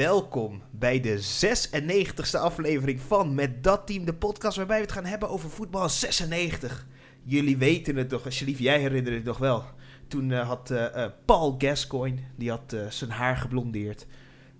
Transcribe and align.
welkom 0.00 0.62
bij 0.70 1.00
de 1.00 1.18
96e 1.18 2.40
aflevering 2.40 3.00
van 3.00 3.34
Met 3.34 3.64
Dat 3.64 3.86
Team, 3.86 4.04
de 4.04 4.14
podcast 4.14 4.56
waarbij 4.56 4.76
we 4.76 4.82
het 4.82 4.92
gaan 4.92 5.04
hebben 5.04 5.28
over 5.28 5.50
voetbal 5.50 5.88
96. 5.88 6.86
Jullie 7.22 7.56
weten 7.56 7.96
het 7.96 8.08
toch, 8.08 8.24
alsjeblieft, 8.24 8.58
jij 8.58 8.80
herinnert 8.80 9.14
het 9.14 9.24
nog 9.24 9.38
wel. 9.38 9.64
Toen 10.08 10.30
uh, 10.30 10.48
had 10.48 10.70
uh, 10.70 11.06
Paul 11.24 11.54
Gascoigne, 11.58 12.20
die 12.36 12.50
had 12.50 12.76
zijn 12.88 13.10
haar 13.10 13.36
geblondeerd. 13.36 14.06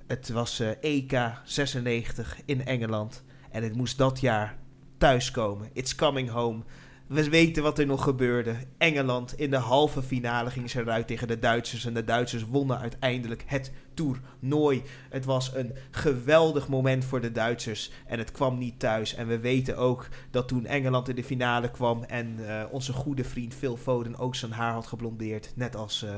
Het 0.06 0.28
was 0.28 0.62
EK 0.80 1.12
96 1.44 2.40
in 2.44 2.64
Engeland 2.64 3.24
en 3.50 3.62
het 3.62 3.76
moest 3.76 3.98
dat 3.98 4.20
jaar 4.20 4.58
thuiskomen. 4.98 5.70
It's 5.72 5.94
coming 5.94 6.30
home. 6.30 6.62
We 7.10 7.30
weten 7.30 7.62
wat 7.62 7.78
er 7.78 7.86
nog 7.86 8.02
gebeurde. 8.02 8.56
Engeland 8.78 9.38
in 9.38 9.50
de 9.50 9.56
halve 9.56 10.02
finale 10.02 10.50
ging 10.50 10.70
ze 10.70 10.80
eruit 10.80 11.06
tegen 11.06 11.28
de 11.28 11.38
Duitsers. 11.38 11.84
En 11.84 11.94
de 11.94 12.04
Duitsers 12.04 12.44
wonnen 12.44 12.78
uiteindelijk 12.78 13.42
het 13.46 13.72
toernooi. 13.94 14.82
Het 15.08 15.24
was 15.24 15.54
een 15.54 15.74
geweldig 15.90 16.68
moment 16.68 17.04
voor 17.04 17.20
de 17.20 17.32
Duitsers. 17.32 17.90
En 18.06 18.18
het 18.18 18.32
kwam 18.32 18.58
niet 18.58 18.78
thuis. 18.78 19.14
En 19.14 19.26
we 19.26 19.38
weten 19.38 19.76
ook 19.76 20.08
dat 20.30 20.48
toen 20.48 20.66
Engeland 20.66 21.08
in 21.08 21.14
de 21.14 21.24
finale 21.24 21.70
kwam. 21.70 22.02
En 22.02 22.36
uh, 22.38 22.64
onze 22.70 22.92
goede 22.92 23.24
vriend 23.24 23.54
Phil 23.54 23.76
Foden 23.76 24.16
ook 24.16 24.34
zijn 24.34 24.52
haar 24.52 24.72
had 24.72 24.86
geblondeerd. 24.86 25.52
Net 25.54 25.76
als 25.76 26.02
uh, 26.02 26.10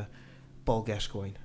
Paul 0.62 0.82
Gascoigne. 0.82 1.38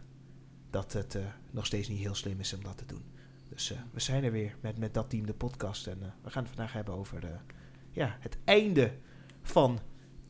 Dat 0.70 0.94
het 0.94 1.16
uh, 1.16 1.22
nog 1.52 1.66
steeds 1.66 1.88
niet 1.88 2.00
heel 2.00 2.16
slim 2.16 2.40
is 2.40 2.54
om 2.54 2.64
dat 2.64 2.78
te 2.78 2.86
doen. 2.86 3.04
Dus 3.50 3.74
we 3.92 4.00
zijn 4.00 4.24
er 4.24 4.32
weer 4.32 4.56
met, 4.62 4.78
met 4.78 4.94
dat 4.94 5.10
team, 5.10 5.26
de 5.26 5.34
podcast. 5.34 5.88
En 5.88 6.14
we 6.24 6.30
gaan 6.30 6.44
het 6.44 6.54
vandaag 6.54 6.74
hebben 6.74 6.94
over 6.94 7.42
ja, 7.92 8.18
het 8.20 8.38
einde 8.44 8.92
van 9.48 9.80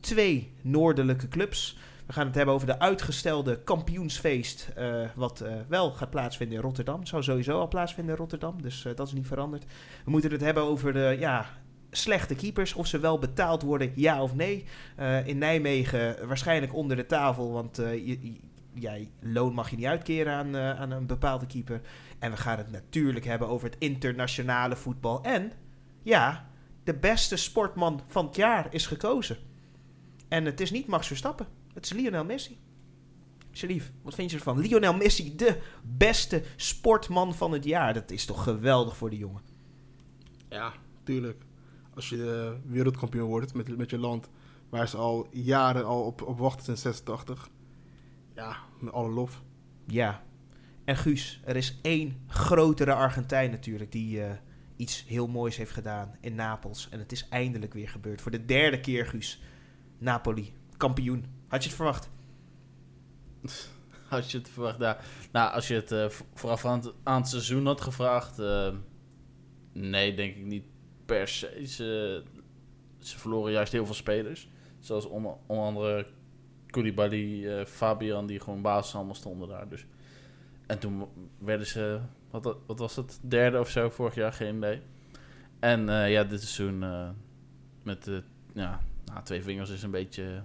twee 0.00 0.52
noordelijke 0.62 1.28
clubs. 1.28 1.78
We 2.06 2.12
gaan 2.12 2.26
het 2.26 2.34
hebben 2.34 2.54
over 2.54 2.66
de 2.66 2.78
uitgestelde 2.78 3.62
kampioensfeest. 3.62 4.68
Uh, 4.78 5.08
wat 5.14 5.42
uh, 5.42 5.52
wel 5.68 5.90
gaat 5.90 6.10
plaatsvinden 6.10 6.56
in 6.56 6.62
Rotterdam. 6.62 7.06
Zou 7.06 7.22
sowieso 7.22 7.58
al 7.58 7.68
plaatsvinden 7.68 8.14
in 8.14 8.20
Rotterdam. 8.20 8.62
Dus 8.62 8.84
uh, 8.84 8.94
dat 8.94 9.06
is 9.06 9.12
niet 9.12 9.26
veranderd. 9.26 9.64
We 10.04 10.10
moeten 10.10 10.30
het 10.30 10.40
hebben 10.40 10.62
over 10.62 10.92
de 10.92 11.16
ja, 11.18 11.46
slechte 11.90 12.34
keepers. 12.34 12.74
Of 12.74 12.86
ze 12.86 12.98
wel 12.98 13.18
betaald 13.18 13.62
worden, 13.62 13.92
ja 13.94 14.22
of 14.22 14.34
nee. 14.34 14.64
in 15.24 15.38
Nijmegen 15.38 16.26
waarschijnlijk 16.26 16.74
onder 16.74 16.96
de 16.96 17.06
tafel. 17.06 17.52
Want 17.52 17.76
je, 17.76 18.36
ja, 18.74 18.96
loon 19.20 19.54
mag 19.54 19.70
je 19.70 19.76
niet 19.76 19.86
uitkeren 19.86 20.32
aan, 20.32 20.56
aan 20.56 20.90
een 20.90 21.06
bepaalde 21.06 21.46
keeper. 21.46 21.80
En 22.18 22.30
we 22.30 22.36
gaan 22.36 22.58
het 22.58 22.70
natuurlijk 22.70 23.24
hebben 23.24 23.48
over 23.48 23.68
het 23.68 23.78
internationale 23.78 24.76
voetbal. 24.76 25.22
En 25.22 25.52
ja, 26.02 26.47
de 26.88 26.94
beste 26.94 27.36
sportman 27.36 28.00
van 28.06 28.26
het 28.26 28.36
jaar 28.36 28.66
is 28.70 28.86
gekozen. 28.86 29.36
En 30.28 30.44
het 30.44 30.60
is 30.60 30.70
niet 30.70 30.86
Max 30.86 31.06
Verstappen, 31.06 31.46
het 31.74 31.84
is 31.84 31.92
Lionel 31.92 32.24
Messi. 32.24 32.58
Sharif, 33.52 33.92
wat 34.02 34.14
vind 34.14 34.30
je 34.30 34.36
ervan? 34.36 34.58
Lionel 34.58 34.94
Messi, 34.94 35.36
de 35.36 35.60
beste 35.82 36.42
sportman 36.56 37.34
van 37.34 37.52
het 37.52 37.64
jaar. 37.64 37.94
Dat 37.94 38.10
is 38.10 38.24
toch 38.24 38.42
geweldig 38.42 38.96
voor 38.96 39.10
de 39.10 39.16
jongen? 39.16 39.42
Ja, 40.48 40.72
tuurlijk. 41.02 41.42
Als 41.94 42.08
je 42.08 42.56
wereldkampioen 42.66 43.28
wordt 43.28 43.54
met, 43.54 43.76
met 43.76 43.90
je 43.90 43.98
land, 43.98 44.28
waar 44.68 44.88
ze 44.88 44.96
al 44.96 45.28
jaren 45.30 45.84
al 45.84 46.02
op, 46.02 46.22
op 46.22 46.38
wachten 46.38 46.64
sinds 46.64 46.82
86. 46.82 47.48
Ja, 48.34 48.56
met 48.80 48.92
alle 48.92 49.10
lof. 49.10 49.42
Ja. 49.86 50.22
En 50.84 50.96
Guus, 50.96 51.40
er 51.44 51.56
is 51.56 51.78
één 51.82 52.22
grotere 52.26 52.92
Argentijn 52.92 53.50
natuurlijk 53.50 53.92
die... 53.92 54.18
Uh, 54.18 54.30
iets 54.78 55.04
heel 55.06 55.26
moois 55.26 55.56
heeft 55.56 55.70
gedaan 55.70 56.16
in 56.20 56.34
Napels. 56.34 56.88
En 56.90 56.98
het 56.98 57.12
is 57.12 57.28
eindelijk 57.28 57.74
weer 57.74 57.88
gebeurd. 57.88 58.20
Voor 58.20 58.30
de 58.30 58.44
derde 58.44 58.80
keer, 58.80 59.06
Guus. 59.06 59.40
Napoli, 59.98 60.52
kampioen. 60.76 61.24
Had 61.48 61.62
je 61.62 61.68
het 61.68 61.76
verwacht? 61.76 62.10
Had 64.08 64.30
je 64.30 64.38
het 64.38 64.48
verwacht? 64.48 64.78
Nou, 64.78 64.96
nou 65.32 65.52
als 65.52 65.68
je 65.68 65.74
het 65.74 65.92
uh, 65.92 66.08
vooraf 66.34 66.64
aan 66.64 66.80
het, 66.80 66.92
aan 67.02 67.26
seizoen 67.26 67.66
had 67.66 67.80
gevraagd... 67.80 68.38
Uh, 68.38 68.74
nee, 69.72 70.14
denk 70.14 70.36
ik 70.36 70.44
niet 70.44 70.64
per 71.06 71.28
se. 71.28 71.66
Ze, 71.66 72.22
verloren 72.98 73.52
juist 73.52 73.72
heel 73.72 73.86
veel 73.86 73.94
spelers. 73.94 74.48
Zoals 74.78 75.04
onder, 75.04 75.34
onder 75.46 75.64
andere 75.64 76.06
Koulibaly, 76.66 77.44
uh, 77.44 77.64
Fabian... 77.64 78.26
die 78.26 78.40
gewoon 78.40 78.62
basis 78.62 78.94
allemaal 78.94 79.14
stonden 79.14 79.48
daar. 79.48 79.68
Dus. 79.68 79.86
En 80.66 80.78
toen 80.78 81.08
werden 81.38 81.66
ze 81.66 82.00
wat, 82.30 82.56
wat 82.66 82.78
was 82.78 82.96
het? 82.96 83.18
Derde 83.22 83.60
of 83.60 83.70
zo 83.70 83.90
vorig 83.90 84.14
jaar, 84.14 84.32
geen. 84.32 84.64
En 85.60 85.88
uh, 85.88 86.10
ja, 86.10 86.24
dit 86.24 86.42
seizoen 86.42 86.82
uh, 86.82 87.08
met 87.82 88.04
de, 88.04 88.22
ja, 88.52 88.80
nou, 89.04 89.24
twee 89.24 89.42
vingers 89.42 89.70
is 89.70 89.82
een 89.82 89.90
beetje 89.90 90.42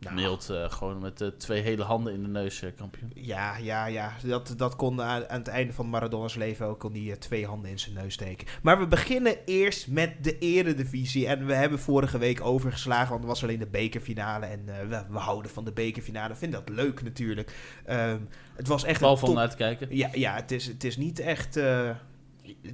nou. 0.00 0.14
mild. 0.14 0.48
Uh, 0.50 0.70
gewoon 0.70 0.98
met 0.98 1.32
twee 1.38 1.62
hele 1.62 1.82
handen 1.82 2.12
in 2.12 2.22
de 2.22 2.28
neus 2.28 2.62
kampioen. 2.76 3.10
Ja, 3.14 3.56
ja, 3.56 3.86
ja. 3.86 4.12
Dat, 4.24 4.54
dat 4.56 4.76
kon 4.76 5.02
aan, 5.02 5.28
aan 5.28 5.38
het 5.38 5.48
einde 5.48 5.72
van 5.72 5.88
Maradona's 5.88 6.34
leven 6.34 6.66
ook 6.66 6.80
kon 6.80 6.92
die 6.92 7.18
twee 7.18 7.46
handen 7.46 7.70
in 7.70 7.78
zijn 7.78 7.94
neus 7.94 8.14
steken. 8.14 8.46
Maar 8.62 8.78
we 8.78 8.86
beginnen 8.86 9.36
eerst 9.44 9.88
met 9.88 10.24
de 10.24 10.38
eredivisie. 10.38 11.26
En 11.26 11.46
we 11.46 11.54
hebben 11.54 11.78
vorige 11.78 12.18
week 12.18 12.40
overgeslagen, 12.40 13.08
want 13.08 13.20
het 13.20 13.30
was 13.30 13.42
alleen 13.42 13.58
de 13.58 13.66
bekerfinale. 13.66 14.46
En 14.46 14.64
we, 14.64 15.04
we, 15.10 15.18
houden 15.18 15.50
van 15.50 15.64
de 15.64 15.72
bekerfinale. 15.72 16.34
Vinden 16.34 16.64
dat 16.64 16.74
leuk 16.74 17.02
natuurlijk. 17.02 17.54
Um, 17.90 18.28
het 18.56 18.68
was 18.68 18.84
echt 18.84 19.00
Wel 19.00 19.16
van 19.16 19.38
uit 19.38 19.50
te 19.50 19.56
kijken. 19.56 19.96
Ja, 19.96 20.08
ja 20.12 20.34
het, 20.34 20.50
is, 20.50 20.66
het 20.66 20.84
is 20.84 20.96
niet 20.96 21.20
echt... 21.20 21.60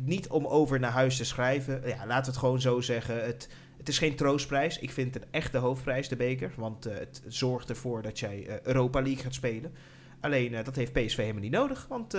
Niet 0.01 0.29
om 0.29 0.47
over 0.47 0.81
naar 0.81 0.91
huis 0.91 1.17
te 1.17 1.25
schrijven. 1.25 1.83
Ja, 1.87 2.07
laten 2.07 2.25
we 2.25 2.31
het 2.31 2.37
gewoon 2.37 2.61
zo 2.61 2.81
zeggen. 2.81 3.25
Het, 3.25 3.49
het 3.85 3.93
is 3.93 3.99
geen 3.99 4.17
troostprijs. 4.17 4.79
Ik 4.79 4.91
vind 4.91 5.15
het 5.15 5.23
een 5.23 5.29
echte 5.31 5.59
hoofdprijs, 5.59 6.09
de 6.09 6.17
beker. 6.17 6.53
Want 6.57 6.87
uh, 6.87 6.95
het 6.95 7.23
zorgt 7.27 7.69
ervoor 7.69 8.03
dat 8.03 8.19
jij 8.19 8.47
uh, 8.47 8.61
Europa 8.61 9.03
League 9.03 9.23
gaat 9.23 9.35
spelen. 9.35 9.73
Alleen, 10.21 10.65
dat 10.65 10.77
heeft 10.77 10.93
PSV 10.93 11.17
helemaal 11.17 11.43
niet 11.43 11.53
nodig. 11.53 11.87
Want 11.89 12.17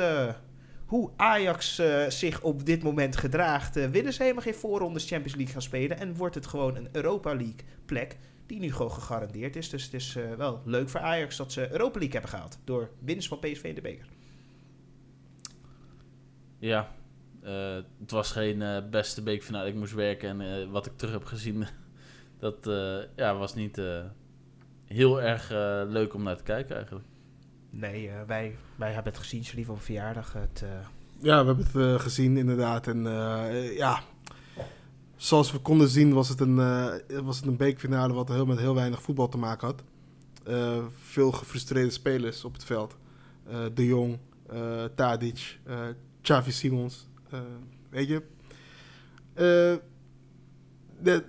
hoe 0.86 1.12
Ajax 1.16 1.82
zich 2.08 2.42
op 2.42 2.66
dit 2.66 2.84
moment 2.84 3.18
gedraagt... 3.18 3.90
willen 3.90 4.14
ze 4.14 4.22
helemaal 4.22 4.44
geen 4.44 4.56
voorrondes 4.56 5.08
Champions 5.08 5.36
League 5.36 5.54
gaan 5.54 5.62
spelen. 5.62 6.00
En 6.00 6.16
wordt 6.16 6.36
het 6.36 6.48
gewoon 6.48 6.76
een 6.76 6.90
Europa 6.92 7.30
League 7.30 7.66
plek 7.86 8.18
die 8.46 8.60
nu 8.60 8.72
gewoon 8.72 8.92
gegarandeerd 8.92 9.56
is. 9.56 9.70
Dus 9.70 9.84
het 9.84 9.94
is 9.94 10.18
wel 10.38 10.62
leuk 10.66 10.90
voor 10.90 11.00
Ajax 11.00 11.38
dat 11.38 11.52
ze 11.52 11.72
Europa 11.72 12.00
League 12.00 12.12
hebben 12.12 12.30
gehaald. 12.30 12.60
Door 12.64 12.90
winst 13.00 13.28
van 13.28 13.40
PSV 13.40 13.64
in 13.64 13.76
de 13.76 13.82
beker. 13.82 14.08
Ja, 16.60 16.95
het 18.00 18.12
was 18.12 18.32
geen 18.32 18.62
uh, 18.62 18.78
beste 18.92 19.22
bekerfinale. 19.22 19.70
Ik 19.70 19.76
moest 19.76 19.94
werken 19.94 20.42
en 20.42 20.72
wat 20.72 20.86
ik 20.86 20.92
terug 20.96 21.14
heb 21.14 21.26
gezien, 21.26 21.66
dat 22.40 22.58
ja, 23.16 23.36
was 23.36 23.56
niet 23.56 23.82
heel 24.86 25.22
erg 25.22 25.50
leuk 25.90 26.14
om 26.14 26.24
naar 26.24 26.38
te 26.38 26.44
kijken 26.44 26.76
eigenlijk. 26.76 27.06
Nee, 27.70 28.12
wij, 28.28 28.56
wij 28.76 28.94
hebben 28.94 29.12
het 29.14 29.22
gezien, 29.22 29.44
lief 29.56 29.70
op 29.70 29.82
verjaardag. 29.82 30.34
Het, 30.34 30.64
Ja, 31.18 31.46
we 31.46 31.46
hebben 31.46 31.92
het 31.92 32.02
gezien 32.02 32.38
inderdaad. 32.38 32.88
En 32.88 33.04
ja, 33.74 34.02
zoals 35.16 35.52
we 35.52 35.60
konden 35.60 35.88
zien 35.88 36.14
was 36.14 36.30
het 36.30 36.40
een, 36.40 36.58
uh, 36.58 36.94
was 37.24 37.38
het 37.38 37.46
een 37.46 37.58
beekfinale 37.58 38.14
wat 38.14 38.28
heel, 38.28 38.46
met 38.46 38.60
heel 38.60 38.76
weinig 38.76 39.02
voetbal 39.02 39.30
te 39.30 39.38
maken 39.38 39.68
had. 39.68 39.84
Uh, 40.48 40.84
veel 40.96 41.32
gefrustreerde 41.32 41.90
spelers 41.90 42.44
op 42.44 42.54
het 42.54 42.64
veld. 42.64 42.98
Uh, 43.48 43.58
de 43.74 43.86
Jong, 43.86 44.18
Tadic, 44.96 45.60
Xavi 46.22 46.52
Simons. 46.52 47.08
Weet 47.90 48.08
je. 48.08 48.22
De, 51.02 51.24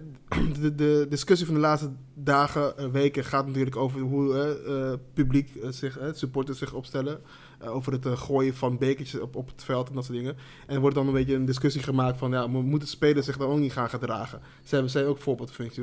de, 0.60 0.74
de, 0.74 1.06
discussie 1.08 1.46
van 1.46 1.54
de 1.54 1.60
laatste 1.60 1.90
dagen, 2.14 2.92
weken 2.92 3.24
gaat 3.24 3.46
natuurlijk 3.46 3.76
over 3.76 4.00
hoe 4.00 5.00
publiek 5.14 5.58
zich, 5.68 5.98
supporters 6.12 6.58
zich 6.58 6.72
opstellen. 6.72 7.20
Over 7.60 7.92
het 7.92 8.06
gooien 8.06 8.54
van 8.54 8.78
bekertjes 8.78 9.20
op, 9.20 9.36
op 9.36 9.46
het 9.46 9.64
veld 9.64 9.88
en 9.88 9.94
dat 9.94 10.04
soort 10.04 10.18
dingen. 10.18 10.36
En 10.66 10.74
er 10.74 10.80
wordt 10.80 10.96
dan 10.96 11.06
een 11.06 11.12
beetje 11.12 11.34
een 11.34 11.44
discussie 11.44 11.82
gemaakt 11.82 12.18
van, 12.18 12.30
ja, 12.30 12.46
moeten 12.46 12.88
spelers 12.88 13.26
zich 13.26 13.36
dan 13.36 13.48
ook 13.48 13.58
niet 13.58 13.72
gaan 13.72 13.90
gedragen? 13.90 14.40
Ze 14.62 14.74
hebben 14.74 14.92
zij 14.92 15.06
ook 15.06 15.18
voorbeeldfunctie. 15.18 15.82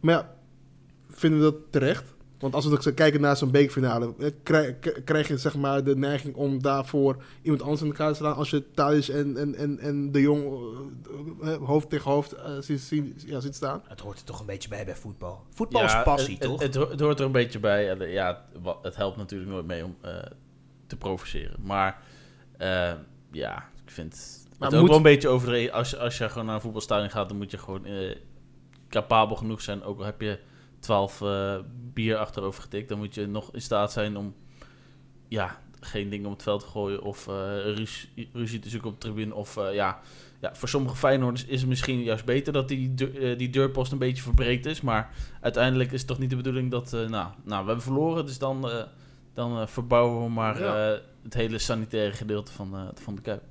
Maar 0.00 0.14
ja, 0.14 0.34
vinden 1.08 1.38
we 1.38 1.44
dat 1.44 1.60
terecht? 1.70 2.14
Want 2.42 2.54
als 2.54 2.66
we 2.66 2.78
dan 2.82 2.94
kijken 2.94 3.20
naar 3.20 3.36
zo'n 3.36 3.50
bekerfinale, 3.50 4.14
krijg, 4.42 4.74
krijg, 5.04 5.28
je 5.28 5.38
zeg 5.38 5.56
maar 5.56 5.84
de 5.84 5.96
neiging 5.96 6.34
om 6.34 6.62
daarvoor 6.62 7.22
iemand 7.42 7.62
anders 7.62 7.80
in 7.80 7.86
elkaar 7.86 8.10
te 8.10 8.14
slaan. 8.14 8.34
Als 8.34 8.50
je 8.50 8.70
Thadis 8.70 9.08
en, 9.08 9.36
en, 9.36 9.54
en, 9.54 9.78
en 9.78 10.12
de 10.12 10.20
Jong 10.20 10.44
hoofd 11.64 11.90
tegen 11.90 12.10
hoofd 12.10 12.34
ziet, 12.60 13.24
ja, 13.26 13.40
ziet 13.40 13.54
staan. 13.54 13.82
Het 13.88 14.00
hoort 14.00 14.18
er 14.18 14.24
toch 14.24 14.40
een 14.40 14.46
beetje 14.46 14.68
bij 14.68 14.84
bij 14.84 14.96
voetbal. 14.96 15.42
Voetbal 15.50 15.82
ja, 15.82 15.98
is 15.98 16.04
passie, 16.04 16.36
het, 16.38 16.42
toch? 16.42 16.60
Het, 16.60 16.74
het, 16.74 17.00
hoort 17.00 17.18
er 17.18 17.26
een 17.26 17.32
beetje 17.32 17.58
bij. 17.58 18.10
Ja, 18.10 18.44
het 18.82 18.96
helpt 18.96 19.16
natuurlijk 19.16 19.50
nooit 19.50 19.66
mee 19.66 19.84
om 19.84 19.96
te 20.86 20.96
provoceren. 20.96 21.56
Maar 21.62 22.02
uh, 22.60 22.92
ja, 23.30 23.68
ik 23.84 23.90
vind 23.90 24.40
maar 24.58 24.70
het 24.70 24.80
ook 24.80 24.86
wel 24.86 24.96
een 24.96 25.02
beetje 25.02 25.28
overdreven. 25.28 25.74
Als, 25.74 25.98
als 25.98 26.18
je 26.18 26.28
gewoon 26.28 26.46
naar 26.46 26.54
een 26.54 26.60
voetbalstadion 26.60 27.10
gaat, 27.10 27.28
dan 27.28 27.36
moet 27.38 27.50
je 27.50 27.58
gewoon 27.58 27.86
uh, 27.86 28.16
capabel 28.88 29.36
genoeg 29.36 29.60
zijn. 29.60 29.82
Ook 29.82 29.98
al 29.98 30.04
heb 30.04 30.20
je 30.20 30.38
12 30.82 31.20
uh, 31.20 31.54
bier 31.92 32.16
achterover 32.16 32.62
getikt, 32.62 32.88
dan 32.88 32.98
moet 32.98 33.14
je 33.14 33.26
nog 33.26 33.52
in 33.52 33.62
staat 33.62 33.92
zijn 33.92 34.16
om 34.16 34.34
ja, 35.28 35.58
geen 35.80 36.08
dingen 36.08 36.26
om 36.26 36.32
het 36.32 36.42
veld 36.42 36.60
te 36.60 36.66
gooien 36.66 37.02
of 37.02 37.26
ruzie, 37.26 38.30
ruzie 38.32 38.58
te 38.58 38.68
zoeken 38.68 38.88
op 38.88 39.00
de 39.00 39.06
tribune. 39.06 39.34
Of 39.34 39.54
ja, 39.72 40.00
ja, 40.40 40.54
voor 40.54 40.68
sommige 40.68 40.96
Feyenoorders 40.96 41.44
is 41.44 41.60
het 41.60 41.68
misschien 41.68 42.02
juist 42.02 42.24
beter 42.24 42.52
dat 42.52 42.68
die, 42.68 42.94
deur, 42.94 43.36
die 43.36 43.50
deurpost 43.50 43.92
een 43.92 43.98
beetje 43.98 44.22
verbreekt 44.22 44.66
is. 44.66 44.80
Maar 44.80 45.14
uiteindelijk 45.40 45.92
is 45.92 45.98
het 45.98 46.08
toch 46.08 46.18
niet 46.18 46.30
de 46.30 46.36
bedoeling 46.36 46.70
dat, 46.70 46.92
nou, 46.92 47.08
nou, 47.08 47.32
we 47.44 47.54
hebben 47.54 47.82
verloren, 47.82 48.26
dus 48.26 48.38
dan 48.38 48.86
dan 49.34 49.68
verbouwen 49.68 50.24
we 50.24 50.30
maar 50.30 50.60
ja. 50.60 51.00
het 51.22 51.34
hele 51.34 51.58
sanitaire 51.58 52.12
gedeelte 52.12 52.52
van, 52.52 52.74
eh, 52.74 52.82
van 52.94 53.14
de 53.14 53.22
Kuip. 53.22 53.42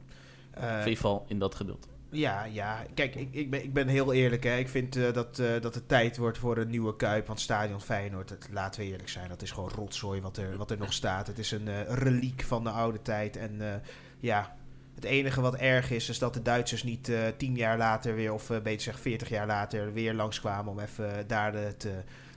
Eh, 0.52 0.64
in 0.64 0.78
ieder 0.78 0.96
geval 0.96 1.26
in 1.28 1.40
dat 1.40 1.56
gedeelte. 1.56 1.88
Ja, 2.12 2.44
ja. 2.46 2.86
Kijk, 2.94 3.16
ik, 3.16 3.34
ik, 3.34 3.50
ben, 3.50 3.64
ik 3.64 3.74
ben 3.74 3.88
heel 3.88 4.14
eerlijk. 4.14 4.44
Hè. 4.44 4.58
Ik 4.58 4.70
vind 4.70 4.96
eh, 4.96 5.14
dat, 5.14 5.40
eh, 5.40 5.62
dat 5.62 5.76
het 5.76 5.88
tijd 5.88 6.18
wordt 6.18 6.38
voor 6.38 6.58
een 6.58 6.70
nieuwe 6.70 6.96
Kuip. 6.96 7.28
Want 7.28 7.40
Stadion 7.40 7.82
Feyenoord, 7.82 8.30
het, 8.30 8.48
laten 8.52 8.82
we 8.82 8.88
eerlijk 8.88 9.10
zijn, 9.10 9.30
dat 9.30 9.42
is 9.42 9.52
gewoon 9.52 9.70
rotzooi 9.70 10.22
wat 10.22 10.38
er, 10.38 10.58
wat 10.58 10.72
er 10.72 10.78
nog 10.78 10.94
staat. 10.94 11.28
Het 11.28 11.40
is 11.40 11.52
een 11.52 11.68
eh, 11.68 11.82
reliek 11.88 12.42
van 12.42 12.64
de 12.64 12.70
oude 12.70 13.02
tijd. 13.02 13.38
En 13.38 13.82
ja, 14.20 14.56
het 14.96 15.04
enige 15.04 15.42
wat 15.42 15.56
erg 15.56 15.92
is, 15.92 16.10
is 16.10 16.20
dat 16.20 16.34
de 16.34 16.42
Duitsers 16.42 16.84
niet 16.84 17.12
tien 17.38 17.56
jaar 17.56 17.78
later 17.78 18.16
weer, 18.16 18.34
of 18.34 18.48
beter 18.48 18.72
gezegd 18.72 19.00
veertig 19.00 19.30
jaar 19.30 19.48
later, 19.48 19.94
weer 19.94 20.14
langskwamen 20.14 20.72
om 20.72 20.80
even 20.80 21.28
daar 21.28 21.54
het 21.54 21.88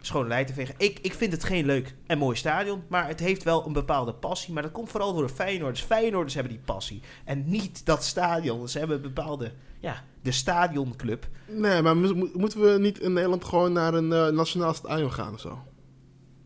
te 0.09 0.53
vegen. 0.55 0.75
Ik, 0.79 0.99
ik 1.03 1.15
vind 1.15 1.33
het 1.33 1.45
geen 1.45 1.67
leuk 1.67 1.95
en 2.07 2.19
mooi 2.19 2.37
stadion, 2.37 2.83
maar 2.89 3.09
het 3.09 3.21
heeft 3.21 3.43
wel 3.43 3.67
een 3.67 3.73
bepaalde 3.73 4.15
passie. 4.15 4.55
Maar 4.55 4.63
dat 4.63 4.73
komt 4.73 4.91
vooral 4.91 5.13
door 5.15 5.27
de 5.27 5.33
Feyenoorders. 5.35 5.83
Feyenoorders 5.83 6.35
hebben 6.35 6.53
die 6.53 6.63
passie. 6.65 7.03
En 7.25 7.45
niet 7.47 7.87
dat 7.87 8.05
stadion. 8.05 8.69
Ze 8.69 8.79
hebben 8.79 8.97
een 8.97 9.03
bepaalde, 9.03 9.53
ja, 9.81 10.03
de 10.23 10.33
stadionclub. 10.33 11.27
Nee, 11.49 11.83
maar 11.83 11.97
mo- 11.97 12.15
mo- 12.15 12.29
moeten 12.33 12.61
we 12.61 12.79
niet 12.79 12.99
in 13.01 13.13
Nederland 13.13 13.45
gewoon 13.45 13.73
naar 13.73 13.95
een 13.95 14.13
eh, 14.13 14.27
nationaal 14.29 14.75
stadion 14.75 15.13
gaan 15.13 15.33
of 15.35 15.41
zo? 15.41 15.49
Dat 15.49 15.59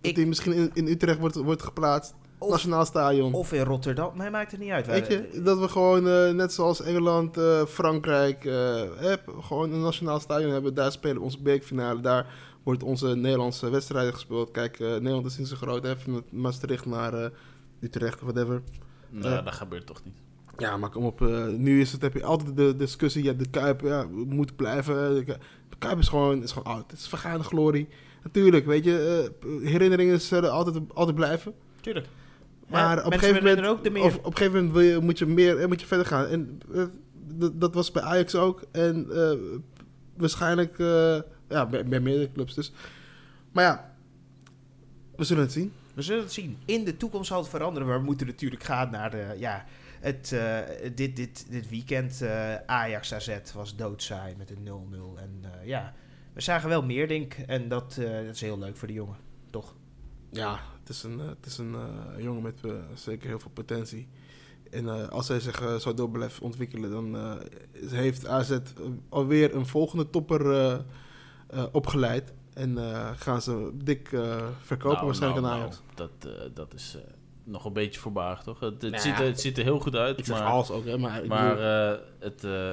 Ik- 0.01 0.15
die 0.15 0.27
misschien 0.27 0.53
in, 0.53 0.71
in 0.75 0.87
Utrecht 0.87 1.19
wordt, 1.19 1.37
wordt 1.37 1.63
geplaatst. 1.63 2.15
Of, 2.41 2.51
nationaal 2.51 2.85
stadion. 2.85 3.33
of 3.35 3.53
in 3.53 3.63
Rotterdam. 3.65 4.17
Mij 4.17 4.31
maakt 4.31 4.51
het 4.51 4.61
niet 4.61 4.71
uit. 4.71 4.87
Weet 4.87 5.07
je, 5.07 5.41
dat 5.45 5.59
we 5.59 5.69
gewoon 5.69 6.09
eh, 6.09 6.31
net 6.31 6.53
zoals 6.53 6.83
Engeland, 6.83 7.37
eh, 7.37 7.65
Frankrijk, 7.67 8.41
gewoon 9.41 9.73
een 9.73 9.81
nationaal 9.81 10.21
stadion 10.21 10.53
hebben. 10.53 10.75
Daar 10.75 10.93
spelen 10.93 11.17
we 11.17 11.23
onze 11.23 11.43
beekfinale. 11.43 12.01
Daar 12.01 12.27
wordt 12.63 12.83
onze 12.83 13.07
Nederlandse 13.17 13.71
wedstrijden 13.71 14.13
gespeeld. 14.13 14.51
Kijk, 14.51 14.81
eh, 14.81 14.89
Nederland 14.89 15.27
is 15.27 15.39
niet 15.39 15.49
zo 15.49 15.57
groot. 15.57 15.85
Even 15.85 16.13
met 16.13 16.33
Maastricht 16.33 16.87
naar 16.87 17.15
eh, 17.15 17.31
Utrecht, 17.81 18.21
whatever. 18.21 18.63
Nou, 19.11 19.45
dat 19.45 19.55
gebeurt 19.55 19.87
toch 19.87 20.05
niet. 20.05 20.15
Ja, 20.59 20.77
maar 20.77 20.91
kom 20.91 21.05
op. 21.05 21.21
nu 21.57 21.81
is 21.81 21.93
het, 21.93 22.03
heb 22.03 22.15
je 22.15 22.25
altijd 22.25 22.57
de 22.57 22.77
discussie. 22.77 23.23
Ja, 23.25 23.33
de 23.33 23.49
Kuip 23.51 23.81
ja, 23.81 24.07
moet 24.11 24.57
blijven. 24.57 25.15
De 25.15 25.37
Kuip- 25.79 25.99
is 25.99 26.09
gewoon, 26.09 26.43
is 26.43 26.53
gewoon 26.53 26.75
oud. 26.75 26.91
Het 26.91 27.01
is 27.01 27.09
vergaande 27.09 27.45
glorie. 27.45 27.89
Natuurlijk, 28.23 28.67
weet 28.67 28.85
je, 28.85 29.31
herinneringen 29.63 30.21
zullen 30.21 30.51
altijd, 30.53 30.77
altijd 30.95 31.17
blijven. 31.17 31.55
Tuurlijk. 31.81 32.07
Maar 32.67 32.97
Ja, 32.97 33.05
op 33.05 33.13
een 33.13 33.19
gegeven 33.19 33.45
moment, 33.45 33.67
ook 33.67 34.05
of, 34.05 34.17
op 34.17 34.25
een 34.27 34.37
gegeven 34.37 34.53
moment 34.57 34.73
wil 34.73 34.83
je, 34.83 34.99
moet 35.01 35.19
je 35.19 35.27
meer, 35.27 35.69
moet 35.69 35.81
je 35.81 35.87
verder 35.87 36.07
gaan. 36.07 36.27
En 36.27 36.61
dat- 37.55 37.75
was 37.75 37.91
bij 37.91 38.03
Ajax 38.03 38.35
ook. 38.35 38.63
En 38.73 39.07
waarschijnlijk, 40.17 40.79
ja, 41.49 41.67
bij, 41.67 41.85
bij 41.85 42.01
meerdere 42.01 42.33
clubs 42.33 42.55
dus. 42.55 42.73
Maar 43.53 43.65
ja, 43.65 43.95
we 45.17 45.25
zullen 45.25 45.43
het 45.43 45.53
zien. 45.53 45.73
We 45.95 46.03
zullen 46.03 46.23
het 46.23 46.33
zien. 46.33 46.59
In 46.65 46.85
de 46.85 46.97
toekomst 46.97 47.29
zal 47.29 47.39
het 47.41 47.49
veranderen. 47.49 47.89
Maar 47.89 47.99
we 47.99 48.05
moeten 48.05 48.27
natuurlijk 48.27 48.63
gaan 48.63 48.91
naar 48.91 49.11
de, 49.11 49.35
ja, 49.39 49.65
het, 50.01 50.33
eh, 50.33 50.59
dit, 50.95 51.17
dit, 51.17 51.47
dit 51.51 51.69
weekend. 51.69 52.23
eh, 52.23 52.55
Ajax 52.67 53.15
AZ 53.15 53.39
was 53.55 53.77
doodsaai 53.77 54.35
met 54.37 54.51
een 54.51 54.63
0-0. 54.63 55.19
En 55.19 55.41
eh, 55.43 55.67
ja, 55.67 55.95
we 56.33 56.41
zagen 56.41 56.69
wel 56.69 56.83
meer, 56.83 57.09
denk 57.09 57.35
ik. 57.35 57.47
En 57.47 57.69
dat, 57.69 57.97
eh, 58.01 58.13
dat 58.27 58.35
is 58.35 58.41
heel 58.41 58.59
leuk 58.59 58.77
voor 58.77 58.89
de 58.89 58.95
jongen. 58.95 59.17
Toch? 59.51 59.75
Ja, 60.31 60.61
het 60.81 60.89
is 60.89 61.03
een, 61.03 61.21
eh, 61.21 61.27
het 61.27 61.47
is 61.47 61.59
een 61.59 61.75
eh, 61.75 62.23
jongen 62.23 62.43
met 62.43 62.61
eh, 62.65 62.71
zeker 62.95 63.29
heel 63.29 63.41
veel 63.41 63.51
potentie. 63.51 64.09
En 64.71 64.89
eh, 64.89 65.09
als 65.09 65.29
hij 65.29 65.41
zich 65.41 65.61
eh, 65.61 65.77
zo 65.77 65.95
door 65.95 66.11
blijft 66.11 66.41
ontwikkelen, 66.41 66.91
dan 66.91 67.17
eh, 67.17 67.35
heeft 67.91 68.27
AZ 68.27 68.59
alweer 69.09 69.55
een 69.55 69.67
volgende 69.67 70.11
topper 70.11 70.85
eh, 71.51 71.65
opgeleid. 71.73 72.33
En 72.55 72.79
eh, 72.79 73.11
gaan 73.17 73.43
ze 73.43 73.71
dik 73.75 74.13
eh, 74.13 74.47
verkopen 74.63 74.95
Nou, 74.97 75.07
waarschijnlijk 75.07 75.43
nou, 75.43 75.55
aan 75.55 75.61
Ajax. 75.63 75.81
nou, 75.97 76.09
dat, 76.21 76.57
dat 76.57 76.75
is 76.75 76.97
eh, 76.97 77.03
nog 77.45 77.65
een 77.65 77.73
beetje 77.73 78.01
voorbarig, 78.01 78.43
toch? 78.43 78.61
Het, 78.61 78.83
het, 78.83 78.91
Nou 78.91 79.03
ziet, 79.03 79.19
er, 79.19 79.25
het 79.25 79.41
ziet 79.41 79.59
er 79.59 79.65
heel 79.65 79.79
goed 79.81 79.95
uit, 79.97 80.19
Ik 80.19 80.25
zeg 80.25 80.39
maar, 80.39 80.47
alles 80.47 80.71
ook, 80.71 80.85
hè, 80.85 80.99
maar, 80.99 81.23
ik 81.23 81.29
maar 81.29 81.59
eh, 81.93 81.99
het, 82.19 82.45
eh, 82.45 82.73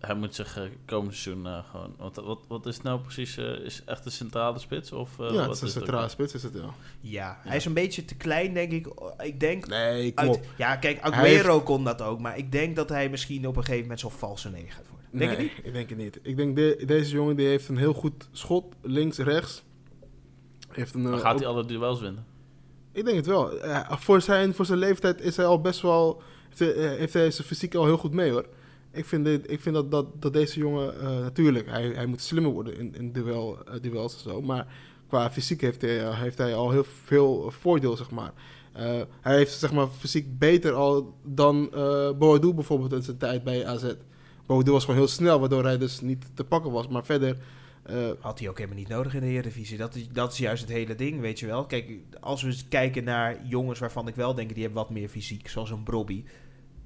hij 0.00 0.14
moet 0.14 0.34
zich 0.34 0.58
komend 0.86 1.14
seizoen 1.14 1.46
eh, 1.46 1.58
gewoon... 1.70 1.94
Want, 1.98 2.16
wat, 2.16 2.38
wat 2.48 2.66
is 2.66 2.74
het 2.74 2.84
nou 2.84 3.00
precies? 3.00 3.36
eh, 3.36 3.44
is 3.44 3.82
echt 3.84 4.04
een 4.04 4.10
centrale 4.12 4.58
spits? 4.58 4.92
Of, 4.92 5.18
eh, 5.20 5.26
ja, 5.30 5.34
wat 5.34 5.44
het 5.46 5.54
is 5.54 5.60
een 5.62 5.68
centrale 5.68 6.08
spits, 6.08 6.34
is 6.34 6.42
het 6.42 6.52
wel. 6.52 6.72
Ja, 7.00 7.38
hij 7.42 7.56
is 7.56 7.64
een 7.64 7.74
beetje 7.74 8.04
te 8.04 8.14
klein, 8.16 8.54
denk 8.54 8.72
ik. 8.72 8.88
Ik 9.18 9.40
denk... 9.40 9.66
Nee, 9.66 10.14
kom 10.14 10.26
Uit, 10.26 10.36
op. 10.36 10.44
ja, 10.56 10.76
kijk, 10.76 11.00
Aguero 11.00 11.60
kon 11.60 11.84
dat 11.84 12.02
ook. 12.02 12.18
Maar 12.20 12.38
ik 12.38 12.52
denk 12.52 12.76
dat 12.76 12.88
hij 12.88 13.08
misschien 13.08 13.46
op 13.46 13.56
een 13.56 13.62
gegeven 13.62 13.82
moment 13.82 14.00
zo'n 14.00 14.10
valse 14.10 14.50
negen 14.50 14.70
gaat 14.72 14.86
je 15.10 15.18
nee, 15.18 15.36
niet? 15.38 15.52
ik 15.62 15.72
denk 15.72 15.88
het 15.88 15.98
niet. 15.98 16.18
Ik 16.22 16.36
denk 16.36 16.56
de, 16.56 16.82
deze 16.86 17.14
jongen 17.14 17.36
die 17.36 17.46
heeft 17.46 17.68
een 17.68 17.76
heel 17.76 17.92
goed 17.94 18.28
schot, 18.32 18.74
links, 18.82 19.18
rechts. 19.18 19.62
Heeft 20.68 20.94
een, 20.94 21.02
Dan 21.02 21.12
eh, 21.14 21.18
gaat 21.20 21.32
ook- 21.34 21.38
hij 21.38 21.48
alle 21.48 21.64
duels 21.66 22.00
winnen. 22.00 22.24
Ik 22.92 23.04
denk 23.04 23.16
het 23.16 23.26
wel. 23.26 23.58
Eh, 23.60 23.92
voor, 23.98 24.20
zijn, 24.20 24.54
voor 24.54 24.66
zijn 24.66 24.78
leeftijd 24.78 25.20
is 25.20 25.36
hij 25.36 25.46
al 25.46 25.60
best 25.60 25.80
wel. 25.80 26.22
Heeft 26.46 26.58
hij, 26.58 26.72
eh, 26.74 26.98
heeft 26.98 27.12
hij 27.12 27.30
zijn 27.30 27.46
fysiek 27.46 27.74
al 27.74 27.84
heel 27.84 27.96
goed 27.98 28.12
mee 28.12 28.30
hoor. 28.30 28.46
Ik 28.92 29.04
vind, 29.04 29.24
dit, 29.24 29.50
ik 29.50 29.60
vind 29.60 29.74
dat, 29.74 29.90
dat, 29.90 30.22
dat 30.22 30.32
deze 30.32 30.58
jongen. 30.58 31.00
eh, 31.00 31.18
natuurlijk, 31.18 31.68
hij, 31.70 31.88
hij 31.88 32.06
moet 32.06 32.20
slimmer 32.20 32.52
worden 32.52 32.76
in, 32.78 32.94
in 32.94 33.12
duel, 33.12 33.58
eh, 33.64 33.80
duels 33.82 34.14
en 34.14 34.20
zo. 34.30 34.42
Maar 34.42 34.66
qua 35.08 35.30
fysiek 35.30 35.60
heeft 35.60 35.82
hij, 35.82 36.14
heeft 36.14 36.38
hij 36.38 36.54
al 36.54 36.70
heel 36.70 36.84
veel 37.04 37.50
voordeel, 37.50 37.96
zeg 37.96 38.10
maar. 38.10 38.32
Eh, 38.72 39.00
hij 39.20 39.36
heeft 39.36 39.58
zeg 39.58 39.72
maar 39.72 39.88
fysiek 39.98 40.38
beter 40.38 40.72
al 40.72 41.14
dan 41.24 41.72
eh 41.74 42.10
Boadu 42.12 42.52
bijvoorbeeld 42.54 42.92
in 42.92 43.02
zijn 43.02 43.16
tijd 43.16 43.44
bij 43.44 43.66
AZ. 43.66 43.92
Boadu 44.48 44.70
was 44.72 44.84
gewoon 44.84 44.98
heel 45.00 45.08
snel, 45.08 45.40
waardoor 45.40 45.64
hij 45.64 45.78
dus 45.78 46.00
niet 46.00 46.30
te 46.34 46.44
pakken 46.44 46.70
was. 46.70 46.88
Maar 46.88 47.04
verder. 47.04 47.36
eh, 47.82 47.96
Had 48.20 48.38
hij 48.38 48.48
ook 48.48 48.56
helemaal 48.58 48.78
niet 48.78 48.88
nodig 48.88 49.14
in 49.14 49.20
de 49.20 49.26
Eredivisie. 49.26 49.78
Dat 49.78 49.94
is, 49.94 50.08
dat 50.08 50.32
is 50.32 50.38
juist 50.38 50.62
het 50.62 50.70
hele 50.70 50.94
ding, 50.94 51.20
weet 51.20 51.38
je 51.38 51.46
wel. 51.46 51.66
Kijk, 51.66 51.90
als 52.20 52.42
we 52.42 52.48
eens 52.48 52.68
kijken 52.68 53.04
naar 53.04 53.36
jongens 53.44 53.78
waarvan 53.78 54.08
ik 54.08 54.14
wel 54.14 54.34
denk... 54.34 54.54
die 54.54 54.62
hebben 54.62 54.82
wat 54.82 54.90
meer 54.90 55.08
fysiek, 55.08 55.48
zoals 55.48 55.70
een 55.70 55.82
Brobby. 55.82 56.24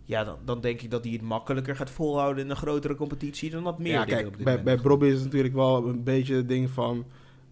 Ja, 0.05 0.25
dan, 0.25 0.37
dan 0.45 0.61
denk 0.61 0.83
ik 0.83 0.91
dat 0.91 1.05
hij 1.05 1.13
het 1.13 1.23
makkelijker 1.23 1.77
gaat 1.77 1.91
volhouden... 1.91 2.45
in 2.45 2.51
een 2.51 2.57
grotere 2.57 2.95
competitie 2.95 3.51
dan 3.51 3.65
dat 3.65 3.79
meer 3.79 3.93
ja, 3.93 4.05
kijk, 4.05 4.45
bij, 4.45 4.63
bij 4.63 4.77
Brobby 4.77 5.07
is 5.07 5.15
het 5.15 5.25
natuurlijk 5.25 5.55
wel 5.55 5.89
een 5.89 6.03
beetje 6.05 6.35
het 6.35 6.49
ding 6.49 6.71
van... 6.71 7.05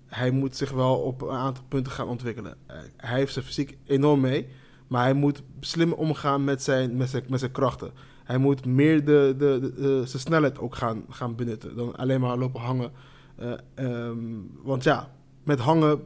Hij 0.07 0.31
moet 0.31 0.57
zich 0.57 0.71
wel 0.71 0.97
op 0.97 1.23
een 1.23 1.37
aantal 1.37 1.65
punten 1.69 1.93
gaan 1.93 2.09
ontwikkelen. 2.09 2.57
Eh, 2.67 2.77
hij 2.97 3.19
heeft 3.19 3.33
zijn 3.33 3.45
fysiek 3.45 3.77
enorm 3.87 4.21
mee. 4.21 4.47
Maar 4.87 5.03
hij 5.03 5.13
moet 5.15 5.43
slim 5.61 5.93
omgaan 5.93 6.45
met 6.45 6.63
zijn, 6.63 6.97
met 6.97 7.11
zijn, 7.11 7.25
met 7.29 7.41
zijn 7.41 7.53
krachten. 7.53 7.91
Hij 8.31 8.39
moet 8.39 8.67
meer 8.67 9.05
de, 9.05 9.35
de, 9.39 9.59
de, 9.61 9.73
de- 9.75 10.03
zijn 10.07 10.23
snelheid 10.23 10.59
ook 10.59 10.75
gaan, 10.75 11.05
gaan 11.09 11.35
benutten. 11.35 11.77
Dan 11.77 11.97
alleen 11.97 12.21
maar 12.21 12.37
lopen 12.39 12.61
hangen. 12.61 12.93
Eh, 13.37 13.53
ehm, 13.75 14.19
want 14.63 14.85
ja, 14.85 15.11
met 15.45 15.59
hangen 15.59 16.01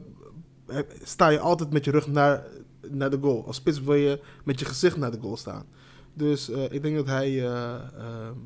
eh, 0.67 0.79
sta 1.03 1.29
je 1.29 1.39
altijd 1.39 1.71
met 1.71 1.85
je 1.85 1.91
rug 1.91 2.07
naar, 2.07 2.43
naar 2.89 3.09
de 3.09 3.17
goal. 3.21 3.45
Als 3.45 3.55
spits 3.55 3.81
wil 3.81 3.93
je 3.95 4.19
met 4.43 4.59
je 4.59 4.65
gezicht 4.65 4.97
naar 4.97 5.11
de 5.11 5.19
goal 5.19 5.37
staan. 5.37 5.65
Dus 6.13 6.49
eh, 6.49 6.63
ik 6.71 6.81
denk 6.81 6.95
dat 6.95 7.07
hij 7.07 7.27
eh, 7.45 7.73
ehm, 7.97 8.37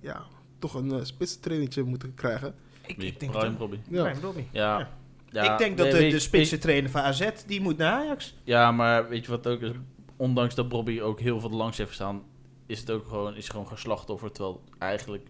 ja, 0.00 0.22
toch 0.58 0.74
een 0.74 0.88
uh, 0.92 0.96
spitsentrainingje 1.02 1.82
moet 1.82 2.14
krijgen. 2.14 2.54
ik, 2.86 3.20
denk 3.20 3.32
Brian 3.32 3.46
dat- 3.46 3.56
Brobby. 3.56 3.78
Ja. 3.88 4.02
Brian. 4.12 4.34
Ja. 4.52 4.78
Ja. 4.78 4.88
Ja, 5.42 5.52
ik 5.52 5.58
denk 5.58 5.76
dat 5.76 5.92
nee, 5.92 6.04
de, 6.04 6.08
de 6.10 6.18
spitse 6.18 6.58
trainer 6.58 6.90
van 6.90 7.00
AZ... 7.02 7.30
die 7.46 7.60
moet 7.60 7.76
naar 7.76 7.92
Ajax. 7.92 8.34
Ja, 8.44 8.72
maar 8.72 9.08
weet 9.08 9.24
je 9.24 9.30
wat 9.30 9.46
ook 9.46 9.60
is? 9.60 9.70
Ondanks 10.16 10.54
dat 10.54 10.68
Bobby 10.68 11.00
ook 11.00 11.20
heel 11.20 11.40
veel 11.40 11.50
langs 11.50 11.78
heeft 11.78 11.94
staan, 11.94 12.22
is 12.66 12.80
het 12.80 12.90
ook 12.90 13.06
gewoon, 13.08 13.36
is 13.36 13.48
gewoon 13.48 13.66
geslachtoffer. 13.66 14.32
Terwijl 14.32 14.62
eigenlijk 14.78 15.26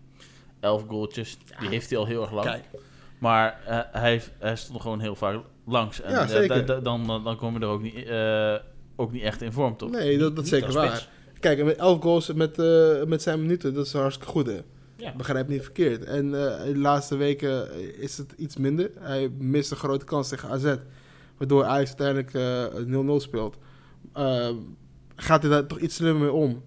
elf 0.61 0.85
goaltjes, 0.88 1.38
die 1.59 1.69
heeft 1.69 1.91
hij 1.91 1.99
al 1.99 2.07
heel 2.07 2.23
erg 2.23 2.33
lang. 2.33 2.47
Kijk, 2.47 2.64
Maar 3.19 3.61
eh, 3.67 3.79
hij, 4.00 4.11
heeft- 4.11 4.31
hij 4.38 4.57
stond 4.57 4.81
gewoon 4.81 5.00
heel 5.00 5.14
vaak 5.14 5.41
langs. 5.67 6.00
En 6.00 6.11
Ja, 6.12 6.23
eh, 6.23 6.29
zeker. 6.29 6.67
dan, 6.83 7.05
dan, 7.07 7.25
dan 7.25 7.37
kom 7.37 7.55
je 7.55 7.61
er 7.61 7.67
ook 7.67 7.83
niet, 7.83 8.05
eh, 8.07 8.55
ook 8.97 9.12
niet 9.12 9.23
echt 9.23 9.43
in 9.43 9.53
vorm, 9.53 9.76
toch? 9.76 9.91
nee, 9.91 10.19
dat, 10.19 10.37
dat 10.37 10.45
is 10.45 10.50
zeker 10.50 10.73
waar. 10.73 11.09
Kijk, 11.41 11.64
met 11.64 11.76
11 11.76 12.03
goals 12.03 12.33
met, 12.33 12.59
eh, 12.59 13.03
met 13.05 13.23
zijn 13.23 13.41
minuten, 13.41 13.75
dat 13.75 13.87
is 13.87 13.93
hartstikke 13.93 14.33
goed, 14.33 14.47
hè? 14.47 14.59
Ja. 14.97 15.14
Begrijp 15.17 15.49
niet 15.49 15.62
verkeerd. 15.62 16.05
En 16.05 16.25
eh, 16.25 16.64
de 16.64 16.79
laatste 16.79 17.17
weken 17.17 17.73
is 18.00 18.19
het 18.19 18.33
iets 18.37 18.57
minder. 18.57 18.91
Hij 18.99 19.29
mist 19.38 19.71
een 19.71 19.76
grote 19.76 20.05
kans 20.05 20.29
tegen 20.29 20.49
AZ. 20.49 20.75
Waardoor 21.38 21.64
Ajax 21.64 21.95
uiteindelijk 21.97 22.35
eh 22.35 23.17
0-0 23.19 23.21
speelt. 23.21 23.57
Eh, 24.12 24.49
gaat 25.17 25.43
hij 25.43 25.50
daar 25.50 25.67
toch 25.67 25.79
iets 25.79 25.95
slimmer 25.95 26.23
mee 26.23 26.33
om? 26.33 26.62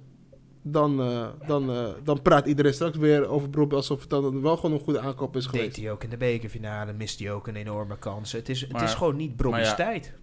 Dan, 0.71 1.01
eh, 1.01 1.27
dan, 1.47 1.69
eh, 1.71 1.85
dan 2.03 2.21
praat 2.21 2.45
iedereen 2.45 2.73
straks 2.73 2.97
weer 2.97 3.27
over 3.27 3.49
Brobbey 3.49 3.77
alsof 3.77 3.99
het 3.99 4.09
dan 4.09 4.41
wel 4.41 4.55
gewoon 4.55 4.71
een 4.71 4.83
goede 4.83 4.99
aankoop 4.99 5.35
is 5.35 5.45
geweest. 5.45 5.75
Deed 5.75 5.83
hij 5.83 5.91
ook 5.91 6.03
in 6.03 6.09
de 6.09 6.17
bekerfinale, 6.17 6.93
mist 6.93 7.19
hij 7.19 7.31
ook 7.31 7.47
een 7.47 7.55
enorme 7.55 7.97
kans. 7.97 8.31
Het 8.31 8.49
is, 8.49 8.61
het 8.61 8.81
is 8.81 8.93
gewoon 8.93 9.15
niet 9.15 9.33
ja. 9.37 9.73
tijd. 9.75 10.13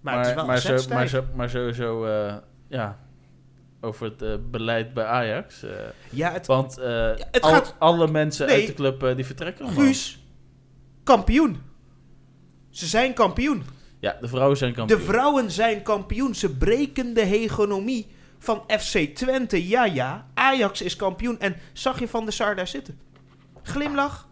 Maar, 0.00 0.18
het 0.18 0.26
is 0.26 0.34
wel 0.34 0.46
maar, 0.46 0.56
AZ's 0.56 0.64
zo, 0.66 0.74
tijd. 0.76 0.88
maar, 0.88 1.08
zo, 1.08 1.24
maar 1.34 1.50
sowieso, 1.50 2.04
eh, 2.04 2.34
ja, 2.68 2.98
over 3.80 4.12
het 4.16 4.50
beleid 4.50 4.94
bij 4.94 5.04
Ajax. 5.04 5.62
eh, 5.62 5.70
Ja, 6.10 6.32
het, 6.32 6.46
want 6.46 6.78
eh, 6.78 7.10
het 7.16 7.40
al- 7.40 7.50
gaat- 7.50 7.74
alle 7.78 8.08
mensen 8.10 8.46
Nee. 8.46 8.56
uit 8.56 8.66
de 8.66 8.74
club 8.74 9.14
die 9.16 9.26
vertrekken 9.26 9.64
allemaal. 9.64 9.84
Guus, 9.84 10.24
kampioen. 11.02 11.56
Ze 12.70 12.86
zijn 12.86 13.14
kampioen. 13.14 13.62
Ja, 14.00 14.16
de 14.20 14.28
vrouwen 14.28 14.56
zijn 14.56 14.74
kampioen. 14.74 14.98
De 14.98 15.04
vrouwen 15.04 15.50
zijn 15.50 15.82
kampioen. 15.82 16.34
Ze 16.34 16.56
breken 16.56 17.14
de 17.14 17.24
hegemonie 17.24 18.06
van 18.42 18.64
FC 18.68 18.98
Twente. 18.98 19.68
Ja, 19.68 19.84
ja. 19.84 20.26
Ajax 20.34 20.82
is 20.82 20.96
kampioen. 20.96 21.40
En 21.40 21.56
zag 21.72 21.98
je 21.98 22.08
Van 22.08 22.24
der 22.24 22.32
Sar 22.32 22.56
daar 22.56 22.66
zitten? 22.66 22.98
Glimlach. 23.62 24.28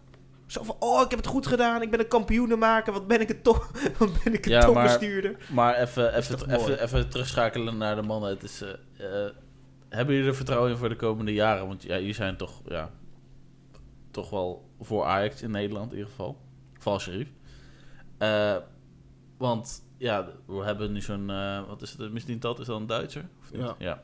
Zo 0.47 0.63
van, 0.63 0.75
oh, 0.79 1.01
ik 1.01 1.09
heb 1.09 1.19
het 1.19 1.27
goed 1.27 1.47
gedaan. 1.47 1.81
Ik 1.81 1.91
ben 1.91 1.99
een 1.99 2.07
kampioenenmaker. 2.07 2.93
Wat 2.93 3.07
ben 3.07 3.21
ik 3.21 3.29
een, 3.29 3.41
top, 3.41 3.69
wat 3.97 4.23
ben 4.23 4.33
ik 4.33 4.45
een 4.45 4.51
Ja, 4.51 4.57
maar- 4.59 4.65
topbestuurder. 4.67 5.37
Maar 5.49 5.75
even, 5.75 6.15
even, 6.15 6.37
toch 6.37 6.47
even, 6.47 6.83
even 6.83 7.09
terugschakelen 7.09 7.77
naar 7.77 7.95
de 7.95 8.01
mannen. 8.01 8.29
Het 8.29 8.43
is, 8.43 8.61
eh, 8.61 9.25
eh, 9.25 9.31
hebben 9.89 10.15
jullie 10.15 10.29
er 10.29 10.35
vertrouwen 10.35 10.71
in 10.71 10.77
voor 10.77 10.89
de 10.89 10.95
komende 10.95 11.33
jaren? 11.33 11.67
Want 11.67 11.83
ja, 11.83 11.95
jullie 11.95 12.13
zijn 12.13 12.37
toch, 12.37 12.61
ja, 12.65 12.89
toch 14.11 14.29
wel 14.29 14.69
voor 14.81 15.05
Ajax 15.05 15.41
in 15.41 15.51
Nederland 15.51 15.91
in 15.91 15.97
ieder 15.97 16.09
geval. 16.09 16.41
Val 16.79 16.99
Sheriff. 16.99 17.29
Eh, 18.17 18.57
want 19.37 19.83
ja, 20.01 20.27
we 20.45 20.63
hebben 20.63 20.91
nu 20.91 21.01
zo'n, 21.01 21.29
eh, 21.29 21.59
wat 21.67 21.81
is 21.81 21.95
het, 21.97 22.11
misschien 22.11 22.39
dat 22.39 22.59
is 22.59 22.65
dan 22.65 22.81
een 22.81 22.87
Duitser? 22.87 23.25
Of 23.41 23.51
niet? 23.51 23.73
Ja. 23.77 24.01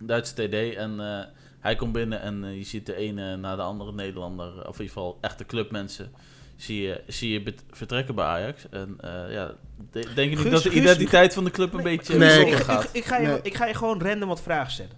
Duitse 0.00 0.34
TD 0.34 0.76
en 0.76 1.00
eh, 1.00 1.24
hij 1.60 1.76
komt 1.76 1.92
binnen 1.92 2.20
en 2.20 2.44
eh, 2.44 2.56
je 2.56 2.64
ziet 2.64 2.86
de 2.86 2.94
ene 2.94 3.36
na 3.36 3.56
de 3.56 3.62
andere 3.62 3.92
Nederlander, 3.92 4.46
of 4.48 4.54
in 4.56 4.64
ieder 4.66 4.86
geval 4.86 5.18
echte 5.20 5.44
clubmensen, 5.44 6.12
zie 6.56 6.82
je, 6.82 7.02
zie 7.06 7.30
je 7.32 7.54
vertrekken 7.70 8.14
bij 8.14 8.24
Ajax. 8.24 8.68
En 8.70 8.96
eh, 9.00 9.32
ja, 9.32 9.54
de- 9.90 10.00
denk 10.14 10.16
je 10.16 10.24
niet 10.36 10.38
Guus, 10.38 10.50
dat 10.50 10.62
de 10.62 10.70
Guus, 10.70 10.80
identiteit 10.80 11.34
van 11.34 11.44
de 11.44 11.50
club 11.50 11.72
een 11.72 11.82
Nee, 11.82 11.96
beetje 11.96 12.18
Nee, 12.18 12.28
ik, 12.28 12.34
verloren 12.34 12.58
ik, 12.58 12.64
gaat? 12.64 12.84
ik, 12.84 12.90
ik 12.92 13.04
ga 13.04 13.16
je, 13.18 13.26
Nee. 13.26 13.38
ik 13.42 13.54
ga 13.54 13.66
je 13.66 13.74
gewoon 13.74 14.02
random 14.02 14.28
wat 14.28 14.40
vragen 14.42 14.72
stellen. 14.72 14.96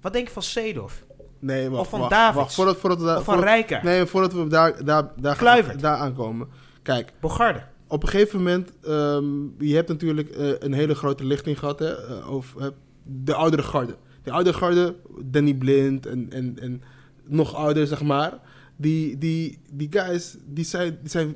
Wat 0.00 0.12
denk 0.12 0.26
je 0.26 0.32
van 0.32 0.42
Seedorf? 0.42 1.04
Nee, 1.38 1.68
wacht, 1.70 1.80
Of 1.82 1.88
van 1.88 1.98
wacht, 1.98 2.10
Davids. 2.10 2.36
wacht, 2.36 2.54
voordat, 2.54 2.76
voordat 2.76 2.98
we 2.98 3.04
daar, 3.04 3.16
Of 3.18 3.24
van 3.24 3.34
voordat- 3.34 3.52
Rijkaard? 3.54 3.82
Nee, 3.82 4.04
voordat 4.06 4.32
we 4.32 4.46
daar, 4.46 4.84
daar, 4.84 5.10
daar, 5.16 5.36
Kluivert. 5.36 5.80
daar 5.80 5.96
aankomen. 5.96 6.48
Kijk, 6.82 7.12
Bogarde? 7.20 7.62
Op 7.88 8.02
een 8.02 8.08
gegeven 8.08 8.38
moment, 8.38 8.72
ehm, 8.82 9.24
je 9.58 9.74
hebt 9.74 9.88
natuurlijk 9.88 10.28
eh, 10.28 10.48
een 10.58 10.72
hele 10.72 10.94
grote 10.94 11.24
lichting 11.24 11.58
gehad 11.58 11.78
hè, 11.78 11.92
eh, 11.96 12.66
de 13.02 13.34
oudere 13.34 13.62
garde. 13.62 13.96
De 14.22 14.30
oudere 14.30 14.56
garde, 14.56 14.94
Danny 15.24 15.54
Blind 15.54 16.06
en, 16.06 16.26
en, 16.30 16.58
en 16.60 16.82
nog 17.26 17.54
ouder, 17.54 17.86
zeg 17.86 18.02
maar. 18.02 18.40
Die, 18.76 19.18
die, 19.18 19.58
die 19.72 19.88
guys, 19.90 20.36
die 20.46 20.64
zijn, 20.64 20.98
die 21.00 21.10
zijn 21.10 21.34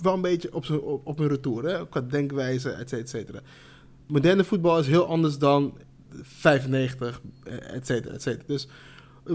wel 0.00 0.14
een 0.14 0.20
beetje 0.20 0.54
op, 0.54 0.64
z'n- 0.64 1.00
op, 1.04 1.18
hun 1.18 1.28
retour, 1.28 1.64
hè, 1.64 1.88
qua 1.88 2.00
denkwijze, 2.00 2.70
et 2.70 2.88
cetera, 2.88 3.00
et 3.00 3.08
cetera. 3.08 3.40
Moderne 4.06 4.44
voetbal 4.44 4.78
is 4.78 4.86
heel 4.86 5.06
anders 5.06 5.38
dan 5.38 5.74
95, 6.22 7.20
eh, 7.44 7.74
et 7.74 7.86
cetera, 7.86 8.14
et 8.14 8.22
cetera. 8.22 8.44
Dus 8.46 8.68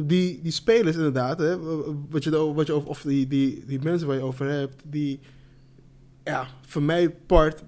die, 0.05 0.39
die 0.41 0.51
spelers 0.51 0.95
inderdaad, 0.95 1.39
hè, 1.39 1.59
wat 2.09 2.23
je, 2.23 2.53
wat 2.53 2.67
je 2.67 2.73
over, 2.73 2.89
of 2.89 3.01
die, 3.01 3.27
die, 3.27 3.63
die 3.67 3.79
mensen 3.83 4.07
waar 4.07 4.15
je 4.17 4.21
over 4.23 4.49
hebt, 4.49 4.83
die, 4.85 5.19
ja, 6.25 6.47
voor 6.61 6.81
mij 6.83 7.09
part 7.09 7.63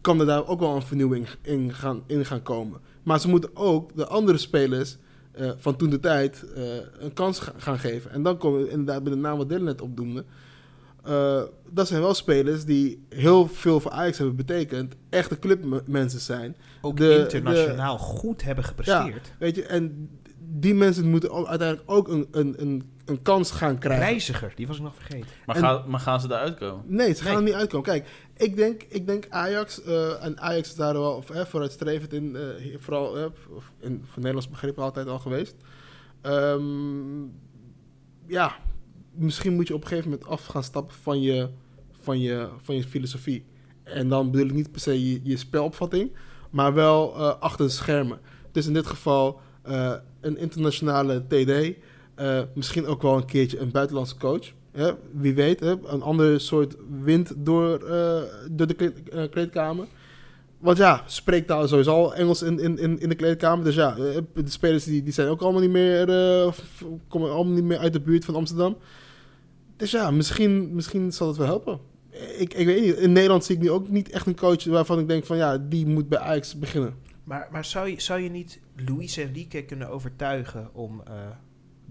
kan 0.00 0.20
er 0.20 0.26
daar 0.26 0.46
ook 0.46 0.60
wel 0.60 0.74
een 0.76 0.82
vernieuwing 0.82 1.28
in 1.42 1.74
gaan, 1.74 2.02
in 2.06 2.24
gaan 2.24 2.42
komen. 2.42 2.80
Maar 3.02 3.20
ze 3.20 3.28
moeten 3.28 3.50
ook 3.56 3.96
de 3.96 4.06
andere 4.06 4.38
spelers 4.38 4.96
eh, 5.32 5.50
van 5.56 5.76
toen 5.76 5.90
de 5.90 6.00
tijd 6.00 6.44
eh, 6.54 6.62
een 6.98 7.12
kans 7.12 7.38
ga- 7.38 7.52
gaan 7.56 7.78
geven. 7.78 8.10
En 8.10 8.22
dan 8.22 8.36
komen 8.38 8.62
we 8.62 8.70
inderdaad 8.70 9.02
bij 9.02 9.12
de 9.12 9.18
naam 9.18 9.38
wat 9.38 9.48
Dylan 9.48 9.64
net 9.64 9.80
opdoemde. 9.80 10.24
Eh, 11.04 11.42
dat 11.70 11.88
zijn 11.88 12.00
wel 12.00 12.14
spelers 12.14 12.64
die 12.64 13.06
heel 13.08 13.48
veel 13.48 13.80
voor 13.80 13.90
Ajax 13.90 14.18
hebben 14.18 14.36
betekend. 14.36 14.94
Echte 15.08 15.38
clubmensen 15.38 16.20
zijn. 16.20 16.56
Ook 16.80 16.96
De- 16.96 17.18
internationaal 17.18 17.98
goed 17.98 18.42
hebben 18.42 18.64
gepresteerd. 18.64 19.32
Weet 19.38 19.54
je, 19.56 19.64
en 19.64 20.10
die 20.38 20.74
mensen 20.74 21.10
moeten 21.10 21.30
ook 21.30 21.46
uiteindelijk 21.46 21.90
ook 21.90 22.08
een, 22.08 22.28
een, 22.30 22.54
een, 22.62 22.90
een 23.08 23.22
kans 23.22 23.50
gaan 23.50 23.78
krijgen. 23.78 24.06
Reiziger, 24.06 24.52
die 24.56 24.66
was 24.66 24.76
ik 24.76 24.82
nog 24.82 24.94
vergeten. 24.94 25.26
Maar, 25.46 25.56
En- 25.56 25.90
maar 25.90 26.00
gaan 26.00 26.20
ze 26.20 26.26
eruit 26.26 26.58
komen? 26.58 26.84
Nee, 26.86 27.14
ze 27.14 27.22
gaan 27.22 27.26
Nee. 27.32 27.36
er 27.42 27.48
niet 27.48 27.54
uitkomen. 27.54 27.86
Kijk, 27.86 28.08
ik 28.36 28.56
denk, 28.56 28.82
ik 28.88 29.06
denk 29.06 29.26
Ajax, 29.28 29.82
eh, 29.82 30.24
en 30.24 30.40
Ajax 30.40 30.68
is 30.68 30.74
daar 30.74 30.92
wel 30.92 31.12
of, 31.12 31.30
eh, 31.30 31.44
vooruitstrevend 31.44 32.12
in, 32.12 32.36
eh, 32.36 32.42
vooral 32.78 33.06
of 33.50 33.72
in, 33.80 34.02
voor 34.04 34.16
Nederlands 34.16 34.48
begrip 34.48 34.78
altijd 34.78 35.06
al 35.08 35.18
geweest. 35.18 35.54
Ehm, 36.22 37.22
ja, 38.26 38.56
misschien 39.12 39.54
moet 39.54 39.68
je 39.68 39.74
op 39.74 39.82
een 39.82 39.88
gegeven 39.88 40.10
moment 40.10 40.28
af 40.28 40.46
gaan 40.46 40.62
stappen 40.64 40.96
van 40.96 41.20
je, 41.20 41.48
van 42.00 42.20
je, 42.20 42.48
van 42.62 42.74
je 42.74 42.84
filosofie. 42.84 43.44
En 43.82 44.08
dan 44.08 44.30
bedoel 44.30 44.46
ik 44.46 44.52
niet 44.54 44.72
per 44.72 44.80
se 44.80 45.10
je, 45.10 45.20
je 45.22 45.36
spelopvatting, 45.36 46.16
maar 46.50 46.74
wel 46.74 47.14
eh, 47.16 47.34
achter 47.40 47.66
de 47.66 47.72
schermen. 47.72 48.18
Dus 48.52 48.66
in 48.66 48.72
dit 48.72 48.86
geval 48.86 49.40
eh, 49.62 49.94
een 50.20 50.36
internationale 50.38 51.26
TD, 51.26 51.76
eh, 52.18 52.40
misschien 52.54 52.86
ook 52.86 53.02
wel 53.02 53.16
een 53.16 53.24
keertje 53.24 53.58
een 53.58 53.70
buitenlandse 53.70 54.16
coach. 54.16 54.52
Hè? 54.72 54.92
Wie 55.12 55.34
weet, 55.34 55.60
hè? 55.60 55.74
een 55.86 56.02
ander 56.02 56.40
soort 56.40 56.76
wind 57.02 57.32
door, 57.36 57.84
eh, 57.84 58.22
door 58.50 58.66
de 58.66 58.74
kleed- 58.74 59.08
eh, 59.08 59.22
kleedkamer. 59.30 59.86
Want 60.58 60.76
ja, 60.78 61.02
spreektaal 61.06 61.62
is 61.62 61.68
sowieso 61.68 61.90
al 61.90 62.14
Engels 62.14 62.42
in, 62.42 62.60
in, 62.60 63.00
in, 63.00 63.08
de 63.08 63.14
kleedkamer. 63.14 63.64
Dus 63.64 63.74
ja, 63.74 63.94
de 63.94 64.24
spelers 64.44 64.84
die, 64.84 65.02
die 65.02 65.12
zijn 65.12 65.28
ook 65.28 65.40
allemaal 65.40 65.60
niet 65.60 65.70
meer, 65.70 66.06
komen 67.08 67.30
allemaal 67.30 67.54
niet 67.54 67.64
meer 67.64 67.78
uit 67.78 67.92
de 67.92 68.00
buurt 68.00 68.24
van 68.24 68.34
Amsterdam. 68.34 68.76
Dus 69.76 69.90
ja, 69.90 70.10
misschien, 70.10 70.74
misschien 70.74 71.12
zal 71.12 71.28
het 71.28 71.36
wel 71.36 71.46
helpen. 71.46 71.78
Ik, 72.38 72.54
ik 72.54 72.66
weet 72.66 72.80
niet. 72.80 72.96
In 72.96 73.12
Nederland 73.12 73.44
zie 73.44 73.54
ik 73.56 73.62
nu 73.62 73.70
ook 73.70 73.88
niet 73.88 74.10
echt 74.10 74.26
een 74.26 74.36
coach 74.36 74.64
waarvan 74.64 74.98
ik 74.98 75.08
denk 75.08 75.24
van 75.24 75.36
ja, 75.36 75.58
die 75.58 75.86
moet 75.86 76.08
bij 76.08 76.18
Ajax 76.18 76.58
beginnen. 76.58 76.94
Maar, 77.24 77.48
maar 77.50 77.64
zou, 77.64 77.88
je, 77.88 78.00
zou 78.00 78.20
je 78.20 78.30
niet 78.30 78.60
Luis 78.86 79.16
Enrique 79.16 79.62
kunnen 79.64 79.88
overtuigen 79.88 80.68
om 80.72 81.02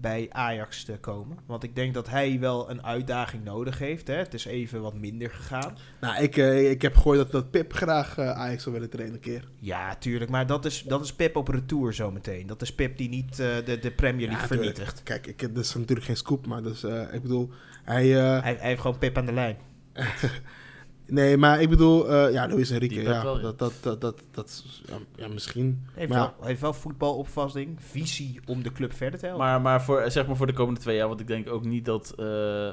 bij 0.00 0.26
Ajax 0.30 0.84
te 0.84 0.98
komen? 0.98 1.38
Want 1.46 1.62
ik 1.62 1.74
denk 1.74 1.94
dat 1.94 2.08
hij 2.08 2.38
wel 2.40 2.70
een 2.70 2.84
uitdaging 2.84 3.44
nodig 3.44 3.78
heeft. 3.78 4.06
Hè? 4.06 4.14
Het 4.14 4.34
is 4.34 4.44
even 4.44 4.82
wat 4.82 4.94
minder 4.94 5.30
gegaan. 5.30 5.76
Nou, 6.00 6.22
ik, 6.22 6.36
eh, 6.36 6.70
ik 6.70 6.82
heb 6.82 6.96
gehoord 6.96 7.18
dat, 7.18 7.30
dat 7.30 7.50
Pip 7.50 7.72
graag 7.72 8.18
eh, 8.18 8.30
Ajax 8.30 8.62
zou 8.62 8.74
willen 8.74 8.90
trainen 8.90 9.14
een 9.14 9.20
keer. 9.20 9.48
Ja, 9.58 9.94
tuurlijk. 9.94 10.30
Maar 10.30 10.46
dat 10.46 10.64
is, 10.64 10.82
dat 10.82 11.04
is 11.04 11.12
Pep 11.14 11.36
op 11.36 11.48
retour 11.48 11.92
zometeen. 11.92 12.46
Dat 12.46 12.62
is 12.62 12.74
Pep 12.74 12.96
die 12.96 13.08
niet 13.08 13.38
eh, 13.38 13.56
de, 13.64 13.78
de 13.78 13.90
Premier 13.90 14.26
League 14.26 14.48
Ja, 14.48 14.54
vernietigt. 14.54 15.02
Kijk, 15.02 15.26
ik, 15.26 15.54
dat 15.54 15.64
is 15.64 15.74
natuurlijk 15.74 16.06
geen 16.06 16.16
scoop, 16.16 16.46
maar 16.46 16.62
dus, 16.62 16.84
ik 17.12 17.22
bedoel, 17.22 17.50
hij... 17.84 18.06
Hij, 18.06 18.40
hij 18.40 18.68
heeft 18.68 18.80
gewoon 18.80 18.98
Pep 18.98 19.18
aan 19.18 19.26
de 19.26 19.32
lijn. 19.32 19.56
nee, 21.08 21.36
maar 21.36 21.60
ik 21.60 21.68
bedoel, 21.70 22.08
eh, 22.10 22.32
ja, 22.32 22.48
Luis 22.48 22.70
Enrique, 22.70 23.02
ja, 23.02 23.22
wel, 23.22 23.36
ja. 23.36 23.42
dat, 23.42 23.58
dat, 23.58 23.72
dat, 23.82 24.00
dat, 24.00 24.22
dat, 24.30 24.46
is- 24.48 24.82
ja, 24.86 24.96
ja, 25.16 25.28
misschien. 25.28 25.80
Hij 25.84 25.92
heeft, 25.94 26.08
Maar 26.12 26.20
wel, 26.20 26.34
hij 26.38 26.48
heeft 26.48 26.60
wel 26.60 26.72
voetbalopvatting, 26.72 27.76
visie 27.82 28.40
om 28.46 28.62
de 28.62 28.72
club 28.72 28.92
verder 28.92 29.18
te 29.20 29.26
helpen. 29.26 29.44
Maar, 29.44 29.60
maar 29.60 29.82
voor, 29.82 30.10
zeg 30.10 30.26
maar 30.26 30.36
voor 30.36 30.46
de 30.46 30.52
komende 30.52 30.80
twee 30.80 30.96
jaar, 30.96 31.08
want 31.08 31.20
ik 31.20 31.26
denk 31.26 31.48
ook 31.50 31.64
niet 31.64 31.84
dat... 31.84 32.14
eh 32.16 32.72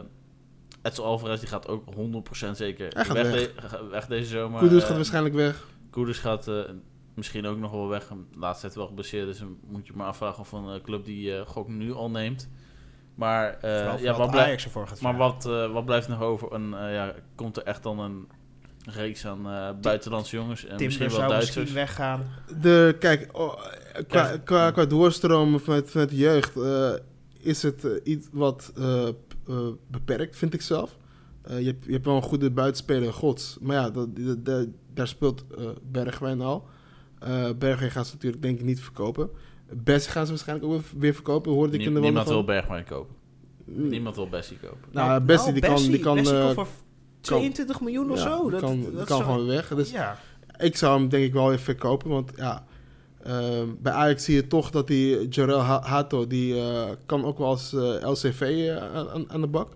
Edson 0.82 1.06
Alvarez, 1.06 1.40
die 1.40 1.50
gaat 1.50 1.68
ook 1.68 1.84
100% 1.94 2.52
zeker 2.52 2.88
Hij 2.94 3.06
gaat 3.06 3.16
weg, 3.16 3.32
weg. 3.32 3.54
de- 3.56 3.62
ga- 3.62 3.88
weg 3.88 4.08
deze 4.08 4.30
zomer. 4.30 4.62
Eh, 4.76 4.82
gaat 4.82 4.96
waarschijnlijk 4.96 5.36
weg. 5.36 5.68
Kudus 5.90 6.18
gaat 6.20 6.48
eh, 6.48 6.60
misschien 7.14 7.46
ook 7.46 7.58
nog 7.58 7.72
wel 7.72 7.88
weg. 7.88 8.12
Laatst 8.38 8.62
heeft 8.62 8.76
wel 8.76 8.88
geblesseerd, 8.88 9.26
dus 9.28 9.38
dan 9.40 9.58
moet 9.68 9.88
je 9.88 9.94
maar 9.96 10.08
afvragen 10.08 10.40
of 10.40 10.52
een 10.52 10.70
eh, 10.70 10.82
club 10.82 11.06
die 11.06 11.36
eh 11.38 11.48
gok 11.48 11.68
nu 11.68 11.94
al 11.94 12.10
neemt. 12.10 12.50
Maar, 13.16 13.58
eh, 13.62 14.00
ja, 14.02 14.18
wat, 14.18 14.36
Ajax 14.36 14.64
ervoor 14.66 14.88
gaat 14.88 15.02
maar 15.02 15.18
wat, 15.18 15.46
eh, 15.46 15.72
wat 15.72 15.86
blijft 15.86 16.08
nog 16.08 16.22
over? 16.22 16.52
En, 16.52 16.74
eh, 16.74 16.94
ja, 16.94 17.14
komt 17.36 17.58
er 17.58 17.64
echt 17.64 17.84
dan 17.84 18.00
een 18.00 18.28
reeks 18.86 19.26
aan 19.28 19.46
eh, 19.48 19.70
buitenlandse 19.82 20.36
jongens 20.36 20.62
en 20.62 20.68
Timber 20.68 20.86
misschien 20.86 21.08
wel 21.08 21.16
zou 21.18 21.30
Duitsers? 21.30 21.56
misschien 21.56 21.76
weggaan. 21.80 22.24
De, 22.62 22.96
kijk, 23.00 23.30
oh, 23.38 23.62
qua, 24.08 24.38
qua, 24.38 24.72
qua 24.72 24.86
doorstromen 24.86 25.60
vanuit, 25.60 25.90
vanuit 25.92 26.10
de 26.10 26.16
jeugd 26.16 26.58
eh, 26.58 26.94
is 27.40 27.64
het 27.64 27.84
iets 28.04 28.28
wat 28.32 28.72
eh, 28.78 29.08
eh, 29.08 29.14
beperkt, 29.88 30.36
vind 30.38 30.54
ik 30.54 30.62
zelf. 30.62 30.98
Eh, 31.42 31.60
je, 31.60 31.66
hebt, 31.66 31.86
je 31.86 31.92
hebt 31.92 32.06
wel 32.06 32.16
een 32.16 32.22
goede 32.22 32.52
buitenspeler, 32.52 33.14
Gods. 33.14 33.58
Maar 33.62 33.76
ja, 33.76 33.90
dat, 33.90 34.16
dat- 34.16 34.46
dat- 34.46 34.68
daar 34.94 35.08
speelt 35.08 35.46
eh, 35.58 35.66
Bergwijn 35.84 36.42
al. 36.42 36.68
Eh 37.20 37.50
Bergwijn 37.58 37.92
gaan 37.92 38.06
ze 38.06 38.14
natuurlijk 38.14 38.42
denk 38.42 38.60
ik 38.60 38.66
niet 38.66 38.80
verkopen. 38.82 39.30
Bessie 39.74 40.12
gaan 40.12 40.26
ze 40.26 40.32
waarschijnlijk 40.32 40.72
ook 40.72 40.82
weer- 40.98 41.14
verkopen, 41.14 41.52
hoorde 41.52 41.74
ik 41.74 41.78
Nie- 41.80 41.88
in 41.88 41.94
de 41.94 42.00
niemand 42.00 42.28
wil. 42.28 42.44
Bergwijn 42.44 42.86
kopen. 42.86 43.16
Mm. 43.66 43.88
Niemand 43.88 44.16
wil 44.16 44.28
Bessie 44.30 44.58
kopen. 44.58 44.78
Nou, 44.92 45.22
Bessie, 45.24 45.54
die 45.54 45.62
kan- 45.62 45.76
die 45.84 46.00
kan, 46.00 46.16
Bessie 46.16 46.38
eh, 46.38 46.44
komt 46.44 46.54
voor 46.56 46.68
22 47.22 47.82
miljoen 47.82 48.12
of 48.12 48.18
Ja, 48.18 48.24
zo. 48.38 48.50
Dat, 48.50 48.60
kan, 48.60 48.86
dat 48.94 49.06
kan 49.06 49.22
gewoon 49.22 49.38
weer 49.46 49.56
weg. 49.56 49.68
Dus 49.68 49.92
ja. 49.92 50.18
ik 50.58 50.76
zou 50.78 51.00
hem 51.00 51.10
denk 51.10 51.26
ik 51.26 51.34
wel 51.34 51.52
even 51.52 51.64
verkopen. 51.64 52.10
Want 52.10 52.32
ja, 52.36 52.66
ehm, 53.24 53.68
bij 53.80 53.92
Ajax 53.94 54.24
zie 54.24 54.36
je 54.36 54.48
toch 54.48 54.70
dat 54.72 54.88
die 54.88 55.28
Jarel 55.28 55.60
Ha- 55.60 55.82
Hato, 55.84 56.28
die 56.28 56.56
eh, 56.60 56.90
kan 57.06 57.26
ook 57.26 57.38
wel 57.38 57.48
als 57.48 57.74
eh, 57.74 58.10
LCV 58.10 58.70
aan- 58.94 59.30
aan, 59.32 59.42
de 59.42 59.48
bak. 59.48 59.70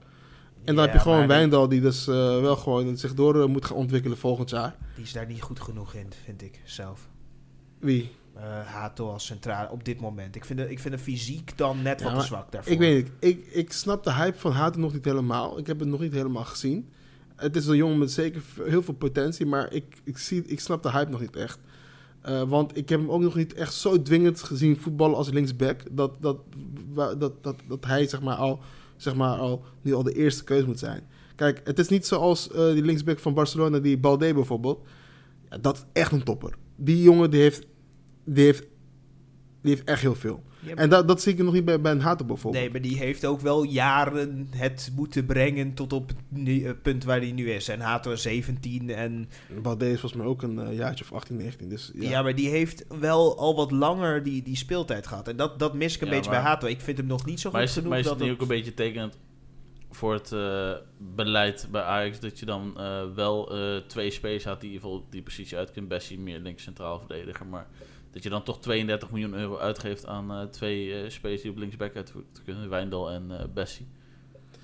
En 0.64 0.76
dan 0.76 0.76
Ja, 0.76 0.82
heb 0.82 0.94
je 0.94 1.00
gewoon 1.00 1.28
Wijndal 1.28 1.68
die 1.70 1.82
dus 1.82 2.08
eh, 2.08 2.14
wel 2.42 2.56
gewoon 2.56 2.98
zich 2.98 3.14
door 3.14 3.50
moet 3.50 3.66
gaan 3.66 3.78
ontwikkelen 3.78 4.18
volgend 4.18 4.50
jaar. 4.50 4.76
Die 4.96 5.04
is 5.04 5.14
daar 5.14 5.26
niet 5.28 5.42
goed 5.42 5.60
genoeg 5.60 5.94
in, 5.94 6.08
vind 6.26 6.42
ik 6.42 6.60
zelf. 6.64 7.08
Wie? 7.80 8.12
Eh 8.40 8.66
Hato 8.66 9.12
als 9.12 9.26
centrale 9.26 9.70
op 9.70 9.86
dit 9.86 10.00
moment. 10.00 10.36
Ik 10.36 10.46
vind 10.46 10.60
de, 10.60 10.72
ik 10.72 10.80
vind 10.80 10.94
de 10.94 11.00
fysiek 11.00 11.58
dan 11.58 11.82
net 11.82 12.00
Ja, 12.00 12.12
wat 12.12 12.20
te 12.20 12.26
zwak 12.26 12.52
daarvoor. 12.52 12.72
Ik 12.72 12.80
weet 12.80 13.04
niet. 13.04 13.12
Ik, 13.20 13.46
ik 13.54 13.72
snap 13.72 14.04
de 14.04 14.14
hype 14.14 14.38
van 14.38 14.52
Hato 14.52 14.80
nog 14.80 14.94
niet 14.94 15.06
helemaal. 15.06 15.60
Ik 15.60 15.68
heb 15.68 15.80
het 15.80 15.88
nog 15.88 16.00
niet 16.00 16.14
helemaal 16.14 16.44
gezien. 16.44 16.90
Het 17.36 17.56
is 17.56 17.68
een 17.68 17.76
jongen 17.76 17.98
met 17.98 18.12
zeker 18.12 18.42
heel 18.64 18.84
veel 18.84 18.94
potentie, 18.94 19.46
maar 19.46 19.74
ik, 19.74 20.02
ik, 20.04 20.18
zie, 20.18 20.44
ik 20.46 20.60
snap 20.60 20.84
de 20.84 20.92
hype 20.92 21.12
nog 21.12 21.22
niet 21.22 21.36
echt. 21.36 21.60
Eh, 22.22 22.42
want 22.50 22.78
ik 22.78 22.90
heb 22.90 23.00
hem 23.00 23.12
ook 23.12 23.22
nog 23.22 23.36
niet 23.36 23.54
echt 23.54 23.74
zo 23.74 24.02
dwingend 24.02 24.44
gezien 24.44 24.78
voetballen 24.78 25.18
als 25.18 25.30
linksback. 25.30 25.82
Dat, 25.92 26.22
dat, 26.22 26.38
dat, 27.18 27.44
dat, 27.44 27.56
dat 27.68 27.86
hij 27.86 28.08
zeg 28.08 28.22
maar, 28.22 28.36
al, 28.36 28.60
zeg 28.98 29.16
maar 29.16 29.38
al, 29.38 29.64
nu 29.82 29.94
al 29.94 30.04
de 30.04 30.14
eerste 30.14 30.44
keuze 30.44 30.66
moet 30.66 30.80
zijn. 30.80 31.04
Kijk, 31.36 31.62
het 31.64 31.80
is 31.80 31.88
niet 31.88 32.06
zoals 32.06 32.52
eh, 32.52 32.72
die 32.72 32.84
linksback 32.84 33.20
van 33.20 33.34
Barcelona, 33.34 33.80
die 33.80 33.98
Balde 33.98 34.34
bijvoorbeeld. 34.34 34.88
Ja, 35.50 35.58
dat 35.58 35.76
is 35.76 35.84
echt 35.94 36.12
een 36.12 36.24
topper. 36.24 36.54
Die 36.76 37.02
jongen 37.02 37.32
die 37.32 37.42
heeft, 37.42 37.66
die 38.34 38.44
heeft, 38.46 38.60
die 39.62 39.72
heeft 39.76 39.84
echt 39.88 40.02
heel 40.02 40.16
veel. 40.16 40.44
Ja, 40.62 40.76
En 40.76 40.90
dat, 40.90 41.08
dat 41.08 41.22
zie 41.22 41.34
ik 41.34 41.40
nog 41.44 41.54
niet 41.54 41.66
bij, 41.66 41.82
bij 41.82 41.92
een 41.92 42.02
Hato 42.02 42.26
bijvoorbeeld. 42.26 42.64
Nee, 42.64 42.72
maar 42.72 42.82
die 42.82 42.98
heeft 42.98 43.26
ook 43.26 43.40
wel 43.42 43.64
jaren 43.64 44.48
het 44.56 44.92
moeten 44.96 45.26
brengen 45.26 45.74
tot 45.74 45.94
op 45.94 46.08
het 46.08 46.18
nu- 46.30 46.64
eh, 46.64 46.72
punt 46.82 47.04
waar 47.04 47.20
hij 47.20 47.32
nu 47.32 47.52
is. 47.52 47.68
En 47.68 47.80
Hato 47.80 48.12
is 48.12 48.22
17 48.22 48.90
en 48.90 49.30
Balde 49.62 49.86
is 49.92 50.00
volgens 50.00 50.22
mij 50.22 50.30
ook 50.32 50.42
een 50.42 50.60
eh, 50.60 50.76
jaartje 50.78 51.04
of 51.04 51.14
18, 51.14 51.38
19. 51.38 51.70
Dus 51.70 51.92
ja. 51.96 52.10
ja. 52.10 52.22
maar 52.22 52.36
die 52.36 52.50
heeft 52.50 52.86
wel 53.00 53.38
al 53.38 53.56
wat 53.56 53.72
langer 53.72 54.24
die, 54.24 54.44
die 54.44 54.56
speeltijd 54.56 55.08
gehad. 55.08 55.28
En 55.28 55.36
dat, 55.38 55.60
dat 55.60 55.74
mis 55.74 55.96
ik 55.96 56.02
een 56.02 56.08
Ja, 56.08 56.14
beetje 56.14 56.32
maar- 56.32 56.42
bij 56.42 56.50
Hato. 56.50 56.68
Ik 56.68 56.82
vind 56.82 56.98
hem 56.98 57.08
nog 57.08 57.26
niet 57.26 57.40
zo 57.40 57.50
goed 57.50 57.58
Maar 57.60 57.68
is, 57.68 57.76
het- 57.76 57.78
genoeg 57.78 57.90
maar 57.90 58.00
is 58.00 58.10
het 58.10 58.18
dat 58.18 58.24
niet 58.28 58.34
ook 58.36 58.42
het- 58.42 58.50
een 58.50 58.56
beetje 58.58 58.74
tekenend 58.74 59.18
voor 59.92 60.14
het 60.14 60.32
eh, 60.32 60.72
beleid 61.16 61.68
bij 61.72 61.82
Ajax 61.82 62.20
dat 62.20 62.40
je 62.40 62.46
dan 62.46 62.74
eh, 62.78 63.02
wel 63.16 63.56
eh, 63.56 63.78
twee 63.88 64.12
spelers 64.12 64.44
had 64.44 64.62
die 64.62 64.72
bijvoorbeeld 64.72 65.12
die 65.12 65.22
positie 65.22 65.58
uit 65.58 65.72
kunnen, 65.72 65.90
Bessie 65.90 66.20
meer 66.20 66.40
links 66.40 66.64
centraal 66.64 67.00
verdediger, 67.00 67.46
maar 67.46 67.68
dat 68.24 68.32
je 68.32 68.38
dan 68.38 68.44
toch 68.44 68.60
32 68.60 69.12
miljoen 69.12 69.34
euro 69.34 69.58
uitgeeft 69.58 70.06
aan 70.06 70.32
eh, 70.32 70.44
twee 70.44 70.94
eh, 70.94 71.10
spelers 71.10 71.42
die 71.42 71.52
op 71.52 71.58
linksback 71.58 71.96
uit 71.96 72.14
kunnen, 72.46 72.70
Wijndal 72.70 73.12
en 73.12 73.26
eh 73.30 73.46
Bessie. 73.54 73.88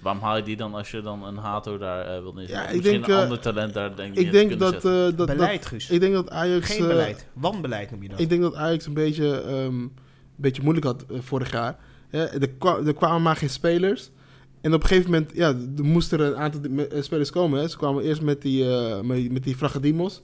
Waarom 0.02 0.22
haal 0.22 0.38
je 0.38 0.44
die 0.44 0.56
dan 0.58 0.74
als 0.74 0.92
je 0.92 1.02
dan 1.02 1.24
een 1.24 1.38
Hato 1.38 1.78
daar 1.78 2.06
eh 2.16 2.22
wil 2.22 2.34
neerzetten? 2.34 2.64
Ja, 2.64 2.70
ik 2.70 2.76
misschien 2.76 3.02
denk, 3.02 3.08
een 3.14 3.24
ander 3.24 3.40
talent 3.40 3.74
daar 3.74 3.96
denk 3.96 4.16
je 4.16 4.20
ik 4.22 4.32
denk 4.32 4.52
te 4.52 4.58
dat, 4.58 4.76
eh, 4.76 4.82
dat, 4.82 5.18
dat 5.18 5.28
beleid, 5.28 5.66
Guus. 5.66 5.90
ik 5.90 6.00
denk 6.00 6.14
dat 6.14 6.30
Ajax 6.30 6.76
Geen 6.76 6.88
beleid. 6.88 7.28
Wanbeleid 7.34 7.92
noem 7.92 8.04
je 8.04 8.10
dat. 8.10 8.20
Ik 8.20 8.30
denk 8.30 8.42
dat 8.42 8.56
Ajax 8.56 8.86
een 8.86 8.94
beetje, 8.94 9.42
ehm, 9.42 9.56
een 9.80 9.92
beetje 10.36 10.62
moeilijk 10.62 10.86
had 10.86 11.06
vorig 11.10 11.52
jaar. 11.52 11.78
Hè, 12.10 12.26
er, 12.26 12.50
kwa- 12.50 12.80
er 12.86 12.94
kwamen 12.94 13.22
maar 13.22 13.36
geen 13.36 13.50
spelers. 13.50 14.10
En 14.62 14.74
op 14.74 14.82
een 14.82 14.88
gegeven 14.88 15.12
moment 15.12 15.32
ja, 15.34 15.48
er 15.78 15.84
moesten 15.84 16.20
er 16.20 16.26
een 16.26 16.38
aantal 16.38 16.62
spelers 17.02 17.30
komen. 17.30 17.60
Hè. 17.60 17.68
Ze 17.68 17.78
kwamen 17.78 18.04
eerst 18.04 18.22
met 18.22 18.42
die, 18.42 18.70
eh 18.70 19.02
met, 19.02 19.32
met 19.32 19.44
die 19.44 19.56
Fragadimos, 19.56 20.22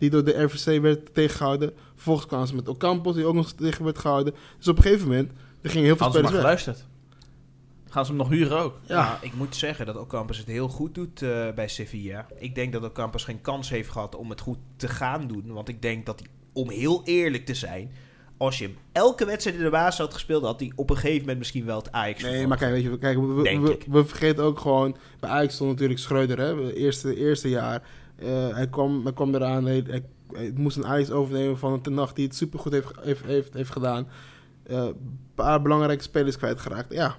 die 0.00 0.10
door 0.10 0.24
de 0.24 0.42
RVC 0.42 0.80
werd 0.80 1.14
tegengehouden. 1.14 1.72
Vervolgens 1.94 2.26
kwamen 2.26 2.46
ze 2.46 2.54
met 2.54 2.68
Ocampos, 2.68 3.14
die 3.14 3.24
ook 3.24 3.34
nog 3.34 3.52
tegen 3.52 3.84
werd 3.84 3.98
gehouden. 3.98 4.34
Dus 4.58 4.68
op 4.68 4.76
een 4.76 4.82
gegeven 4.82 5.08
moment, 5.08 5.30
er 5.62 5.70
gingen 5.70 5.86
heel 5.86 5.96
veel 5.96 6.06
maar 6.06 6.14
spelers 6.14 6.32
weg. 6.32 6.40
geluisterd. 6.40 6.86
Gaan 7.90 8.04
ze 8.04 8.10
hem 8.10 8.20
nog 8.20 8.28
huren 8.28 8.58
ook? 8.58 8.78
Ja. 8.86 8.96
Ja. 8.96 9.18
ik 9.20 9.34
moet 9.34 9.56
zeggen 9.56 9.86
dat 9.86 9.96
Ocampos 9.96 10.38
het 10.38 10.46
heel 10.46 10.68
goed 10.68 10.94
doet 10.94 11.22
eh, 11.22 11.50
bij 11.54 11.68
Sevilla. 11.68 12.26
Ik 12.38 12.54
denk 12.54 12.72
dat 12.72 12.84
Ocampos 12.84 13.24
geen 13.24 13.40
kans 13.40 13.70
heeft 13.70 13.90
gehad 13.90 14.16
om 14.16 14.30
het 14.30 14.40
goed 14.40 14.58
te 14.76 14.88
gaan 14.88 15.26
doen. 15.26 15.52
Want 15.52 15.68
ik 15.68 15.82
denk 15.82 16.06
dat 16.06 16.20
hij, 16.20 16.28
om 16.52 16.70
heel 16.70 17.02
eerlijk 17.04 17.46
te 17.46 17.54
zijn... 17.54 17.92
Als 18.36 18.58
je 18.58 18.64
hem 18.64 18.76
elke 18.92 19.24
wedstrijd 19.24 19.56
in 19.56 19.64
de 19.64 19.70
baas 19.70 19.98
had 19.98 20.14
gespeeld... 20.14 20.44
had 20.44 20.60
hij 20.60 20.72
op 20.74 20.90
een 20.90 20.96
gegeven 20.96 21.20
moment 21.20 21.38
misschien 21.38 21.64
wel 21.64 21.76
het 21.76 21.92
Ajax 21.92 22.22
Nee, 22.22 22.46
maar 22.46 22.56
kijk, 22.56 22.72
weet 22.72 22.82
je, 22.82 22.98
kijk 22.98 23.18
we, 23.18 23.26
we, 23.26 23.58
we, 23.60 23.78
we 23.86 24.04
vergeten 24.04 24.44
ook 24.44 24.58
gewoon... 24.58 24.96
Bij 25.20 25.30
Ajax 25.30 25.54
stond 25.54 25.70
natuurlijk 25.70 26.00
Schreuder, 26.00 26.38
hè. 26.38 26.72
Eerste, 26.72 27.16
eerste 27.16 27.48
jaar. 27.48 27.82
Eh, 28.20 28.54
hij, 28.54 28.68
kwam, 28.68 29.02
hij 29.04 29.12
kwam 29.12 29.34
eraan, 29.34 29.64
hij, 29.64 29.84
hij, 29.86 30.02
hij 30.32 30.52
moest 30.56 30.76
een 30.76 30.86
Ajax 30.86 31.10
overnemen 31.10 31.58
van 31.58 31.72
een 31.72 31.80
tenacht 31.80 32.16
die 32.16 32.26
het 32.26 32.34
supergoed 32.36 32.72
heeft, 32.72 32.90
heeft, 33.00 33.24
heeft, 33.24 33.54
heeft 33.54 33.70
gedaan. 33.72 34.08
Eh, 34.66 34.76
Een 34.76 35.18
paar 35.34 35.62
belangrijke 35.62 36.02
spelers 36.02 36.36
kwijtgeraakt. 36.36 36.92
Ja. 36.92 37.16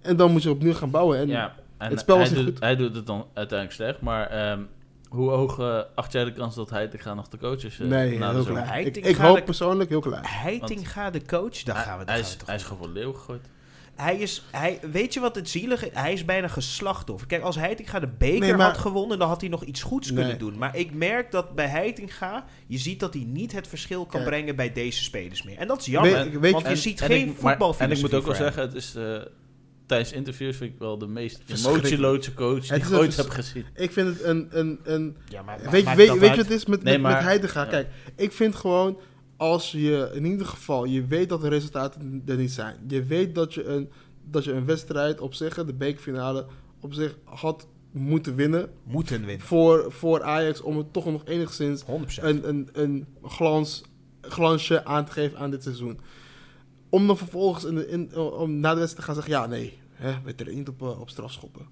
En 0.00 0.16
dan 0.16 0.32
moet 0.32 0.42
je 0.42 0.50
opnieuw 0.50 0.74
gaan 0.74 0.90
bouwen. 0.90 1.18
En 1.18 1.28
ja, 1.28 1.54
en 1.78 1.90
het 1.90 2.00
spel 2.00 2.18
was 2.18 2.28
hij, 2.28 2.36
niet 2.36 2.46
doet, 2.46 2.54
goed. 2.54 2.64
hij 2.64 2.76
doet 2.76 2.94
het 2.96 3.06
dan 3.06 3.26
uiteindelijk 3.34 3.78
slecht, 3.78 4.00
maar 4.00 4.26
ehm, 4.26 4.60
hoe 5.08 5.30
hoog 5.30 5.58
eh, 5.58 5.80
acht 5.94 6.12
jij 6.12 6.24
de 6.24 6.32
kans 6.32 6.54
dat 6.54 6.70
hij 6.70 6.88
te 6.88 6.98
gaan 6.98 7.16
nog 7.16 7.28
de 7.28 7.38
coach 7.38 7.64
is? 7.64 7.78
nee, 7.78 8.08
heel 8.24 8.44
klein. 8.44 8.66
Hij 8.66 8.84
Ik, 8.84 8.96
ik 8.96 9.16
ga 9.16 9.26
hoop 9.26 9.36
de- 9.36 9.42
persoonlijk 9.42 9.88
heel 9.90 10.00
klein. 10.00 10.24
Heitinga, 10.26 11.10
de 11.10 11.24
coach, 11.26 11.62
daar 11.62 11.76
gaan 11.76 11.98
we, 11.98 12.04
daar 12.04 12.14
hij, 12.14 12.22
gaan 12.24 12.24
is, 12.24 12.32
we 12.32 12.38
toch 12.38 12.46
hij 12.46 12.56
is 12.56 12.62
gewoon 12.62 12.78
voor 12.78 12.86
de 12.92 12.92
leeuw 13.00 13.12
gegooid. 13.12 13.48
Hij 13.96 14.16
is, 14.16 14.44
hij, 14.50 14.78
weet 14.92 15.14
je 15.14 15.20
wat 15.20 15.34
het 15.34 15.48
zielige 15.48 15.86
is? 15.86 15.92
Hij 15.94 16.12
is 16.12 16.24
bijna 16.24 16.48
geslachtoffer. 16.48 17.26
Kijk, 17.28 17.42
als 17.42 17.56
Heitinga 17.56 18.00
de 18.00 18.08
beker 18.18 18.38
Nee, 18.40 18.54
maar- 18.54 18.66
had 18.66 18.78
gewonnen, 18.78 19.18
dan 19.18 19.28
had 19.28 19.40
hij 19.40 19.50
nog 19.50 19.64
iets 19.64 19.82
goeds 19.82 20.10
Nee. 20.10 20.18
kunnen 20.20 20.38
doen. 20.38 20.58
Maar 20.58 20.76
ik 20.76 20.94
merk 20.94 21.30
dat 21.30 21.54
bij 21.54 21.66
Heitinga, 21.66 22.44
je 22.66 22.78
ziet 22.78 23.00
dat 23.00 23.14
hij 23.14 23.24
niet 23.24 23.52
het 23.52 23.68
verschil 23.68 24.06
kan 24.06 24.24
brengen 24.24 24.56
bij 24.56 24.72
deze 24.72 25.02
spelers 25.02 25.42
meer. 25.42 25.58
En 25.58 25.66
dat 25.66 25.80
is 25.80 25.86
jammer, 25.86 26.12
Weet- 26.12 26.22
weet 26.24 26.32
je- 26.32 26.50
want 26.50 26.62
je 26.64 26.70
En- 26.70 26.76
ziet 26.76 27.00
en 27.00 27.06
geen 27.06 27.26
voetbalfilosofie 27.38 27.86
En 27.86 27.90
ik 27.96 28.00
moet 28.02 28.14
ook 28.14 28.26
wel 28.26 28.34
zeggen, 28.34 28.62
het 28.62 28.74
is 28.74 28.94
eh, 28.94 29.16
tijdens 29.86 30.12
interviews 30.12 30.56
vind 30.56 30.72
ik 30.72 30.78
wel 30.78 30.98
de 30.98 31.06
meest 31.06 31.42
emotieloze 31.64 32.34
coach 32.34 32.66
die 32.66 32.76
ik 32.76 32.92
ooit 32.92 33.16
heb 33.16 33.28
gezien. 33.28 33.64
Ik 33.74 33.92
vind 33.92 34.08
het 34.08 34.22
een... 34.22 34.48
een, 34.50 34.80
een 34.84 35.16
Ja, 35.28 35.42
maar 35.42 35.58
weet 35.70 35.84
weet, 35.84 35.94
weet 35.96 36.06
je 36.12 36.18
wat 36.18 36.36
het 36.36 36.50
is 36.50 36.66
met, 36.66 36.82
Nee, 36.82 36.98
met, 36.98 37.12
met 37.12 37.22
Heitinga? 37.22 37.62
ja. 37.62 37.68
Kijk, 37.68 37.88
ik 38.16 38.32
vind 38.32 38.54
gewoon... 38.54 38.98
Als 39.36 39.72
je 39.72 40.10
in 40.14 40.24
ieder 40.24 40.46
geval... 40.46 40.84
Je 40.84 41.06
weet 41.06 41.28
dat 41.28 41.40
de 41.40 41.48
resultaten 41.48 42.22
er 42.26 42.36
niet 42.36 42.52
zijn. 42.52 42.76
Je 42.88 43.04
weet 43.04 43.34
dat 43.34 43.54
je 43.54 43.64
een, 43.64 43.90
dat 44.24 44.44
je 44.44 44.52
een 44.52 44.64
wedstrijd 44.64 45.20
op 45.20 45.34
zich... 45.34 45.54
De 45.54 45.74
bekerfinale 45.74 46.46
op 46.80 46.92
zich 46.92 47.18
had 47.24 47.66
moeten 47.90 48.34
winnen... 48.34 48.70
Moeten 48.84 49.24
winnen. 49.24 49.46
Voor, 49.46 49.92
voor 49.92 50.22
Ajax... 50.22 50.60
Om 50.60 50.76
het 50.76 50.92
toch 50.92 51.04
nog 51.04 51.24
enigszins 51.24 51.82
100%. 51.82 51.86
een, 52.22 52.48
een, 52.48 52.68
een 52.72 53.06
glans, 53.22 53.84
glansje 54.20 54.84
aan 54.84 55.04
te 55.04 55.12
geven 55.12 55.38
aan 55.38 55.50
dit 55.50 55.62
seizoen. 55.62 56.00
Om 56.88 57.06
dan 57.06 57.16
vervolgens 57.16 57.64
in 57.64 57.74
de, 57.74 57.88
in, 57.88 58.16
om 58.16 58.60
na 58.60 58.74
de 58.74 58.80
wedstrijd 58.80 59.06
te 59.06 59.12
gaan 59.12 59.14
zeggen... 59.14 59.32
Ja, 59.32 59.46
nee, 59.46 59.78
hè, 59.92 60.12
we 60.24 60.34
treden 60.34 60.54
niet 60.54 60.68
op, 60.68 60.82
eh, 60.82 61.00
op 61.00 61.10
strafschoppen. 61.10 61.66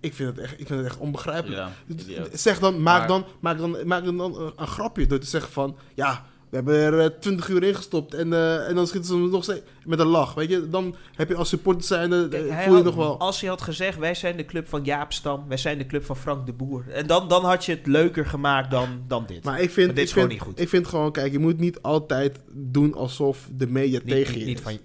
Ik 0.00 0.14
vind 0.14 0.28
het 0.28 0.38
echt, 0.38 0.52
ik 0.60 0.66
vind 0.66 0.78
het 0.80 0.88
echt 0.88 0.98
onbegrijpelijk. 0.98 1.62
Ja. 2.06 2.24
Zeg 2.32 2.58
dan, 2.58 2.82
maak, 2.82 2.98
Maar- 2.98 3.08
dan, 3.08 3.24
maak 3.40 3.58
dan, 3.58 3.76
maak 3.86 4.04
dan 4.04 4.20
een, 4.20 4.52
een 4.56 4.66
grapje 4.66 5.06
door 5.06 5.18
te 5.18 5.26
zeggen 5.26 5.52
van... 5.52 5.76
Ja, 5.94 6.24
we 6.48 6.56
hebben 6.56 6.74
er 6.74 7.00
eh, 7.00 7.06
20 7.20 7.48
uur 7.48 7.62
in 7.62 7.74
gestopt 7.74 8.14
en, 8.14 8.32
eh, 8.32 8.68
en 8.68 8.74
dan 8.74 8.86
schieten 8.86 9.08
ze 9.08 9.16
hem 9.16 9.30
nog 9.30 9.42
steeds 9.42 9.60
met 9.84 9.98
een 9.98 10.06
lach. 10.06 10.34
Weet 10.34 10.50
je, 10.50 10.68
dan 10.68 10.94
heb 11.14 11.28
je 11.28 11.34
als 11.34 11.48
supporter 11.48 11.82
zijnde, 11.84 12.28
Kijk, 12.28 12.48
eh, 12.48 12.58
voel 12.58 12.68
je 12.70 12.74
had- 12.74 12.84
nog 12.84 12.94
wel... 12.94 13.18
Als 13.18 13.40
hij 13.40 13.48
had 13.50 13.62
gezegd, 13.62 13.98
wij 13.98 14.14
zijn 14.14 14.36
de 14.36 14.44
club 14.44 14.68
van 14.68 14.84
Jaap 14.84 15.12
Stam, 15.12 15.44
wij 15.48 15.56
zijn 15.56 15.78
de 15.78 15.86
club 15.86 16.04
van 16.04 16.16
Frank 16.16 16.46
de 16.46 16.52
Boer. 16.52 16.84
En 16.90 17.06
dan, 17.06 17.28
dan 17.28 17.44
had 17.44 17.64
je 17.64 17.72
het 17.74 17.86
leuker 17.86 18.26
gemaakt 18.26 18.70
dan, 18.70 18.88
dan 19.08 19.24
dit. 19.26 19.44
Maar 19.44 19.60
ik 19.60 19.70
vind, 19.70 19.86
Maar 19.86 19.94
dit 19.94 20.04
is 20.04 20.10
ik 20.10 20.14
gewoon 20.14 20.28
vind, 20.28 20.40
niet 20.40 20.48
goed. 20.50 20.60
Ik 20.60 20.68
vind 20.68 20.86
gewoon, 20.86 21.12
kijk, 21.12 21.32
je 21.32 21.38
moet 21.38 21.58
niet 21.58 21.82
altijd 21.82 22.40
doen 22.52 22.94
alsof 22.94 23.48
de 23.56 23.66
media 23.66 23.98
niet, 24.04 24.14
tegen 24.14 24.38
je 24.38 24.44
niet 24.44 24.56
is. 24.58 24.62
van 24.64 24.78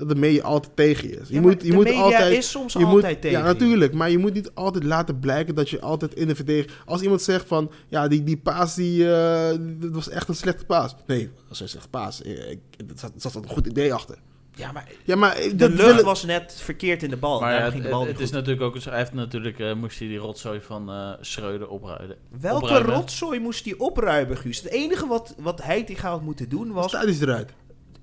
Dat 0.00 0.08
de 0.08 0.14
media 0.14 0.42
altijd 0.42 0.76
tegen 0.76 1.08
je 1.08 1.20
is. 1.20 1.28
Je 1.28 1.34
Ja, 1.34 1.40
moet, 1.40 1.62
je 1.62 1.68
de 1.68 1.74
moet 1.74 1.84
media 1.84 2.00
altijd... 2.02 2.36
is 2.36 2.50
soms 2.50 2.72
je 2.72 2.84
altijd 2.84 3.12
moet, 3.12 3.22
tegen 3.22 3.38
Ja, 3.38 3.44
natuurlijk. 3.44 3.92
Maar 3.94 4.10
je 4.10 4.18
moet 4.18 4.32
niet 4.34 4.50
altijd 4.54 4.84
laten 4.84 5.18
blijken 5.18 5.54
dat 5.54 5.70
je 5.70 5.80
altijd 5.80 6.14
in 6.14 6.26
de 6.28 6.34
verdediging... 6.34 6.72
Als 6.86 7.00
iemand 7.02 7.22
zegt 7.22 7.46
van, 7.46 7.70
ja, 7.88 8.08
die, 8.08 8.24
die 8.24 8.36
paas, 8.36 8.74
die, 8.74 9.12
eh, 9.14 9.58
dat 9.60 9.90
was 9.92 10.08
echt 10.08 10.28
een 10.28 10.34
slechte 10.34 10.64
paas. 10.64 10.94
Nee, 11.06 11.24
dat 11.34 11.44
was 11.48 11.60
een 11.60 11.68
slechte 11.68 11.88
paas. 11.88 12.20
Ik- 12.20 12.58
Er 12.78 12.84
zat, 12.94 13.12
er 13.14 13.20
zat 13.20 13.34
een 13.34 13.48
goed 13.48 13.66
idee 13.66 13.94
achter. 13.94 14.16
Ja, 14.54 14.72
maar 14.72 14.88
Ja, 15.04 15.16
maar... 15.16 15.34
de 15.34 15.56
dat 15.56 15.70
lucht 15.70 15.82
willen- 15.84 16.04
was 16.04 16.24
net 16.24 16.54
verkeerd 16.62 17.02
in 17.02 17.10
de 17.10 17.16
bal. 17.16 17.40
Maar 17.40 17.52
ja, 17.54 17.60
ging 17.62 17.72
het, 17.74 17.82
de 17.82 17.88
bal 17.88 18.00
het 18.00 18.10
niet 18.10 18.20
is 18.20 18.30
natuurlijk 18.30 18.62
ook... 18.62 18.82
Hij 18.82 18.98
heeft 18.98 19.12
natuurlijk... 19.12 19.58
eh, 19.58 19.74
moest 19.74 19.98
hij 19.98 20.08
die 20.08 20.18
rotzooi 20.18 20.60
van 20.60 20.90
eh 20.90 21.10
Schreuder 21.20 21.68
opruiden. 21.68 22.16
Welke 22.40 22.64
opruimen. 22.64 22.94
rotzooi 22.94 23.40
moest 23.40 23.64
hij 23.64 23.74
opruimen, 23.78 24.36
Guus? 24.36 24.62
Het 24.62 24.72
enige 24.72 25.06
wat, 25.06 25.34
wat 25.38 25.62
Heitinga 25.62 26.10
had 26.10 26.22
moeten 26.22 26.48
doen 26.48 26.72
was 26.72 26.88
Staat 26.88 27.04
is 27.04 27.20
eruit. 27.20 27.52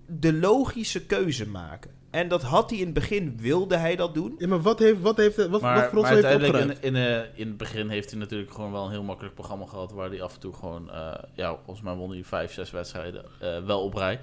De 0.08 0.34
logische 0.34 1.06
keuze 1.06 1.48
maken. 1.48 1.92
En 2.10 2.28
dat 2.28 2.44
had 2.44 2.70
hij 2.70 2.80
in 2.80 2.86
het 2.86 2.94
begin, 2.94 3.38
wilde 3.38 3.78
hij 3.78 3.96
dat 3.96 4.14
doen. 4.14 4.36
Ja, 4.38 4.48
maar 4.48 4.62
wat 4.62 4.80
heeft... 4.80 5.02
Wat 5.02 5.18
heeft 5.18 5.36
wat, 5.36 5.50
wat 5.50 5.62
Maar, 5.62 5.90
voor 5.90 6.02
maar 6.02 6.14
heeft 6.14 6.34
opgeruimd? 6.36 6.80
in, 6.80 6.82
in, 6.82 6.96
eh, 6.96 7.24
in 7.34 7.48
het 7.48 7.58
begin 7.58 7.90
heeft 7.90 8.12
hij 8.12 8.20
natuurlijk 8.20 8.52
gewoon 8.52 8.72
wel 8.72 8.86
een 8.86 8.92
heel 8.92 9.04
makkelijk 9.04 9.34
programma 9.36 9.66
gehad. 9.66 9.92
Waar 9.92 10.10
hij 10.10 10.22
af 10.22 10.34
en 10.34 10.40
toe 10.40 10.54
gewoon, 10.54 10.92
eh, 10.92 11.14
ja, 11.34 11.56
volgens 11.56 11.82
mij 11.82 11.96
won 11.96 12.12
hij 12.12 12.24
vijf, 12.24 12.54
zes 12.54 12.72
wedstrijden 12.72 13.26
eh, 13.40 13.66
wel 13.66 13.84
op 13.84 13.94
rij. 13.94 14.20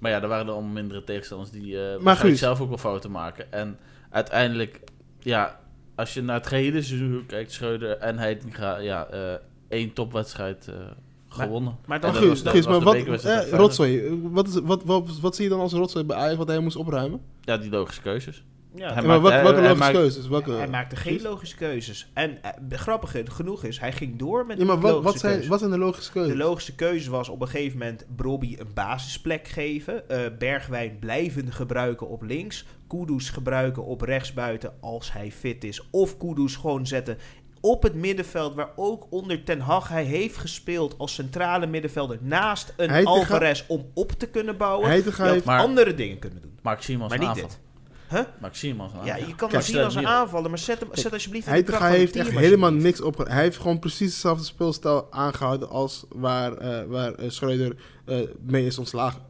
Maar 0.00 0.10
ja, 0.10 0.22
er 0.22 0.28
waren 0.28 0.46
er 0.46 0.52
allemaal 0.52 0.72
mindere 0.72 1.04
tegenstanders 1.04 1.50
die 1.50 1.82
eh 1.82 2.02
waarschijnlijk 2.02 2.42
zelf 2.42 2.60
ook 2.60 2.68
wel 2.68 2.78
fouten 2.78 3.10
maken. 3.10 3.52
En 3.52 3.78
uiteindelijk, 4.10 4.80
ja, 5.18 5.60
als 5.94 6.14
je 6.14 6.22
naar 6.22 6.36
het 6.36 6.46
gehele 6.46 6.82
seizoen 6.82 7.26
kijkt, 7.26 7.52
Schreuder 7.52 7.96
en 7.96 8.18
Heitinga, 8.18 8.76
ja, 8.76 9.06
eh 9.06 9.34
één 9.68 9.92
topwedstrijd 9.92 10.68
eh, 10.68 10.74
gewonnen. 11.28 11.72
Maar 11.86 11.86
Maar 11.86 12.00
dan, 12.00 12.14
Guus, 12.14 12.28
was 12.28 12.42
de- 12.42 12.50
Guus, 12.50 12.64
was 12.64 12.84
maar 12.84 12.94
wat... 13.06 13.24
eh, 13.24 13.48
rotzooi. 13.50 14.20
Wat, 14.22 14.48
is, 14.48 14.54
wat, 14.62 14.84
wat, 14.84 15.20
wat 15.20 15.34
zie 15.36 15.44
je 15.44 15.50
dan 15.50 15.60
als 15.60 15.72
rotzooi 15.72 16.04
bij 16.04 16.16
Ajax 16.16 16.36
wat 16.36 16.48
hij 16.48 16.58
moest 16.58 16.76
opruimen? 16.76 17.20
Ja, 17.40 17.56
die 17.56 17.70
logische 17.70 18.00
keuzes. 18.02 18.44
ja, 18.74 18.92
Hij 18.92 19.02
maar 19.02 19.20
maakt- 19.20 19.22
wat, 19.22 19.32
welke 19.32 19.52
logische 19.60 19.76
maakt- 19.78 19.92
keuzes? 19.92 20.28
Welke, 20.28 20.50
hij 20.52 20.68
maakte 20.68 20.96
geen 20.96 21.12
Guus? 21.12 21.22
logische 21.22 21.56
keuzes. 21.56 22.10
En 22.14 22.42
eh, 22.42 22.50
grappig 22.78 23.14
genoeg 23.24 23.64
is, 23.64 23.78
hij 23.80 23.92
ging 23.92 24.18
door 24.18 24.46
met 24.46 24.58
Ja, 24.58 24.64
maar 24.64 24.74
die 24.74 24.82
wat, 24.84 24.92
logische 24.92 25.10
wat, 25.12 25.20
zijn, 25.20 25.32
keuzes. 25.32 25.50
wat 25.50 25.58
zijn 25.58 25.70
de 25.70 25.78
logische 25.78 26.12
keuzes? 26.12 26.32
De 26.32 26.38
logische 26.38 26.74
keuze 26.74 27.10
was 27.10 27.28
op 27.28 27.40
een 27.40 27.48
gegeven 27.48 27.78
moment 27.78 28.06
Brobby 28.16 28.56
een 28.58 28.70
basisplek 28.74 29.48
geven. 29.48 30.08
eh, 30.08 30.20
Bergwijn 30.38 30.96
blijven 31.00 31.52
gebruiken 31.52 32.08
op 32.08 32.22
links. 32.22 32.64
Kudus 32.88 33.30
gebruiken 33.30 33.84
op 33.84 34.00
rechtsbuiten 34.00 34.72
als 34.80 35.12
hij 35.12 35.32
fit 35.32 35.64
is. 35.64 35.88
Of 35.90 36.16
Kudus 36.16 36.56
gewoon 36.56 36.86
zetten 36.86 37.16
op 37.60 37.82
het 37.82 37.94
middenveld, 37.94 38.54
waar 38.54 38.70
ook 38.76 39.06
onder 39.10 39.44
Ten 39.44 39.60
Hag 39.60 39.88
hij 39.88 40.04
heeft 40.04 40.36
gespeeld 40.36 40.94
als 40.98 41.14
centrale 41.14 41.66
middenvelder 41.66 42.18
naast 42.20 42.72
een 42.76 42.90
Heitinga- 42.90 43.18
Alvarez 43.18 43.64
om 43.68 43.86
op 43.94 44.12
te 44.12 44.26
kunnen 44.26 44.56
bouwen. 44.56 44.88
Heitinga 44.88 45.16
Je 45.16 45.22
had 45.22 45.32
heeft- 45.32 45.44
Maar- 45.46 45.60
andere 45.60 45.94
dingen 45.94 46.18
kunnen 46.18 46.40
doen. 46.42 46.58
Maak 46.62 46.82
Siemens 46.82 47.08
Maar 47.10 47.18
niet 47.18 47.28
aanval. 47.28 47.48
dit. 47.48 47.58
Huh? 48.10 48.20
Maak 48.40 48.54
Siemens 48.54 48.92
een 48.92 49.04
Ja, 49.04 49.12
aanval. 49.12 49.28
je 49.28 49.34
kan 49.34 49.50
wel 49.50 49.62
zien 49.62 49.78
als 49.84 49.94
een 49.94 50.06
aanvaller, 50.06 50.50
maar 50.50 50.58
zet, 50.58 50.80
hem, 50.80 50.88
zet 50.92 51.12
alsjeblieft 51.12 51.46
in 51.46 51.52
de 51.52 51.58
Heitinga 51.58 51.78
kracht 51.78 51.94
heeft 51.94 52.16
echt 52.16 52.30
helemaal 52.30 52.72
niks 52.72 53.00
op. 53.00 53.18
Hij 53.18 53.42
heeft 53.42 53.56
gewoon 53.56 53.78
precies 53.78 54.10
hetzelfde 54.10 54.44
speelstijl 54.44 55.06
aangehouden 55.12 55.68
als 55.68 56.04
waar, 56.08 56.52
eh, 56.56 56.82
waar 56.86 57.12
eh, 57.14 57.30
Schreuder 57.30 57.76
eh, 58.04 58.18
mee 58.40 58.66
is 58.66 58.78
ontslagen. 58.78 59.22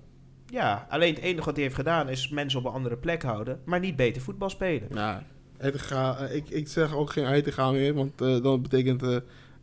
Ja, 0.46 0.86
alleen 0.90 1.14
het 1.14 1.22
enige 1.22 1.44
wat 1.44 1.54
hij 1.54 1.62
heeft 1.62 1.74
gedaan 1.76 2.08
is 2.08 2.28
mensen 2.28 2.58
op 2.58 2.64
een 2.64 2.72
andere 2.72 2.96
plek 2.96 3.22
houden, 3.22 3.60
maar 3.64 3.80
niet 3.80 3.96
beter 3.96 4.22
voetbal 4.22 4.50
spelen. 4.50 4.88
Ja, 4.94 5.22
Heitinga, 5.58 6.18
eh, 6.18 6.36
ik, 6.36 6.48
ik 6.50 6.68
zeg 6.68 6.94
ook 6.94 7.10
geen 7.12 7.24
Heitinga 7.24 7.70
meer, 7.70 7.94
want 7.94 8.20
eh 8.20 8.42
dan 8.42 8.62
betekent... 8.62 9.02
eh 9.02 9.16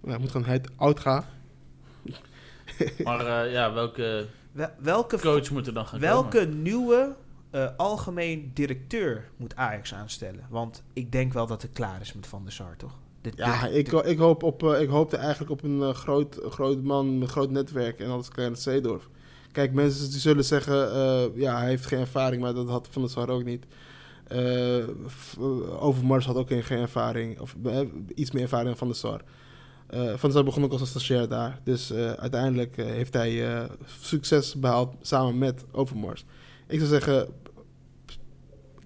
hij 0.05 0.17
moet 0.17 0.31
gewoon 0.31 0.47
Heid 0.47 0.67
oud 0.75 0.99
gaan. 0.99 1.25
Maar 3.03 3.45
eh, 3.45 3.51
ja, 3.51 3.73
welke 3.73 4.25
Wel- 4.51 4.69
welke 4.79 5.19
Coach 5.19 5.49
moet 5.51 5.67
er 5.67 5.73
dan 5.73 5.85
gaan 5.85 5.99
welke 5.99 6.37
komen. 6.37 6.61
nieuwe 6.61 7.15
eh, 7.49 7.67
algemeen 7.77 8.51
directeur 8.53 9.29
moet 9.37 9.55
Ajax 9.55 9.93
aanstellen? 9.93 10.45
Want 10.49 10.83
ik 10.93 11.11
denk 11.11 11.33
wel 11.33 11.47
dat 11.47 11.61
het 11.61 11.71
klaar 11.73 12.01
is 12.01 12.13
met 12.13 12.27
Van 12.27 12.43
der 12.43 12.51
Sar, 12.53 12.75
toch? 12.77 12.91
De- 13.21 13.31
Ja, 13.35 13.61
de- 13.67 13.73
ik, 13.77 13.89
de- 13.89 14.03
ik, 14.05 14.17
hoop 14.17 14.43
op, 14.43 14.63
eh, 14.63 14.81
ik 14.81 14.89
hoopte 14.89 15.17
eigenlijk 15.17 15.51
op 15.51 15.63
een 15.63 15.95
groot, 15.95 16.39
groot 16.49 16.81
man 16.83 17.13
met 17.13 17.21
een 17.21 17.33
groot 17.33 17.49
netwerk 17.49 17.99
en 17.99 18.09
alles 18.09 18.29
kleine 18.29 18.55
Zeedorf. 18.55 19.07
Kijk, 19.51 19.73
mensen 19.73 20.09
die 20.09 20.19
zullen 20.19 20.45
zeggen, 20.45 20.91
eh, 20.93 21.23
ja, 21.35 21.57
hij 21.59 21.67
heeft 21.69 21.85
geen 21.85 21.99
ervaring, 21.99 22.41
maar 22.41 22.53
dat 22.53 22.67
had 22.67 22.87
Van 22.91 23.01
der 23.01 23.11
Sar 23.11 23.29
ook 23.29 23.43
niet. 23.43 23.65
Eh, 24.27 24.77
eh, 24.77 24.87
Overmars 25.83 26.25
had 26.25 26.35
ook 26.35 26.47
geen, 26.49 26.79
ervaring, 26.79 27.39
of 27.39 27.55
eh, 27.63 27.79
iets 28.15 28.31
meer 28.31 28.43
ervaring 28.43 28.77
Van 28.77 28.87
der 28.87 28.97
Sar. 28.97 29.21
Van 29.89 30.19
der 30.21 30.31
Sar 30.31 30.43
begon 30.43 30.63
ook 30.63 30.71
als 30.71 30.81
een 30.81 30.87
stagiair 30.87 31.27
daar. 31.27 31.59
Dus 31.63 31.93
uiteindelijk 31.93 32.75
heeft 32.75 33.13
hij 33.13 33.67
succes 33.85 34.55
behaald 34.55 34.95
samen 35.01 35.37
met 35.37 35.65
Overmars. 35.71 36.25
Ik 36.67 36.77
zou 36.77 36.89
zeggen, 36.89 37.27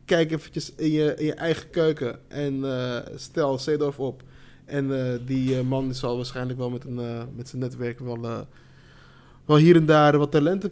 kijk 0.06 0.32
eventjes 0.32 0.74
in 0.76 0.92
je, 0.92 1.16
in 1.16 1.26
je 1.26 1.34
eigen 1.34 1.70
keuken 1.70 2.20
en 2.28 2.64
stel 3.16 3.60
Zeedorf 3.60 4.00
op. 4.00 4.24
En 4.66 4.92
die 5.26 5.64
man 5.64 5.94
zal 5.94 6.16
waarschijnlijk 6.16 6.60
wel 6.60 6.70
met, 6.70 6.86
een, 6.86 7.02
met 7.36 7.50
zijn 7.50 7.62
netwerk 7.62 8.00
wel, 8.00 8.46
wel 9.46 9.58
hier 9.58 9.76
en 9.76 9.86
daar 9.86 10.18
wat 10.18 10.32
talenten 10.32 10.72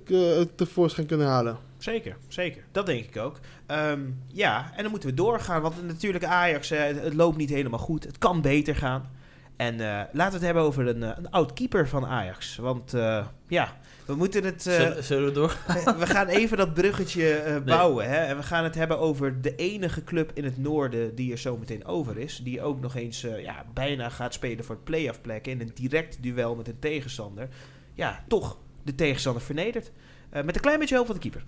tevoorschijn 0.55 1.07
kunnen 1.07 1.27
halen. 1.27 1.57
Zeker, 1.77 2.17
zeker. 2.27 2.63
Dat 2.71 2.85
denk 2.85 3.05
ik 3.05 3.17
ook. 3.17 3.39
Ehm, 3.65 4.01
ja, 4.27 4.71
en 4.75 4.81
dan 4.81 4.91
moeten 4.91 5.09
we 5.09 5.15
doorgaan. 5.15 5.61
Want 5.61 5.87
natuurlijk 5.87 6.23
Ajax, 6.23 6.71
eh, 6.71 6.83
het, 6.83 7.01
het 7.03 7.13
loopt 7.13 7.37
niet 7.37 7.49
helemaal 7.49 7.79
goed. 7.79 8.03
Het 8.03 8.17
kan 8.17 8.41
beter 8.41 8.75
gaan. 8.75 9.09
En 9.55 9.73
eh, 9.73 10.01
laten 10.11 10.31
we 10.31 10.37
het 10.37 10.41
hebben 10.45 10.63
over 10.63 10.87
een, 10.87 11.03
eh, 11.03 11.11
een 11.15 11.31
oud 11.31 11.53
keeper 11.53 11.87
van 11.87 12.05
Ajax. 12.05 12.55
Want 12.55 12.93
eh, 12.93 13.25
ja, 13.47 13.73
we 14.05 14.15
moeten 14.15 14.43
het... 14.43 14.67
eh, 14.67 14.73
Zullen, 14.75 15.03
zullen 15.03 15.25
we 15.25 15.31
door? 15.31 15.57
we 15.99 16.07
gaan 16.07 16.27
even 16.27 16.57
dat 16.57 16.73
bruggetje 16.73 17.33
eh, 17.35 17.61
bouwen. 17.63 18.09
Hè? 18.09 18.15
En 18.17 18.37
we 18.37 18.43
gaan 18.43 18.63
het 18.63 18.75
hebben 18.75 18.99
over 18.99 19.41
de 19.41 19.55
enige 19.55 20.03
club 20.03 20.31
in 20.33 20.43
het 20.43 20.57
noorden 20.57 21.15
die 21.15 21.31
er 21.31 21.37
zo 21.37 21.57
meteen 21.57 21.85
over 21.85 22.17
is. 22.17 22.39
Die 22.43 22.61
ook 22.61 22.79
nog 22.81 22.95
eens 22.95 23.23
eh, 23.23 23.41
ja, 23.43 23.65
bijna 23.73 24.09
gaat 24.09 24.33
spelen 24.33 24.65
voor 24.65 24.75
het 24.75 24.83
playoff 24.83 25.21
plek. 25.21 25.47
In 25.47 25.61
een 25.61 25.71
direct 25.73 26.17
duel 26.21 26.55
met 26.55 26.67
een 26.67 26.79
tegenstander. 26.79 27.47
Ja, 27.93 28.23
toch 28.27 28.57
de 28.83 28.95
tegenstander 28.95 29.41
vernedert. 29.41 29.91
Eh, 30.29 30.43
met 30.43 30.55
een 30.55 30.61
klein 30.61 30.79
beetje 30.79 30.95
hulp 30.95 31.07
van 31.07 31.15
de 31.15 31.21
keeper. 31.21 31.43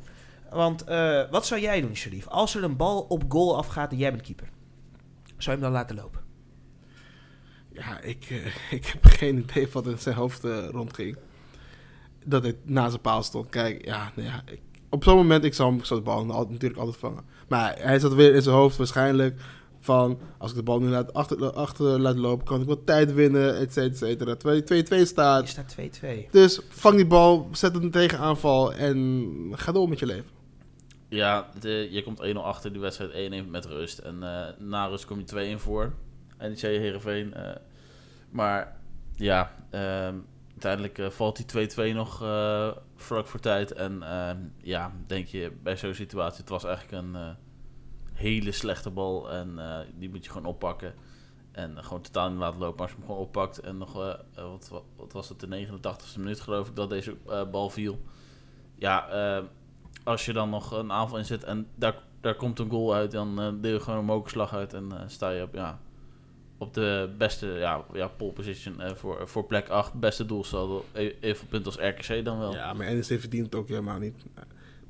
Want 0.50 0.84
eh, 0.84 1.22
wat 1.32 1.46
zou 1.46 1.62
jij 1.62 1.82
doen, 1.82 1.96
Sharif? 1.96 2.28
Als 2.28 2.56
er 2.56 2.63
een 2.63 2.76
bal 2.78 3.02
op 3.02 3.24
goal 3.28 3.58
afgaat 3.58 3.92
en 3.92 3.98
jij 3.98 4.12
bent 4.12 4.24
keeper. 4.24 4.50
Zou 5.26 5.38
je 5.38 5.50
hem 5.52 5.60
dan 5.62 5.72
laten 5.72 5.96
lopen? 5.96 6.20
Ja, 7.74 8.00
ik, 8.00 8.26
eh, 8.30 8.72
ik 8.78 8.86
heb 8.86 9.06
geen 9.06 9.38
idee 9.38 9.68
wat 9.72 9.88
in 9.88 9.98
zijn 9.98 10.15
hoofd 10.15 10.44
rondging. 10.72 11.18
Dat 12.26 12.44
hij 12.44 12.56
naast 12.63 12.89
zijn 12.89 13.02
paal 13.02 13.24
stond. 13.24 13.50
Kijk, 13.50 13.86
ja, 13.86 14.12
nou 14.15 14.28
ja 14.28 14.42
ik- 14.46 14.62
op 14.89 15.04
zo'n 15.04 15.15
moment, 15.15 15.44
ik 15.44 15.54
zou, 15.54 15.76
ik 15.76 15.86
zou 15.86 16.00
de 16.00 16.06
bal 16.06 16.32
al- 16.32 16.48
natuurlijk 16.50 16.80
altijd 16.80 16.98
vangen. 16.98 17.24
Maar 17.48 17.76
hij 17.80 18.00
zat 18.00 18.13
weer 18.13 18.36
in 18.36 18.42
zijn 18.42 18.56
hoofd 18.56 18.78
waarschijnlijk 18.78 19.39
van... 19.80 20.20
als 20.38 20.52
ik 20.52 20.58
de 20.58 20.63
bal 20.63 20.80
nu 20.80 20.88
laat 20.88 21.13
achter, 21.13 21.52
achter 21.54 22.00
laat 22.00 22.15
lopen, 22.18 22.46
kan 22.46 22.62
ik 22.62 22.68
wat 22.68 22.86
tijd 22.86 23.13
winnen, 23.13 23.58
et 23.58 23.74
cetera, 23.74 23.89
et 23.92 23.98
cetera. 23.98 24.36
Terwijl 24.36 24.62
hij 24.68 24.84
2-2 24.86 24.88
Je 24.89 25.06
staat. 25.06 25.48
staat 25.48 25.76
2-2. 25.80 26.30
Dus 26.32 26.62
vang 26.70 26.96
die 26.96 27.08
bal, 27.08 27.50
zet 27.52 27.76
een 27.76 27.92
tegenaanval 27.92 28.74
en 28.74 29.52
ga 29.52 29.72
door 29.72 29.89
met 29.89 30.00
je 30.00 30.06
leven. 30.06 30.38
Ja, 31.10 31.50
de, 31.60 31.88
je 31.92 32.04
komt 32.04 32.22
1-0 32.26 32.32
achter 32.34 32.72
die 32.72 32.82
wedstrijd 32.82 33.32
1-1 33.46 33.50
met 33.50 33.65
rust. 33.65 33.98
En 33.98 34.24
eh, 34.24 34.48
na 34.60 34.86
rust 34.86 35.06
kom 35.06 35.24
je 35.26 35.56
2-1 35.58 35.62
voor. 35.62 35.94
NEC 36.39 36.60
Heerenveen. 36.62 37.34
eh 37.34 37.56
maar 38.30 38.78
ja, 39.15 39.52
ehm, 39.70 40.15
uiteindelijk 40.52 40.98
eh, 40.98 41.10
valt 41.10 41.52
die 41.52 41.70
2-2 41.92 41.96
nog 41.96 42.22
eh, 42.24 42.72
vlak 42.96 43.28
voor 43.28 43.39
tijd. 43.39 43.72
En 43.74 44.04
ehm, 44.04 44.38
ja, 44.62 44.92
denk 45.08 45.28
je 45.28 45.52
bij 45.63 45.78
zo'n 45.78 45.94
situatie, 45.94 46.39
het 46.39 46.50
was 46.50 46.63
eigenlijk 46.63 47.04
een 47.04 47.15
eh, 47.15 47.30
hele 48.19 48.51
slechte 48.51 48.89
bal. 48.89 49.32
En 49.32 49.60
eh, 49.60 49.79
die 49.95 50.10
moet 50.10 50.25
je 50.25 50.32
gewoon 50.32 50.47
oppakken. 50.47 50.93
En 51.51 51.84
gewoon 51.84 52.01
totaal 52.01 52.29
niet 52.29 52.39
laten 52.39 52.60
lopen. 52.60 52.75
Maar 52.75 52.86
als 52.86 52.91
je 52.91 52.97
hem 52.97 53.05
gewoon 53.05 53.21
oppakt 53.21 53.60
en 53.60 53.77
nog, 53.77 54.01
eh, 54.01 54.10
eh, 54.10 54.43
wat, 54.43 54.84
wat, 54.95 55.13
was 55.13 55.29
het, 55.29 55.39
de 55.39 55.67
89ste 55.67 56.17
minuut 56.17 56.39
geloof 56.39 56.67
ik, 56.67 56.75
dat 56.75 56.89
deze 56.89 57.15
bal 57.51 57.69
viel. 57.69 57.99
Ja, 58.75 59.43
als 60.03 60.25
je 60.25 60.34
dan 60.34 60.49
nog 60.49 60.71
een 60.71 60.91
aanval 60.91 61.17
inzet 61.17 61.43
en 61.43 61.67
daar, 61.75 61.95
daar 62.21 62.36
komt 62.36 62.60
een 62.60 62.69
goal 62.69 62.93
uit, 62.93 63.12
dan 63.12 63.60
deel 63.62 63.73
je 63.73 63.79
gewoon 63.79 63.99
een 63.99 64.05
mokerslag 64.05 64.53
uit 64.53 64.73
en 64.73 64.91
sta 65.08 65.29
je 65.29 65.43
op, 65.43 65.53
ja, 65.53 65.79
op 66.60 66.73
de 66.73 67.10
beste 67.17 67.47
ja, 67.47 67.86
ja, 67.93 68.08
pole 68.08 68.32
position 68.32 68.82
eh, 68.82 68.95
voor, 68.95 69.27
voor 69.27 69.45
plek 69.45 69.69
8. 69.69 69.93
Beste 69.93 70.25
doelsaldo, 70.25 70.86
e- 70.91 71.15
evenveel 71.19 71.47
punten 71.49 71.71
als 71.71 71.89
RKC 71.89 72.25
dan 72.25 72.39
wel. 72.39 72.53
Ja, 72.53 72.73
maar 72.73 72.93
NEC 72.93 73.03
verdient 73.03 73.45
het 73.45 73.55
ook 73.55 73.67
helemaal 73.67 73.99
niet. 73.99 74.25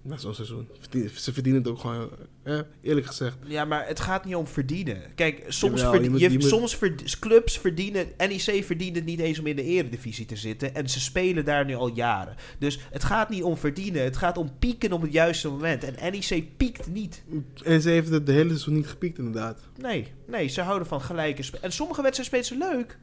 Na 0.02 0.18
zo'n 0.18 0.34
seizoen. 0.34 0.68
Verdien- 0.80 1.10
Ze 1.10 1.34
verdienen 1.34 1.62
het 1.62 1.72
ook 1.72 1.80
gewoon, 1.80 2.10
eh, 2.44 2.60
eerlijk 2.82 3.06
gezegd. 3.08 3.38
Ja, 3.46 3.66
maar 3.66 3.88
het 3.88 4.00
gaat 4.00 4.26
niet 4.26 4.36
om 4.36 4.48
verdienen. 4.48 5.02
Kijk, 5.16 5.44
soms, 5.48 5.76
Jawel, 5.76 5.92
verd- 5.92 6.04
je 6.04 6.10
moet- 6.10 6.20
je- 6.20 6.32
je 6.32 6.38
moet- 6.38 6.48
soms 6.48 6.76
verd- 6.76 7.20
clubs 7.20 7.58
verdienen... 7.58 8.08
NEC 8.18 8.64
verdient 8.64 8.96
het 8.96 9.06
niet 9.06 9.20
eens 9.20 9.40
om 9.40 9.48
in 9.48 9.56
de 9.56 9.64
eredivisie 9.64 10.26
te 10.26 10.36
zitten. 10.36 10.76
En 10.76 10.90
ze 10.90 11.00
spelen 11.00 11.46
daar 11.46 11.66
nu 11.66 11.76
al 11.76 11.96
jaren. 11.96 12.36
Dus 12.60 12.80
het 12.92 13.04
gaat 13.04 13.30
niet 13.30 13.44
om 13.44 13.58
verdienen. 13.58 14.04
Het 14.04 14.18
gaat 14.18 14.38
om 14.38 14.52
pieken 14.60 14.92
op 14.92 15.02
het 15.02 15.12
juiste 15.12 15.50
moment. 15.50 15.84
En 15.84 16.12
NEC 16.12 16.44
piekt 16.58 16.88
niet. 16.88 17.24
En 17.64 17.82
ze 17.82 17.90
heeft 17.90 18.10
het 18.10 18.26
de 18.26 18.32
hele 18.32 18.50
seizoen 18.50 18.74
niet 18.74 18.88
gepiekt, 18.88 19.18
inderdaad. 19.18 19.62
Nee, 19.78 20.08
nee, 20.28 20.48
ze 20.48 20.62
houden 20.62 20.88
van 20.88 21.02
gelijke 21.02 21.44
spe- 21.44 21.58
En 21.62 21.72
sommige 21.72 22.02
wedstrijden 22.02 22.46
spelen 22.46 22.70
ze 22.70 22.76
leuk. 22.76 22.98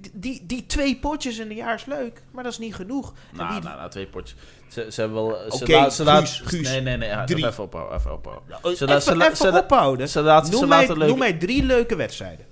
Die, 0.00 0.10
die, 0.12 0.46
die 0.46 0.66
twee 0.66 0.96
potjes 0.96 1.38
in 1.38 1.50
een 1.50 1.56
jaar 1.56 1.74
is 1.74 1.84
leuk. 1.84 2.22
Maar 2.30 2.42
dat 2.44 2.52
is 2.52 2.58
niet 2.58 2.74
genoeg. 2.74 3.12
En 3.30 3.36
Nou, 3.36 3.54
wie- 3.54 3.62
nou, 3.62 3.76
nou, 3.76 3.90
twee 3.90 4.06
potjes. 4.06 4.38
Ze, 4.68 4.86
ze 4.90 5.00
hebben 5.00 5.24
wel... 5.26 5.38
Ze 5.50 5.62
Oké, 5.62 5.72
laat- 5.72 5.94
ze 5.94 6.04
laat- 6.04 6.28
Guus, 6.28 6.40
Guus. 6.44 6.68
Nee, 6.68 6.80
nee, 6.80 6.96
nee. 6.96 7.08
ja, 7.08 7.24
Drie. 7.24 7.46
Even 7.46 7.64
ophouden, 7.64 7.98
even 7.98 8.12
ophouden. 8.12 8.44
Oh, 8.62 8.72
Ze 8.72 8.84
laat- 8.84 8.90
even 8.90 9.02
ze 9.02 9.16
laat- 9.16 9.24
even 9.26 9.36
ze 9.36 9.50
laat- 9.50 9.62
ophouden. 9.62 10.08
Ze, 10.08 10.20
laat, 10.20 10.46
ze 10.46 10.52
noem, 10.52 10.68
mij, 10.68 10.80
laten 10.80 10.98
leuk... 10.98 11.08
noem 11.08 11.18
mij 11.18 11.32
drie 11.32 11.62
leuke 11.64 11.96
wedstrijden. 11.96 12.46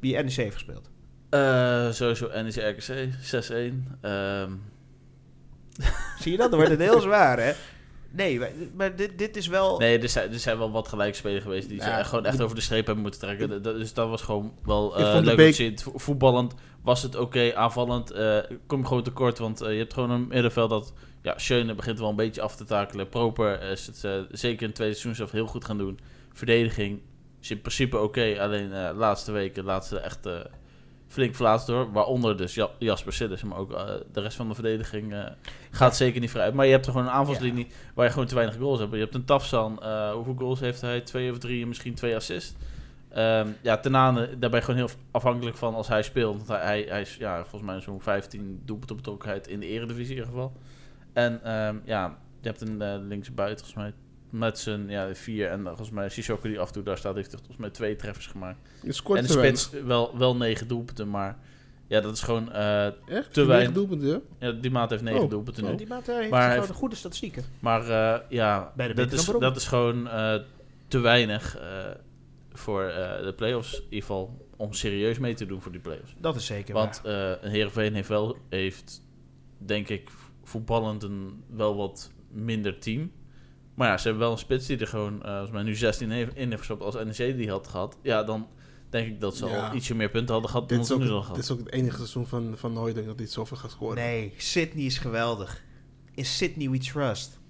Die 0.00 0.16
NEC 0.16 0.32
heeft 0.32 0.54
gespeeld. 0.54 0.90
Eh, 1.30 1.90
sowieso 1.90 2.28
NEC 2.42 2.54
RKC, 2.56 3.08
6-1. 3.22 3.98
Ehm, 4.00 4.50
Zie 6.18 6.32
je 6.32 6.36
dat? 6.38 6.50
Dan 6.50 6.58
wordt 6.58 6.70
het 6.70 6.80
heel 6.80 7.00
zwaar, 7.10 7.38
hè? 7.38 7.52
Nee, 8.12 8.38
maar, 8.38 8.50
maar 8.74 8.96
dit, 8.96 9.18
dit 9.18 9.36
is 9.36 9.46
wel... 9.46 9.78
Nee, 9.78 9.98
er 9.98 10.08
zijn, 10.08 10.32
er 10.32 10.38
zijn 10.38 10.58
wel 10.58 10.70
wat 10.70 10.88
gelijkspelen 10.88 11.42
geweest 11.42 11.68
die 11.68 11.80
ze 11.80 11.88
Ja, 11.88 12.02
gewoon 12.02 12.24
echt 12.24 12.36
de- 12.36 12.42
over 12.44 12.56
de 12.56 12.62
streep 12.62 12.84
hebben 12.86 13.02
moeten 13.02 13.20
trekken. 13.20 13.62
Dat- 13.62 13.76
dus 13.76 13.94
dat 13.94 14.08
was 14.08 14.22
gewoon 14.22 14.54
wel 14.64 14.96
eh, 14.96 15.18
leuk 15.22 15.36
beek- 15.36 15.48
te 15.50 15.54
zien. 15.54 15.78
Vo- 15.78 15.98
Voetballend 15.98 16.54
was 16.82 17.02
het 17.02 17.16
oké, 17.16 17.54
aanvallend 17.54 18.10
eh, 18.10 18.38
kom 18.66 18.80
je 18.80 18.86
gewoon 18.86 19.02
tekort. 19.02 19.38
Want 19.38 19.60
eh, 19.60 19.72
je 19.72 19.78
hebt 19.78 19.92
gewoon 19.94 20.10
een 20.10 20.26
middenveld 20.28 20.70
dat... 20.70 20.92
Ja, 21.22 21.38
Schöne 21.38 21.74
begint 21.74 21.98
wel 21.98 22.08
een 22.08 22.16
beetje 22.16 22.42
af 22.42 22.56
te 22.56 22.64
takelen. 22.64 23.08
Proper 23.08 23.62
is 23.62 23.86
het 23.86 24.04
eh, 24.04 24.12
zeker 24.30 24.60
in 24.60 24.66
het 24.66 24.74
tweede 24.74 24.94
seizoen 24.94 25.14
zelf 25.14 25.30
heel 25.30 25.46
goed 25.46 25.64
gaan 25.64 25.78
doen. 25.78 25.98
Verdediging 26.32 27.00
is 27.40 27.50
in 27.50 27.60
principe 27.60 27.98
oké. 27.98 28.36
alleen 28.40 28.72
eh, 28.72 28.88
de 28.88 28.94
laatste 28.94 29.32
weken 29.32 29.64
laat 29.64 29.86
ze 29.86 29.98
echt 29.98 30.26
eh, 30.26 30.34
flink 31.12 31.34
verlaatst 31.34 31.66
door. 31.66 31.92
Waaronder 31.92 32.36
dus 32.36 32.54
Ja- 32.54 32.70
Jasper 32.78 33.12
Sillis. 33.12 33.42
Maar 33.42 33.58
ook 33.58 33.72
eh, 33.72 33.84
de 34.12 34.20
rest 34.20 34.36
van 34.36 34.48
de 34.48 34.54
verdediging 34.54 35.12
eh, 35.12 35.24
gaat 35.70 35.96
zeker 35.96 36.20
niet 36.20 36.30
vrij. 36.30 36.52
Maar 36.52 36.66
je 36.66 36.72
hebt 36.72 36.86
er 36.86 36.92
gewoon 36.92 37.06
een 37.06 37.12
aanvalslinie 37.12 37.66
waar 37.94 38.04
je 38.06 38.12
gewoon 38.12 38.26
te 38.26 38.34
weinig 38.34 38.56
goals 38.56 38.78
hebt. 38.78 38.92
Je 38.92 38.98
hebt 38.98 39.14
een 39.14 39.24
Tafsan, 39.24 39.82
eh, 39.82 40.12
hoeveel 40.12 40.34
goals 40.38 40.60
heeft 40.60 40.80
hij? 40.80 41.00
Twee 41.00 41.30
of 41.30 41.38
drie 41.38 41.62
en 41.62 41.68
misschien 41.68 41.94
twee 41.94 42.14
assists. 42.16 42.54
Ehm 43.08 43.48
ja, 43.62 43.78
Tenane, 43.78 44.38
daar 44.38 44.50
ben 44.50 44.58
je 44.58 44.64
gewoon 44.64 44.80
heel 44.80 44.96
afhankelijk 45.10 45.56
van 45.56 45.74
als 45.74 45.88
hij 45.88 46.02
speelt. 46.02 46.36
Want 46.36 46.48
hij, 46.48 46.60
hij, 46.60 46.84
hij 46.88 47.00
is 47.00 47.16
ja, 47.16 47.40
volgens 47.40 47.70
mij 47.70 47.80
zo'n 47.80 48.00
15 48.00 48.62
doelpunten 48.64 48.96
betrokkenheid 48.96 49.48
in 49.48 49.60
de 49.60 49.66
eredivisie 49.66 50.16
in 50.16 50.18
ieder 50.20 50.32
geval. 50.32 50.52
En 51.12 51.44
ehm, 51.44 51.76
ja, 51.84 52.18
je 52.40 52.48
hebt 52.48 52.60
een 52.60 53.06
linkse 53.06 53.32
buiten 53.32 53.66
volgens 53.66 53.84
mij 53.84 53.94
met 54.32 54.58
zijn 54.58 54.88
ja, 54.88 55.14
vier. 55.14 55.48
En 55.48 55.62
volgens 55.64 55.90
mij 55.90 56.08
Sissoko 56.08 56.48
die 56.48 56.60
af 56.60 56.66
en 56.66 56.72
toe 56.72 56.82
daar 56.82 56.98
staat, 56.98 57.14
heeft 57.14 57.28
hij 57.30 57.36
volgens 57.38 57.58
mij 57.60 57.70
twee 57.70 57.96
treffers 57.96 58.26
gemaakt. 58.26 58.58
En 58.82 58.88
de 59.22 59.28
spits 59.28 59.70
wel, 59.70 60.18
wel 60.18 60.36
negen 60.36 60.68
doelpunten, 60.68 61.10
maar 61.10 61.38
ja, 61.86 62.00
dat 62.00 62.12
is 62.14 62.22
gewoon... 62.22 62.46
eh, 62.52 62.52
weinig. 62.54 62.94
Echt? 63.06 63.32
te 63.32 63.40
Negen 63.40 63.46
weinig. 63.46 63.72
doelpunten, 63.74 64.08
ja? 64.08 64.20
ja, 64.38 64.52
die 64.52 64.70
maat 64.70 64.90
heeft 64.90 65.02
negen 65.02 65.22
Oh. 65.22 65.30
doelpunten 65.30 65.64
nu. 65.64 65.70
Oh. 65.70 65.76
Die 65.78 65.86
maat 65.86 66.08
eh, 66.08 66.16
heeft 66.16 66.30
Maar 66.30 66.52
heeft- 66.52 66.66
de 66.68 66.74
goede 66.74 66.96
statistieken. 66.96 67.42
Maar 67.60 67.80
eh, 67.88 68.20
ja, 68.28 68.72
Bij 68.76 68.88
de 68.88 68.94
dat 68.94 69.12
is, 69.12 69.24
dat 69.24 69.56
is 69.56 69.66
gewoon 69.68 70.08
eh, 70.08 70.34
te 70.88 70.98
weinig 70.98 71.58
eh, 71.58 71.66
voor 72.52 72.82
eh, 72.84 73.22
de 73.24 73.32
play-offs. 73.36 73.74
In 73.76 73.82
ieder 73.84 74.00
geval 74.00 74.46
om 74.56 74.72
serieus 74.72 75.18
mee 75.18 75.34
te 75.34 75.46
doen 75.46 75.62
voor 75.62 75.72
die 75.72 75.80
play-offs. 75.80 76.14
Dat 76.18 76.36
is 76.36 76.46
zeker 76.46 76.74
Want 76.74 77.00
waar. 77.04 77.32
eh 77.34 77.42
een 77.42 77.50
Heerenveen 77.50 77.94
heeft 77.94 78.08
wel, 78.08 78.36
heeft 78.48 79.02
denk 79.58 79.88
ik 79.88 80.10
voetballend 80.44 81.02
een 81.02 81.42
wel 81.50 81.76
wat 81.76 82.10
minder 82.30 82.78
team. 82.78 83.10
Maar 83.82 83.90
ja, 83.90 83.96
ze 83.98 84.02
hebben 84.08 84.22
wel 84.22 84.32
een 84.32 84.38
spits 84.38 84.66
die 84.66 84.78
er 84.78 84.86
gewoon, 84.86 85.22
eh, 85.22 85.38
als 85.38 85.50
mij 85.50 85.62
nu 85.62 85.74
16 85.74 86.10
heeft- 86.10 86.34
in 86.36 86.46
heeft 86.46 86.58
gestopt 86.58 86.82
als 86.82 86.94
NEC 86.94 87.36
die 87.36 87.50
had 87.50 87.66
gehad. 87.68 87.96
Ja, 88.02 88.22
dan 88.24 88.48
denk 88.90 89.06
ik 89.08 89.20
dat 89.20 89.36
ze 89.36 89.46
Ja. 89.46 89.68
al 89.68 89.74
ietsje 89.74 89.94
meer 89.94 90.10
punten 90.10 90.32
hadden 90.32 90.50
gehad 90.50 90.68
Dit 90.68 90.76
dan 90.78 90.80
is, 90.86 90.86
ze 90.92 90.94
ook, 90.94 91.00
nu 91.00 91.08
al 91.08 91.14
het- 91.14 91.22
gehad. 91.22 91.36
dit 91.36 91.44
is 91.44 91.50
ook 91.50 91.58
het 91.58 91.72
enige 91.72 91.96
seizoen 91.96 92.26
van, 92.26 92.54
van 92.56 92.72
Nooit 92.72 92.94
denk 92.94 93.06
ik 93.06 93.10
dat 93.12 93.18
hij 93.20 93.28
zoveel 93.28 93.56
gaat 93.56 93.70
scoren. 93.70 93.96
Nee, 93.96 94.32
Sydney 94.36 94.84
is 94.84 94.98
geweldig. 94.98 95.62
In 96.14 96.24
Sydney 96.24 96.70
we 96.70 96.78
trust. 96.78 97.40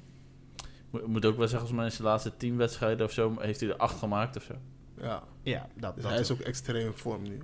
Mo- 0.91 1.07
moet 1.07 1.25
ook 1.25 1.37
wel 1.37 1.49
zeggen, 1.49 1.67
als 1.69 1.77
mij 1.77 1.85
in 1.85 1.93
zijn 1.93 2.09
laatste 2.09 2.37
teamwedstrijden 2.37 3.07
of 3.07 3.13
zo, 3.13 3.35
heeft 3.39 3.61
hij 3.61 3.69
er 3.69 3.77
acht 3.77 3.99
gemaakt 3.99 4.37
of 4.37 4.43
zo. 4.43 4.55
Ja, 5.01 5.23
Ja, 5.43 5.69
dat, 5.77 5.95
dus 5.95 6.03
dat 6.03 6.13
hij 6.13 6.21
is 6.21 6.31
ook 6.31 6.39
extreem 6.41 6.87
in 6.87 6.93
vorm 6.93 7.23
nu. 7.23 7.39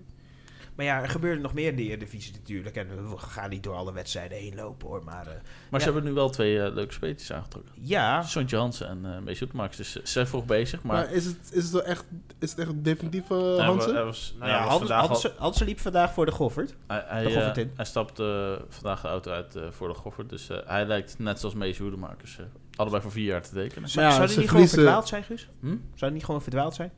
Maar 0.79 0.87
ja, 0.87 1.03
er 1.03 1.09
gebeurde 1.09 1.41
nog 1.41 1.55
meer 1.55 1.69
in 1.69 1.77
de 1.77 1.83
Eredivisie 1.83 2.33
natuurlijk. 2.33 2.77
En 2.77 3.11
we 3.11 3.19
gaan 3.19 3.51
niet 3.51 3.62
door 3.62 3.75
alle 3.75 3.93
wedstrijden 3.93 4.38
heen 4.38 4.55
lopen 4.55 4.88
hoor. 4.88 5.05
Maar 5.05 5.27
eh, 5.27 5.33
Maar 5.33 5.43
Ja. 5.71 5.79
ze 5.79 5.85
hebben 5.85 6.05
nu 6.05 6.12
wel 6.12 6.31
twee 6.31 6.62
eh, 6.62 6.75
leuke 6.75 6.93
speetjes 6.93 7.33
aangetrokken. 7.33 7.73
ja, 7.81 8.23
Sontje 8.23 8.57
Hansen 8.57 8.88
en 8.88 9.05
eh 9.14 9.19
Mees 9.23 9.38
Hoetemakers. 9.38 9.77
Dus 9.77 9.93
ze 9.93 10.01
zijn 10.05 10.27
vroeg 10.27 10.45
bezig. 10.47 10.83
Maar, 10.83 10.97
Maar, 10.97 11.12
is, 11.12 11.25
het, 11.25 11.37
is, 11.53 11.73
het 11.73 11.83
echt, 11.83 12.05
is 12.38 12.51
het 12.51 12.59
echt 12.59 12.69
een 12.69 12.83
definitieve 12.83 13.35
hij 13.35 13.57
wa- 13.57 13.64
Hansen? 13.64 13.95
hij 13.95 14.05
was, 14.05 14.35
nou 14.38 14.51
ja, 14.51 14.67
Hans, 14.67 15.25
al- 15.25 15.33
Hansen 15.38 15.67
liep 15.67 15.79
vandaag 15.81 16.12
voor 16.12 16.27
de 16.27 16.33
Goffert. 16.33 16.75
Hij, 16.87 17.05
hij, 17.07 17.25
De 17.25 17.33
Goffert 17.33 17.57
in. 17.59 17.73
hij 17.77 17.85
stapte 17.85 18.57
eh, 18.61 18.64
vandaag 18.69 19.01
de 19.01 19.09
auto 19.09 19.31
uit 19.33 19.57
eh, 19.57 19.62
voor 19.71 19.88
de 19.88 19.95
Goffert. 19.95 20.29
Dus 20.29 20.49
eh, 20.49 20.59
hij 20.67 20.87
lijkt 20.87 21.19
net 21.19 21.41
zoals 21.41 21.55
Mees 21.55 21.79
Hoedemakers 21.79 22.38
eh, 22.38 22.45
allebei 22.77 23.03
voor 23.03 23.12
vier 23.12 23.25
jaar 23.27 23.43
te 23.43 23.53
tekenen. 23.55 23.88
Zou, 23.88 24.07
ja, 24.07 24.12
zou 24.12 24.27
ze 24.27 24.33
die 24.33 24.41
niet 24.43 24.51
gewoon 24.51 24.69
verdwaald 24.69 25.09
zijn, 25.09 25.23
Guus? 25.23 25.49
Hm? 25.61 25.67
Zou 25.67 25.79
die 26.01 26.11
niet 26.11 26.25
gewoon 26.25 26.43
verdwaald 26.43 26.75
zijn? 26.75 26.93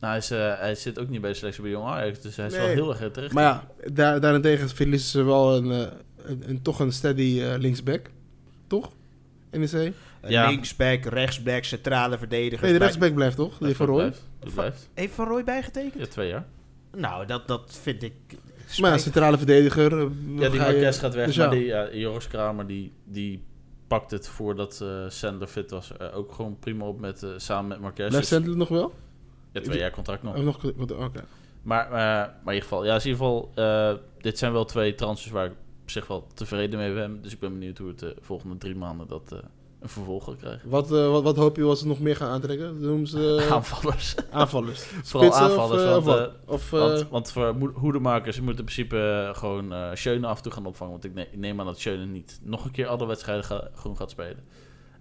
Nou, 0.00 0.12
hij, 0.12 0.16
is, 0.16 0.30
eh, 0.30 0.58
hij 0.58 0.74
zit 0.74 0.98
ook 0.98 1.08
niet 1.08 1.20
bij 1.20 1.30
de 1.30 1.36
selectie 1.36 1.62
bij 1.62 1.70
Jong 1.70 1.86
Ajax. 1.86 2.20
Dus 2.20 2.36
hij 2.36 2.46
is 2.46 2.52
wel 2.56 2.64
Nee. 2.66 2.74
heel 2.74 2.96
erg 2.96 3.10
terecht. 3.12 3.32
Maar 3.34 3.42
ja, 3.44 3.66
daar, 3.92 4.20
daarentegen 4.20 4.68
verliezen 4.68 5.08
ze 5.10 5.22
wel 5.22 5.56
een, 5.56 5.70
eh, 5.72 5.86
een, 6.24 6.42
een- 6.48 6.62
toch 6.62 6.80
een 6.80 6.92
steady 6.92 7.40
eh, 7.42 7.54
linksback. 7.58 8.10
Toch? 8.66 8.92
NEC? 9.50 9.72
Nee, 9.72 9.92
Ja. 10.26 10.48
Linksback, 10.48 11.04
rechtsback, 11.04 11.64
centrale 11.64 12.18
verdediger. 12.18 12.68
de 12.68 12.76
rechtsback 12.78 13.14
blijft 13.14 13.36
toch? 13.36 13.58
Die 13.58 13.76
van 13.76 13.86
Roy? 13.86 14.12
Blijft. 14.54 14.88
Heeft 14.94 15.14
Van 15.14 15.26
Rooij 15.28 15.44
bijgetekend? 15.44 15.94
Ja, 16.02 16.06
twee 16.06 16.28
jaar. 16.28 16.46
Nou, 16.96 17.26
dat, 17.26 17.48
dat 17.48 17.78
vind 17.82 18.02
ik... 18.02 18.12
Maar 18.80 18.90
ja, 18.90 18.98
centrale 18.98 19.36
verdediger. 19.38 19.98
Ja, 20.00 20.48
die 20.48 20.60
Marquez 20.60 20.98
gaat 21.00 21.14
weg. 21.14 21.26
dus 21.26 21.36
maar 21.36 21.50
die, 21.50 21.64
ja, 21.64 21.92
Joris 21.92 22.28
Kramer, 22.28 22.66
die, 22.66 22.92
die 23.04 23.42
pakt 23.86 24.10
het 24.10 24.28
voordat 24.28 24.80
eh 24.82 24.88
Sandler 25.08 25.48
fit 25.48 25.70
was. 25.70 26.00
ook 26.14 26.32
gewoon 26.32 26.58
prima 26.58 26.84
op 26.84 27.00
met, 27.00 27.22
eh, 27.22 27.30
samen 27.36 27.68
met 27.68 27.80
Marquez. 27.80 28.08
Blijft 28.08 28.28
Dus- 28.28 28.36
Sandler 28.38 28.56
nog 28.56 28.68
wel? 28.68 28.92
Ja, 29.52 29.60
twee 29.60 29.78
jaar 29.78 29.90
contract 29.90 30.22
nog. 30.22 30.36
Oké. 31.04 31.24
Maar, 31.62 31.84
eh, 31.84 31.90
maar 31.92 32.32
in 32.44 32.52
ieder 32.52 32.62
geval, 32.62 32.84
ja, 32.84 32.90
in 32.94 32.98
ieder 33.00 33.10
geval, 33.16 33.50
eh, 33.54 33.92
dit 34.20 34.38
zijn 34.38 34.52
wel 34.52 34.64
twee 34.64 34.94
transfers 34.94 35.32
waar 35.32 35.44
ik 35.46 35.52
op 35.82 35.90
zich 35.90 36.06
wel 36.06 36.26
tevreden 36.34 36.78
mee 36.78 36.94
ben. 36.94 37.22
Dus 37.22 37.32
ik 37.32 37.40
ben 37.40 37.52
benieuwd 37.52 37.78
hoe 37.78 37.88
het 37.88 37.98
de 37.98 38.16
volgende 38.20 38.56
drie 38.56 38.74
maanden 38.74 39.06
dat 39.08 39.32
eh, 39.32 39.38
een 39.80 39.88
vervolg 39.88 40.24
gaat 40.24 40.36
krijgen. 40.36 40.70
Wat, 40.70 40.92
eh, 40.92 41.10
wat, 41.10 41.22
wat 41.22 41.36
hoop 41.36 41.56
je 41.56 41.62
als 41.62 41.78
ze 41.78 41.86
nog 41.86 42.00
meer 42.00 42.16
gaan 42.16 42.30
aantrekken? 42.30 42.80
Noemen 42.80 43.06
ze 43.06 43.36
eh, 43.46 43.50
Aanvallers. 43.56 44.14
aanvallers. 44.30 44.82
Vooral 45.04 45.34
aanvallers, 45.34 45.82
Of, 45.82 46.06
eh, 46.06 46.14
want, 46.14 46.30
of, 46.46 46.72
eh, 46.72 46.78
eh, 46.78 46.86
Want, 46.88 47.08
want 47.08 47.32
voor 47.32 47.70
hoedemakers 47.74 48.36
moeten 48.40 48.58
in 48.58 48.64
principe 48.64 49.26
eh, 49.28 49.38
gewoon 49.38 49.72
eh 49.72 49.90
Schöne 49.94 50.26
af 50.26 50.36
en 50.36 50.42
toe 50.42 50.52
gaan 50.52 50.66
opvangen. 50.66 50.92
Want 50.92 51.04
ik, 51.04 51.14
ne- 51.14 51.28
ik 51.32 51.38
neem 51.38 51.60
aan 51.60 51.66
dat 51.66 51.78
Schöne 51.78 52.04
niet 52.06 52.40
nog 52.42 52.64
een 52.64 52.70
keer 52.70 52.86
alle 52.86 53.06
wedstrijden 53.06 53.44
ga- 53.44 53.68
gewoon 53.74 53.96
gaat 53.96 54.10
spelen. 54.10 54.44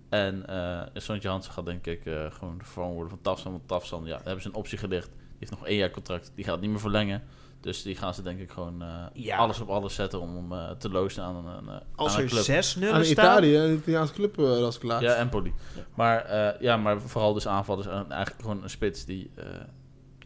En 0.09 0.45
eh 0.47 0.81
Sontje 0.93 1.29
Hansen 1.29 1.53
gaat 1.53 1.65
denk 1.65 1.85
ik 1.87 2.05
eh, 2.05 2.31
gewoon 2.31 2.55
vervangen 2.57 2.93
worden 2.93 3.09
van 3.09 3.21
Tafsan. 3.21 3.51
Want 3.51 3.67
Tafsan, 3.67 4.03
ja, 4.05 4.15
daar 4.15 4.23
hebben 4.23 4.41
ze 4.41 4.47
een 4.47 4.55
optie 4.55 4.77
gelicht. 4.77 5.07
Die 5.09 5.35
heeft 5.39 5.51
nog 5.51 5.65
één 5.67 5.77
jaar 5.77 5.91
contract. 5.91 6.31
Die 6.35 6.45
gaat 6.45 6.61
niet 6.61 6.69
meer 6.69 6.79
verlengen. 6.79 7.23
Dus 7.61 7.81
die 7.83 7.95
gaan 7.95 8.13
ze 8.13 8.21
denk 8.21 8.39
ik 8.39 8.51
gewoon 8.51 8.81
eh, 8.81 8.87
Ja. 9.13 9.37
alles 9.37 9.59
op 9.59 9.69
alles 9.69 9.95
zetten 9.95 10.21
om 10.21 10.35
hem 10.35 10.51
eh, 10.59 10.71
te 10.71 10.89
loosen 10.89 11.23
aan 11.23 11.35
een, 11.45 11.69
eh, 11.69 11.75
Als 11.95 12.11
aan 12.13 12.17
een 12.17 12.23
er 12.23 12.29
club. 12.29 12.43
zes 12.43 12.75
nullen 12.75 12.95
aan 12.95 13.05
staan... 13.05 13.25
Italië, 13.25 13.57
een 13.57 13.73
Italiaanse 13.75 14.13
club 14.13 14.39
uh, 14.39 14.49
als 14.63 14.77
klaar. 14.77 15.01
Ja, 15.01 15.15
Empoli. 15.15 15.53
Maar, 15.95 16.25
eh, 16.25 16.61
ja, 16.61 16.77
maar 16.77 17.01
vooral 17.01 17.33
dus 17.33 17.47
aanvallers. 17.47 17.87
En 17.87 18.11
eigenlijk 18.11 18.41
gewoon 18.41 18.63
een 18.63 18.69
spits 18.69 19.05
die 19.05 19.31
eh, 19.35 19.45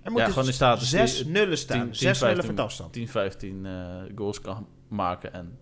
Er 0.01 0.11
moeten 0.11 0.29
gewoon 0.29 0.47
in 0.47 0.53
staat 0.53 0.81
is 0.81 0.89
zes 0.89 1.17
die- 1.17 1.27
nullen 1.31 1.57
staan. 1.57 1.77
10, 1.77 1.85
10, 1.85 1.95
zes 1.95 2.19
nullen 2.21 2.35
15, 2.35 2.55
van 2.55 2.65
afstand. 2.65 2.93
10, 2.93 3.07
15 3.07 3.65
eh, 3.65 3.71
goals 4.15 4.41
kan 4.41 4.67
maken 4.87 5.33
en 5.33 5.59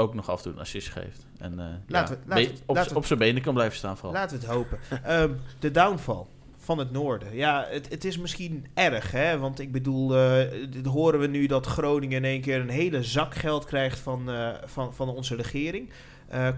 ook 0.00 0.14
nog 0.14 0.30
af 0.30 0.36
en 0.36 0.42
toe 0.42 0.52
een 0.52 0.58
assist 0.58 0.88
geeft. 0.88 1.26
En 1.38 1.58
eh, 1.58 1.66
Laten 1.86 2.14
ja, 2.14 2.20
we- 2.22 2.28
laten 2.28 2.54
we- 2.54 2.60
op, 2.66 2.76
laten 2.76 2.96
op 2.96 3.06
zijn 3.06 3.18
benen 3.18 3.42
kan 3.42 3.54
blijven 3.54 3.76
staan 3.76 3.96
vooral. 3.96 4.12
Laten 4.12 4.38
we 4.40 4.44
het 4.46 4.54
hopen. 4.54 4.78
Ehm, 5.04 5.30
de 5.58 5.70
downfall 5.70 6.24
van 6.56 6.78
het 6.78 6.90
noorden. 6.90 7.34
Ja, 7.36 7.66
het, 7.68 7.88
het 7.88 8.04
is 8.04 8.18
misschien 8.18 8.66
erg, 8.74 9.10
hè? 9.10 9.38
Want 9.38 9.58
ik 9.60 9.72
bedoel, 9.72 10.16
eh, 10.16 10.40
d- 10.82 10.86
horen 10.86 11.20
we 11.20 11.26
nu 11.26 11.46
dat 11.46 11.66
Groningen 11.66 12.16
in 12.16 12.24
één 12.24 12.40
keer 12.40 12.60
een 12.60 12.68
hele 12.68 13.02
zak 13.02 13.34
geld 13.34 13.64
krijgt 13.64 13.98
van, 13.98 14.30
eh, 14.30 14.48
van, 14.64 14.94
van 14.94 15.08
onze 15.08 15.34
regering. 15.36 15.90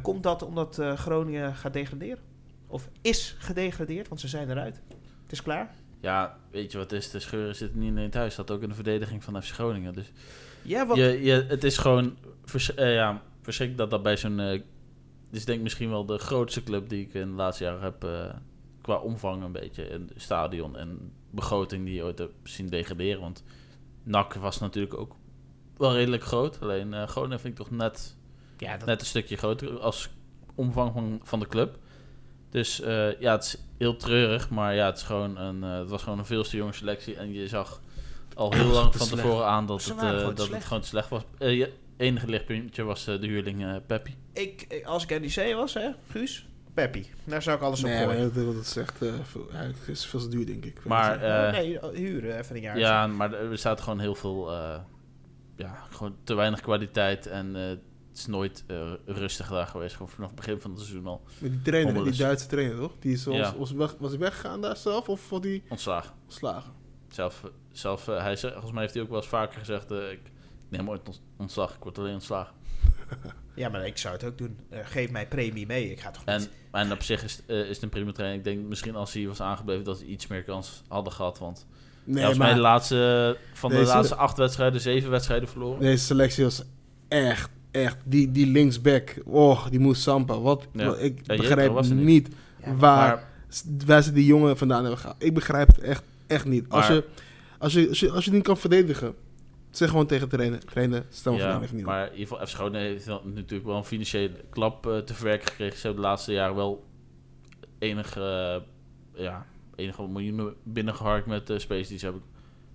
Komt 0.03 0.23
dat 0.23 0.43
omdat 0.43 0.81
Groningen 0.95 1.55
gaat 1.55 1.73
degraderen? 1.73 2.19
Of 2.67 2.89
is 3.01 3.37
gedegradeerd, 3.39 4.09
want 4.09 4.21
ze 4.21 4.29
zijn 4.29 4.51
eruit. 4.51 4.81
Het 5.23 5.33
is 5.33 5.43
klaar. 5.43 5.71
Ja, 6.01 6.37
weet 6.51 6.73
je 6.73 6.79
wat 6.79 6.93
is? 6.93 7.11
De 7.11 7.21
scheuren 7.21 7.57
zitten 7.57 7.79
niet 7.81 7.89
in 7.89 7.97
het 7.97 8.15
huis. 8.15 8.35
Dat 8.35 8.51
ook 8.51 8.63
in 8.63 8.69
de 8.69 8.75
verdediging 8.75 9.25
van 9.25 9.43
FC 9.43 9.53
Groningen. 9.53 9.93
Dus 9.93 10.13
Ja, 10.63 10.87
wat, 10.87 10.97
je, 10.97 11.23
je, 11.23 11.45
het 11.49 11.65
is 11.65 11.77
gewoon 11.79 12.17
ja, 12.77 13.23
verschrikkelijk 13.53 13.91
dat 13.91 13.91
dat 13.91 14.03
bij 14.03 14.17
zo'n... 14.17 14.41
eh, 14.41 14.51
dit 15.31 15.39
is 15.39 15.45
denk 15.45 15.59
ik 15.59 15.65
misschien 15.65 15.91
wel 15.91 16.07
de 16.07 16.19
grootste 16.19 16.63
club 16.63 16.89
die 16.89 17.07
ik 17.07 17.15
in 17.15 17.29
de 17.29 17.35
laatste 17.35 17.65
jaren 17.65 17.81
heb... 17.81 18.05
eh, 18.05 18.35
qua 18.81 18.97
omvang 18.97 19.43
een 19.43 19.53
beetje. 19.53 19.85
En 19.85 20.09
stadion 20.17 20.77
en 20.77 21.13
begroting 21.31 21.85
die 21.85 21.95
je 21.95 22.03
ooit 22.03 22.19
hebt 22.19 22.35
zien 22.43 22.67
degraderen. 22.67 23.21
Want 23.21 23.43
NAC 24.03 24.35
was 24.35 24.59
natuurlijk 24.59 24.99
ook 24.99 25.17
wel 25.77 25.95
redelijk 25.95 26.23
groot. 26.23 26.61
Alleen 26.61 26.95
eh 26.95 27.07
Groningen 27.07 27.41
vind 27.41 27.59
ik 27.59 27.65
toch 27.67 27.77
net, 27.77 28.17
ja, 28.59 28.77
dat, 28.77 28.87
net 28.89 29.01
een 29.01 29.07
stukje 29.07 29.37
groter 29.37 29.81
als 29.81 30.09
omvang 30.55 30.93
van, 30.93 31.21
van 31.23 31.41
de 31.41 31.49
club. 31.49 31.79
Dus 32.51 32.77
ja, 33.19 33.33
het 33.33 33.45
is 33.45 33.57
heel 33.79 33.97
treurig. 33.97 34.51
Maar 34.51 34.75
ja, 34.75 34.87
het, 34.87 34.97
is 34.97 35.03
gewoon 35.03 35.37
een, 35.37 35.63
het 35.63 35.91
was 35.91 36.03
gewoon 36.03 36.19
een 36.19 36.27
veel 36.27 36.43
te 36.43 36.57
jonge 36.57 36.73
selectie. 36.73 37.17
En 37.17 37.33
je 37.33 37.49
zag 37.49 37.81
al 38.35 38.53
heel 38.53 38.71
lang 38.73 38.97
van 38.97 39.09
tevoren 39.09 39.47
aan 39.47 39.67
dat, 39.67 39.85
het, 39.85 39.99
dat 39.99 40.39
slecht. 40.39 40.53
het 40.53 40.65
gewoon 40.65 40.83
te 40.83 40.89
slecht 40.89 41.09
was. 41.09 41.23
Enige 42.01 42.27
lichtpuntje 42.27 42.83
was 42.83 43.07
eh, 43.07 43.21
de 43.21 43.27
huurling 43.27 43.65
eh 43.65 43.77
Peppi. 43.87 44.17
ik, 44.33 44.65
ik- 44.69 44.85
als 44.85 45.05
ik 45.07 45.21
NEC 45.21 45.55
was, 45.55 45.75
hè, 45.75 45.91
Guus, 46.09 46.47
Peppi. 46.75 47.07
Daar 47.25 47.43
zou 47.43 47.57
ik 47.57 47.63
alles 47.63 47.79
op 47.81 47.87
nee, 47.89 48.07
maar 48.07 48.15
gooien. 48.15 48.35
dat, 48.35 48.55
dat 48.55 48.65
is 48.65 48.77
echt 48.77 49.03
eh, 49.03 49.15
veel, 49.23 49.49
ja, 49.53 49.57
het 49.59 49.77
is 49.89 50.07
veel 50.07 50.21
te 50.21 50.29
duur, 50.29 50.47
denk 50.47 50.65
ik. 50.65 50.85
Maar 50.85 51.17
Oh, 51.17 51.47
eh, 51.47 51.53
nee, 51.53 51.79
huren 51.95 52.39
even 52.39 52.57
een 52.57 52.63
jaar. 52.63 52.79
ja, 52.79 53.07
maar 53.07 53.33
er 53.33 53.59
staat 53.59 53.81
gewoon 53.81 53.99
heel 54.01 54.15
veel... 54.15 54.51
eh, 54.53 54.79
ja, 55.57 55.87
gewoon 55.91 56.17
te 56.25 56.35
weinig 56.35 56.61
kwaliteit. 56.61 57.27
En 57.27 57.57
eh, 57.57 57.63
het 57.69 57.79
is 58.19 58.27
nooit 58.27 58.65
eh, 58.67 58.93
rustig 59.07 59.49
daar 59.49 59.67
geweest. 59.67 59.93
Gewoon 59.97 60.09
vanaf 60.11 60.29
het 60.31 60.37
begin 60.39 60.61
van 60.61 60.71
het 60.71 60.81
seizoen 60.81 61.07
al 61.07 61.23
Met 61.39 61.51
die 61.51 61.63
trainer, 61.63 61.87
die 61.87 61.95
Hommelus. 61.97 62.19
Duitse 62.19 62.47
trainer, 62.47 62.77
toch? 62.77 62.93
Die 62.99 63.13
is, 63.13 63.25
was, 63.25 63.37
Ja. 63.37 63.55
was, 63.57 63.73
weg, 63.73 63.95
was 63.99 64.11
hij 64.11 64.19
weggegaan 64.21 64.61
daar 64.61 64.77
zelf 64.77 65.09
of 65.09 65.29
was 65.31 65.41
hij 65.43 65.63
ontslagen. 65.69 66.13
ontslagen? 66.25 66.73
Zelf, 67.09 67.43
zelf 67.73 68.07
hij, 68.07 68.37
zegt- 68.37 68.53
volgens 68.53 68.73
mij 68.73 68.83
heeft 68.83 68.95
hij 68.95 69.03
ook 69.03 69.09
wel 69.09 69.19
eens 69.19 69.29
vaker 69.29 69.59
gezegd... 69.59 69.91
eh, 69.91 70.11
ik 70.11 70.21
neem 70.71 70.91
ooit 70.91 71.09
ont- 71.09 71.21
ontslag, 71.37 71.71
ik 71.77 71.83
word 71.83 71.99
alleen 71.99 72.15
ontslagen. 72.15 72.53
Ja, 73.55 73.69
maar 73.69 73.87
ik 73.87 73.99
zou 73.99 74.15
het 74.15 74.25
ook 74.25 74.39
doen. 74.39 74.57
Eh, 74.69 74.79
geef 74.85 75.11
mij 75.11 75.27
premie 75.29 75.67
mee. 75.67 75.91
Ik 75.91 76.01
ga 76.01 76.11
toch 76.11 76.23
En, 76.25 76.39
niet... 76.41 76.51
en 76.71 76.93
op 76.93 77.03
zich 77.03 77.25
is, 77.25 77.37
het, 77.37 77.45
eh, 77.47 77.59
is 77.61 77.69
het 77.69 77.83
een 77.83 77.89
prima 77.89 78.13
trainer. 78.13 78.39
Ik 78.39 78.45
denk 78.45 78.67
misschien 78.69 78.95
als 78.95 79.13
hij 79.13 79.27
was 79.27 79.41
aangebleven 79.41 79.85
dat 79.85 79.99
hij 79.99 80.07
iets 80.07 80.27
meer 80.27 80.43
kans 80.43 80.83
hadden 80.89 81.13
gehad. 81.13 81.39
Want 81.39 81.67
Nee, 82.05 82.15
ja, 82.15 82.21
volgens 82.21 82.39
mij 82.39 82.47
maar 82.47 82.57
de 82.57 82.61
laatste, 82.63 83.37
van 83.53 83.71
de 83.71 83.83
laatste 83.83 84.15
acht 84.15 84.37
wedstrijden, 84.37 84.81
zeven 84.81 85.11
wedstrijden 85.11 85.49
verloren. 85.49 85.81
deze 85.81 86.05
selectie 86.05 86.45
was 86.45 86.63
echt, 87.09 87.51
echt... 87.71 87.97
Die, 88.05 88.31
die 88.31 88.47
linksback, 88.47 89.15
oh, 89.25 89.67
die 89.71 89.79
moest 89.81 90.03
Sampa. 90.03 90.41
Wat, 90.41 90.67
Ja. 90.73 90.85
wat- 90.85 91.01
ik 91.01 91.21
Ja, 91.23 91.37
begrijp 91.37 91.73
was 91.73 91.89
niet. 91.89 92.05
niet 92.05 92.29
Ja, 92.65 92.75
waar, 92.75 93.09
Maar 93.09 93.25
waar 93.87 94.03
ze 94.03 94.13
die 94.13 94.27
jongen 94.27 94.57
vandaan 94.57 94.81
hebben 94.81 94.99
gehaald. 95.01 95.23
Ik 95.23 95.35
begrijp 95.35 95.67
het 95.67 95.79
echt, 95.79 96.03
echt 96.27 96.45
niet. 96.45 96.65
Als, 96.69 96.89
Maar- 96.89 96.97
je, 96.97 97.05
als, 97.59 97.73
je, 97.73 97.89
als, 97.89 98.01
je, 98.01 98.11
als 98.11 98.25
je 98.25 98.31
niet 98.33 98.43
kan 98.43 98.57
verdedigen, 98.57 99.15
zeg 99.71 99.91
gewoon 99.91 100.07
tegen 100.07 100.29
de 100.29 100.37
trainer, 100.37 100.65
trainer, 100.65 101.07
ja, 101.25 101.59
niet 101.59 101.73
op. 101.73 101.81
maar 101.83 102.07
in 102.07 102.13
ieder 102.13 102.27
geval, 102.27 102.47
Groningen 102.47 102.87
heeft 102.87 103.07
natuurlijk 103.07 103.65
wel 103.65 103.77
een 103.77 103.85
financiële 103.85 104.45
klap 104.51 104.87
eh, 104.87 104.99
te 104.99 105.15
verwerken 105.15 105.49
gekregen. 105.49 105.79
Ze 105.79 105.87
hebben 105.87 106.03
de 106.03 106.09
laatste 106.09 106.33
jaren 106.33 106.55
wel 106.55 106.85
enige, 107.79 108.21
eh, 109.15 109.23
ja, 109.25 109.47
enige 109.75 110.09
miljoenen 110.09 110.55
binnengeharkt 110.63 111.27
met 111.27 111.51
uh, 111.51 111.59
spelers 111.59 111.89
die 111.89 111.99
ze 111.99 112.05
hebben 112.05 112.23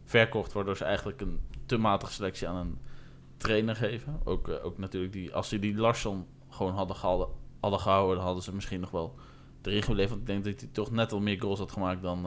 verkocht. 0.03 0.53
Waardoor 0.53 0.77
ze 0.77 0.83
eigenlijk 0.83 1.21
een 1.21 1.39
te 1.65 1.77
matige 1.77 2.13
selectie 2.13 2.47
aan 2.47 2.55
een 2.55 2.77
trainer 3.37 3.75
geven. 3.75 4.19
Ook, 4.23 4.49
ook 4.63 4.77
natuurlijk, 4.77 5.13
die, 5.13 5.33
als 5.33 5.49
ze 5.49 5.59
die 5.59 5.75
Larsson 5.75 6.25
gewoon 6.49 6.73
hadden 6.73 6.95
gehouden, 6.95 7.27
hadden 7.59 7.79
gehouden, 7.79 8.15
dan 8.15 8.25
hadden 8.25 8.43
ze 8.43 8.53
misschien 8.53 8.79
nog 8.79 8.91
wel 8.91 9.15
erin 9.61 9.83
gebleven. 9.83 10.09
Want 10.09 10.21
ik 10.21 10.27
denk 10.27 10.43
dat 10.43 10.59
hij 10.59 10.69
toch 10.71 10.91
net 10.91 11.11
al 11.11 11.19
meer 11.19 11.41
goals 11.41 11.59
had 11.59 11.71
gemaakt 11.71 12.01
dan, 12.01 12.21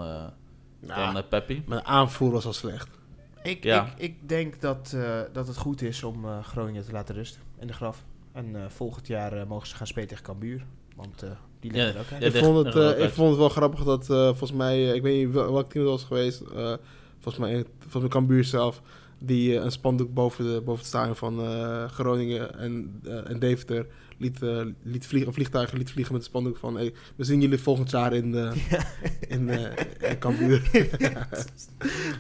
Nou, 0.81 1.13
dan 1.13 1.29
Peppi. 1.29 1.63
Mijn 1.67 1.85
aanvoer 1.85 2.31
was 2.31 2.47
al 2.47 2.53
slecht. 2.53 2.99
Ik, 3.43 3.63
Ja. 3.65 3.85
ik, 3.87 3.93
ik 3.97 4.29
denk 4.29 4.61
dat, 4.61 4.93
eh, 4.97 5.21
dat 5.33 5.47
het 5.47 5.57
goed 5.57 5.83
is 5.83 6.03
om 6.03 6.25
eh, 6.25 6.45
Groningen 6.45 6.85
te 6.85 6.93
laten 6.93 7.15
rusten 7.15 7.41
in 7.61 7.67
de 7.67 7.73
graf. 7.73 8.05
En 8.33 8.57
eh, 8.57 8.63
volgend 8.69 9.07
jaar 9.07 9.47
mogen 9.47 9.67
ze 9.69 9.75
gaan 9.77 9.87
spelen 9.87 10.09
tegen 10.09 10.25
Cambuur. 10.25 10.65
Want 10.97 11.23
eh, 11.23 11.31
die 11.61 11.73
liggen 11.73 11.91
Ja, 11.93 11.99
er 11.99 12.05
ook 12.05 12.13
uit. 12.13 12.33
ja, 12.33 12.39
ik, 12.39 12.45
vond 12.45 12.65
het, 12.67 12.75
ik 12.75 13.01
uit. 13.03 13.13
vond 13.13 13.29
het 13.29 13.39
wel 13.39 13.49
grappig 13.49 13.85
dat 13.85 14.11
eh, 14.11 14.27
volgens 14.27 14.53
mij, 14.53 14.89
eh, 14.89 14.95
ik 14.95 15.03
weet 15.03 15.25
niet 15.27 15.35
wel, 15.35 15.53
welk 15.53 15.71
team 15.71 15.85
het 15.85 15.93
was 15.95 16.05
geweest, 16.05 16.41
eh, 16.41 16.75
volgens 17.21 17.39
mij 17.45 17.65
volgens 17.79 18.03
mij 18.03 18.09
Cambuur 18.13 18.45
zelf, 18.45 18.83
die 19.19 19.57
een 19.57 19.73
spandoek 19.73 20.15
boven, 20.15 20.45
de, 20.45 20.61
boven 20.61 20.79
het 20.81 20.87
stadion 20.87 21.17
van 21.17 21.41
eh, 21.41 21.85
Groningen 21.89 22.59
en, 22.59 23.01
en 23.27 23.39
Deventer 23.39 23.87
liet, 24.19 24.39
liet 24.83 25.07
vliegen, 25.07 25.29
of 25.29 25.35
vliegtuigen 25.35 25.79
liet 25.79 25.91
vliegen 25.91 26.13
met 26.15 26.23
een 26.23 26.29
spandoek 26.29 26.57
van 26.57 26.75
hey, 26.77 26.93
we 27.17 27.25
zien 27.25 27.41
jullie 27.41 27.59
volgend 27.59 27.91
jaar 27.91 28.13
in, 28.13 28.35
eh 28.35 28.53
in, 29.35 29.49
eh, 29.49 30.11
in 30.11 30.19
Cambuur. 30.19 30.71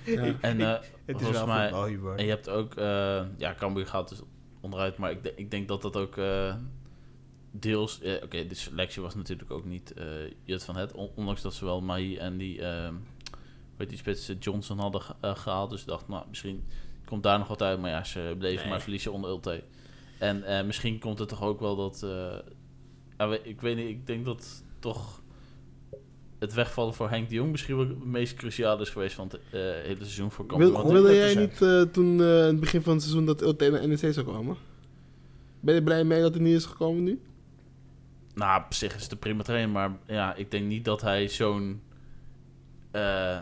ja. 0.05 0.35
En 0.41 0.61
eh, 0.61 0.75
Het 1.13 1.17
is 1.21 1.23
volgens 1.23 1.45
wel 1.45 1.55
mij. 1.55 1.71
En 2.17 2.25
je 2.25 2.31
hebt 2.31 2.49
ook, 2.49 2.75
eh, 2.75 3.23
ja, 3.37 3.55
Cambuur 3.59 3.87
gaat 3.87 4.09
dus 4.09 4.21
onderuit, 4.61 4.97
maar 4.97 5.11
ik, 5.11 5.33
ik 5.37 5.51
denk 5.51 5.69
dat 5.69 5.83
dat 5.83 5.97
ook 5.97 6.17
eh, 6.17 6.55
deels, 7.51 8.01
eh, 8.01 8.23
oké, 8.23 8.47
de 8.47 8.55
selectie 8.55 9.03
was 9.03 9.15
natuurlijk 9.15 9.51
ook 9.51 9.65
niet 9.65 9.93
eh 9.93 10.07
Jut 10.45 10.65
van 10.65 10.77
Het, 10.77 10.93
on- 10.93 11.11
ondanks 11.15 11.43
dat 11.43 11.55
ze 11.55 11.65
wel 11.65 11.81
Mahi 11.81 12.17
en 12.17 12.37
die, 12.39 12.63
ehm 12.63 12.95
weet 13.77 13.89
die 13.89 13.99
spits 13.99 14.33
Johnson 14.41 14.79
hadden 14.79 15.01
ge- 15.03 15.15
eh, 15.21 15.37
gehaald. 15.37 15.71
Dus 15.71 15.81
ik 15.81 15.87
dacht, 15.87 16.09
nou, 16.09 16.25
misschien 16.29 16.65
komt 17.05 17.23
daar 17.23 17.39
nog 17.39 17.49
wat 17.49 17.63
uit. 17.63 17.81
Maar 17.81 17.91
ja, 17.91 18.05
ze 18.05 18.35
bleven 18.39 18.61
Nee. 18.63 18.71
maar 18.71 18.81
verliezen 18.81 19.13
onder 19.13 19.31
Ulte. 19.31 19.63
En 20.19 20.45
eh, 20.45 20.65
misschien 20.65 20.99
komt 20.99 21.19
het 21.19 21.29
toch 21.29 21.43
ook 21.43 21.61
wel 21.61 21.77
dat... 21.77 22.03
eh, 22.03 23.33
ik 23.43 23.61
weet 23.61 23.77
niet, 23.77 23.89
ik 23.89 24.07
denk 24.07 24.25
dat 24.25 24.63
toch 24.79 25.18
het 26.39 26.55
wegvallen 26.55 26.95
voor 26.95 27.09
Henk 27.11 27.29
de 27.29 27.35
Jong 27.35 27.51
misschien 27.51 27.77
wel 27.77 27.89
het 27.89 28.05
meest 28.05 28.35
cruciaal 28.35 28.81
is 28.81 28.89
geweest 28.91 29.15
van 29.15 29.25
het 29.29 29.35
eh, 29.35 29.61
hele 29.61 29.97
seizoen 29.99 30.31
voor 30.31 30.47
Cambuur. 30.47 30.73
Wil, 30.73 30.93
wilde 30.93 31.15
jij 31.15 31.35
100%. 31.35 31.39
niet 31.39 31.63
eh, 31.63 31.81
toen 31.83 32.21
eh, 32.21 32.27
in 32.27 32.45
het 32.45 32.61
begin 32.61 32.83
van 32.83 32.93
het 32.93 33.03
seizoen 33.03 33.27
dat 33.27 33.43
Ulte 33.43 33.71
naar 33.71 33.89
NEC 33.89 34.13
zou 34.13 34.27
komen? 34.27 34.57
Ben 35.61 35.75
je 35.75 35.83
blij 35.83 36.05
mee 36.05 36.21
dat 36.21 36.35
hij 36.35 36.43
niet 36.43 36.55
is 36.57 36.65
gekomen 36.65 37.03
nu? 37.03 37.21
Nou, 38.35 38.63
op 38.65 38.75
zich 38.75 38.95
is 38.97 39.03
het 39.03 39.13
een 39.13 39.19
prima 39.19 39.43
trainer, 39.43 39.71
maar 39.71 39.91
ja, 40.07 40.35
ik 40.35 40.51
denk 40.51 40.67
niet 40.67 40.85
dat 40.85 41.01
hij 41.01 41.29
zo'n 41.29 41.83
eh, 42.91 43.39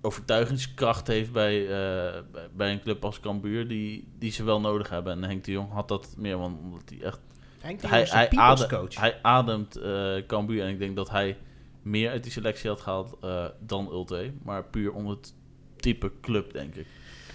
overtuigingskracht 0.00 1.06
heeft 1.06 1.32
bij, 1.32 1.62
eh, 1.62 2.20
bij- 2.54 2.72
een 2.72 2.80
club 2.82 3.04
als 3.04 3.20
Cambuur, 3.20 3.68
die, 3.68 4.08
die 4.18 4.30
ze 4.30 4.44
wel 4.44 4.60
nodig 4.60 4.88
hebben. 4.88 5.12
En 5.12 5.24
Henk 5.24 5.44
de 5.44 5.50
Jong 5.52 5.72
had 5.72 5.88
dat 5.88 6.14
meer, 6.16 6.38
want 6.38 6.58
omdat 6.62 6.82
hij 6.88 7.06
echt... 7.06 7.20
Henk 7.60 7.80
de 7.80 7.86
Hij, 7.88 7.96
Jong 7.98 8.06
is 8.08 8.12
hij, 8.14 8.22
een 8.22 8.28
people's 8.28 8.62
adem- 8.62 8.78
coach. 8.78 8.94
hij 9.00 9.18
ademt 9.22 9.76
eh 9.76 10.14
Cambuur 10.26 10.62
en 10.62 10.68
ik 10.70 10.78
denk 10.78 10.96
dat 10.96 11.10
hij 11.10 11.36
meer 11.82 12.10
uit 12.10 12.22
die 12.22 12.32
selectie 12.32 12.68
had 12.70 12.80
gehaald 12.80 13.16
eh, 13.20 13.44
dan 13.60 13.88
Ulte, 13.92 14.32
maar 14.42 14.64
puur 14.64 14.92
om 14.92 15.06
het 15.08 15.34
type 15.76 16.12
club, 16.20 16.52
denk 16.52 16.74
ik. 16.74 16.86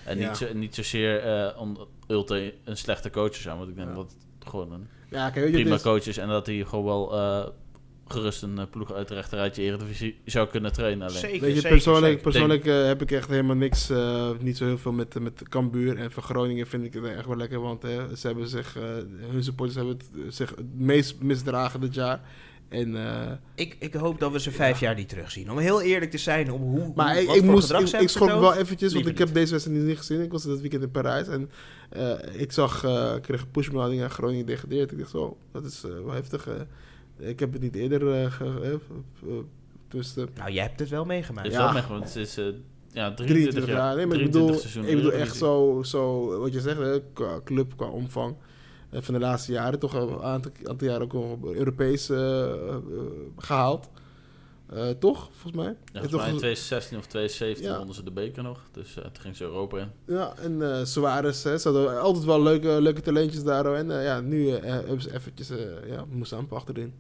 En 0.06 0.18
Ja. 0.20 0.28
niet, 0.28 0.38
zo, 0.38 0.54
niet 0.54 0.76
zozeer 0.76 1.20
eh 1.20 1.62
omdat 1.62 1.88
Ulte 2.08 2.54
een 2.64 2.78
slechte 2.78 3.10
coach 3.10 3.32
zou 3.32 3.42
zijn, 3.42 3.58
want 3.58 3.70
ik 3.70 3.76
denk 3.76 3.88
Ja. 3.90 3.96
dat 3.96 4.16
het 4.40 4.48
gewoon 4.50 4.72
een 4.72 4.88
Ja, 5.10 5.30
kijk, 5.30 5.46
je, 5.46 5.52
prima 5.52 5.76
is- 5.76 5.82
coach 5.82 6.08
is 6.08 6.18
en 6.18 6.28
dat 6.28 6.46
hij 6.46 6.64
gewoon 6.66 6.86
wel 6.86 7.14
eh, 7.18 7.48
gerust 8.08 8.42
een 8.42 8.70
ploeg 8.70 8.94
uit 8.94 9.08
de 9.08 9.14
rechterrijtje 9.14 9.62
Eredivisie 9.64 10.18
zou 10.26 10.48
kunnen 10.48 10.74
trainen. 10.74 11.08
Alleen. 11.08 11.20
Zeker, 11.20 11.40
Weet 11.40 11.50
je, 11.50 11.56
zeker, 11.56 11.70
persoonlijk, 11.70 12.06
zeker. 12.06 12.22
persoonlijk 12.22 12.66
heb 12.66 13.02
ik 13.02 13.12
echt 13.12 13.30
helemaal 13.30 13.56
niks, 13.56 13.90
eh, 13.90 14.30
niet 14.40 14.58
zo 14.58 14.66
heel 14.66 14.78
veel 14.78 14.92
met, 14.92 15.20
met 15.20 15.44
Cambuur. 15.50 15.98
En 15.98 16.12
van 16.12 16.24
Groningen 16.24 16.68
vind 16.68 16.84
ik 16.84 16.94
het 16.94 17.04
echt 17.04 17.26
wel 17.26 17.36
lekker, 17.38 17.60
want 17.60 17.82
ze 18.18 18.20
hebben 18.28 18.48
zich, 18.48 18.76
eh, 18.78 18.84
hun 19.32 19.44
supporters 19.44 19.78
hebben 19.78 19.98
het, 19.98 20.34
zich 20.36 20.50
het 20.50 20.76
meest 20.80 21.22
misdragen 21.22 21.80
dit 21.82 21.94
jaar. 21.94 22.22
En, 22.70 22.96
eh, 22.96 23.32
Ik, 23.56 23.76
ik 23.80 23.94
hoop 23.94 24.20
dat 24.20 24.32
we 24.32 24.40
ze 24.40 24.52
vijf 24.52 24.80
jaar 24.80 24.96
niet 24.96 25.10
terugzien. 25.10 25.52
Om 25.52 25.58
heel 25.58 25.82
eerlijk 25.82 26.12
te 26.12 26.18
zijn, 26.18 26.52
om 26.52 26.62
hoe, 26.62 26.92
maar 26.96 27.12
hoe, 27.14 27.22
ik, 27.22 27.28
wat 27.28 27.36
ik, 27.36 27.44
voor 27.44 27.52
moest, 27.52 27.66
gedrag 27.72 27.94
ik, 27.94 28.02
ik 28.02 28.10
schrok 28.10 28.30
wel 28.30 28.56
eventjes, 28.56 28.94
want 28.94 29.06
ik 29.08 29.18
heb 29.18 29.34
deze 29.34 29.52
wedstrijd 29.52 29.84
niet 29.84 29.98
gezien. 29.98 30.22
Ik 30.22 30.32
was 30.32 30.44
dat 30.44 30.60
weekend 30.60 30.84
in 30.84 30.92
Parijs 30.92 31.28
en 31.28 31.50
eh, 31.90 32.14
ik 32.42 32.52
zag, 32.52 32.84
eh, 32.84 33.14
ik 33.16 33.22
kreeg 33.22 33.42
een 33.42 33.52
pushmelding 33.52 34.02
aan 34.02 34.10
Groningen 34.10 34.46
degradeerd. 34.46 34.92
Ik 34.92 34.98
dacht 34.98 35.12
zo, 35.12 35.38
dat 35.52 35.66
is 35.66 35.84
eh, 35.84 35.92
wel 35.92 36.14
heftig. 36.14 36.48
ik 37.20 37.40
heb 37.40 37.54
het 37.54 37.62
niet 37.62 37.76
eerder 37.76 38.24
eh, 38.24 38.32
ge, 38.32 38.80
dus, 39.88 40.14
Nou, 40.16 40.52
jij 40.52 40.64
hebt 40.64 40.80
het 40.80 40.90
wel 40.90 41.06
meegemaakt. 41.06 41.48
Is 41.48 41.54
Ja. 41.54 41.74
wel 41.74 41.84
want 41.88 42.04
het 42.04 42.16
is 42.16 42.38
eh, 42.38 42.46
ja, 42.92 43.14
23, 43.14 43.26
23 43.26 43.68
jaar. 43.68 43.96
Nee, 43.96 44.06
maar 44.06 44.18
ik 44.20 44.32
23 44.32 44.42
bedoel, 44.42 44.60
seizoen 44.60 44.86
ik 44.86 44.96
bedoel 44.96 45.12
echt 45.12 45.36
zo, 45.36 45.82
zo, 45.84 46.38
wat 46.40 46.54
je 46.54 46.62
zegt, 46.62 46.78
hè, 46.78 47.00
qua 47.14 47.42
club, 47.44 47.74
qua 47.76 47.86
omvang. 47.86 48.36
Van 48.92 49.14
de 49.14 49.20
laatste 49.20 49.52
jaren 49.52 49.80
toch 49.80 49.94
een 49.94 50.22
aantal, 50.22 50.52
aantal 50.64 50.88
jaren 50.88 51.02
ook 51.02 51.14
nog 51.14 51.54
Europees 51.54 52.10
eh, 52.10 52.44
eh, 52.52 52.76
gehaald. 53.38 53.90
Eh, 54.70 54.90
toch, 54.90 55.30
volgens 55.32 55.64
mij? 55.64 55.76
Ja, 55.94 56.00
volgens 56.00 56.12
mij 56.22 56.30
in 56.30 56.38
2016 56.38 56.98
of 56.98 57.06
2017 57.06 57.66
Ja. 57.72 57.78
wonnen 57.78 57.96
ze 57.96 58.04
de 58.04 58.12
beker 58.12 58.44
nog. 58.44 58.62
Dus 58.72 58.94
toen 58.94 59.04
ging 59.20 59.36
ze 59.36 59.44
Europa 59.44 59.78
in. 59.78 59.92
Ja, 60.06 60.34
en 60.36 60.72
eh 60.78 60.86
Suarez, 60.86 61.44
hè, 61.44 61.58
ze 61.58 61.70
hadden 61.70 62.02
altijd 62.02 62.26
wel 62.26 62.42
leuke, 62.42 62.82
leuke 62.82 63.02
talentjes 63.02 63.44
daar. 63.44 63.66
En 63.74 63.88
ja, 64.02 64.20
nu 64.20 64.50
hebben 64.50 65.02
ze 65.02 65.14
eventjes, 65.14 65.52
ja, 65.88 66.06
Moesamp 66.10 66.54
achterin. 66.54 66.94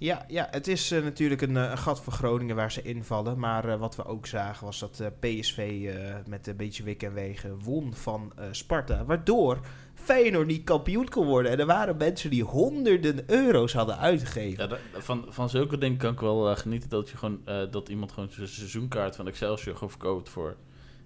Ja, 0.00 0.24
ja, 0.28 0.48
het 0.50 0.68
is 0.68 0.90
natuurlijk 0.90 1.40
een, 1.42 1.54
een 1.54 1.78
gat 1.78 2.00
voor 2.00 2.12
Groningen 2.12 2.56
waar 2.56 2.72
ze 2.72 2.82
invallen. 2.82 3.38
Maar 3.38 3.68
eh, 3.68 3.78
wat 3.78 3.96
we 3.96 4.04
ook 4.04 4.26
zagen 4.26 4.64
was 4.64 4.78
dat 4.78 5.00
eh, 5.00 5.06
PSV 5.20 5.88
eh, 5.96 6.14
met 6.26 6.46
een 6.46 6.56
beetje 6.56 6.82
wik 6.82 7.02
en 7.02 7.12
wegen 7.12 7.58
won 7.62 7.94
van 7.94 8.32
eh, 8.36 8.44
Sparta. 8.50 9.04
Waardoor 9.04 9.60
Feyenoord 10.02 10.46
niet 10.46 10.64
kampioen 10.64 11.08
kon 11.08 11.26
worden. 11.26 11.52
En 11.52 11.58
er 11.58 11.66
waren 11.66 11.96
mensen 11.96 12.30
die 12.30 12.42
honderden 12.42 13.22
euro's 13.26 13.72
hadden 13.72 13.98
uitgegeven. 13.98 14.68
Ja, 14.68 14.78
van, 15.00 15.24
van 15.28 15.48
zulke 15.48 15.78
dingen 15.78 15.98
kan 15.98 16.12
ik 16.12 16.20
wel 16.20 16.50
eh, 16.50 16.56
genieten 16.56 16.88
dat, 16.88 17.08
je 17.08 17.16
gewoon, 17.16 17.40
eh, 17.44 17.62
dat 17.70 17.88
iemand 17.88 18.12
gewoon 18.12 18.28
zijn 18.30 18.48
seizoenkaart 18.48 19.16
van 19.16 19.28
Excelsior 19.28 19.74
gewoon 19.74 19.90
verkoopt 19.90 20.28
voor 20.28 20.56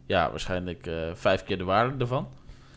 ja, 0.07 0.31
waarschijnlijk 0.31 0.87
eh, 0.87 1.11
vijf 1.15 1.45
keer 1.45 1.59
de 1.59 1.65
waarde 1.65 1.95
ervan. 1.99 2.29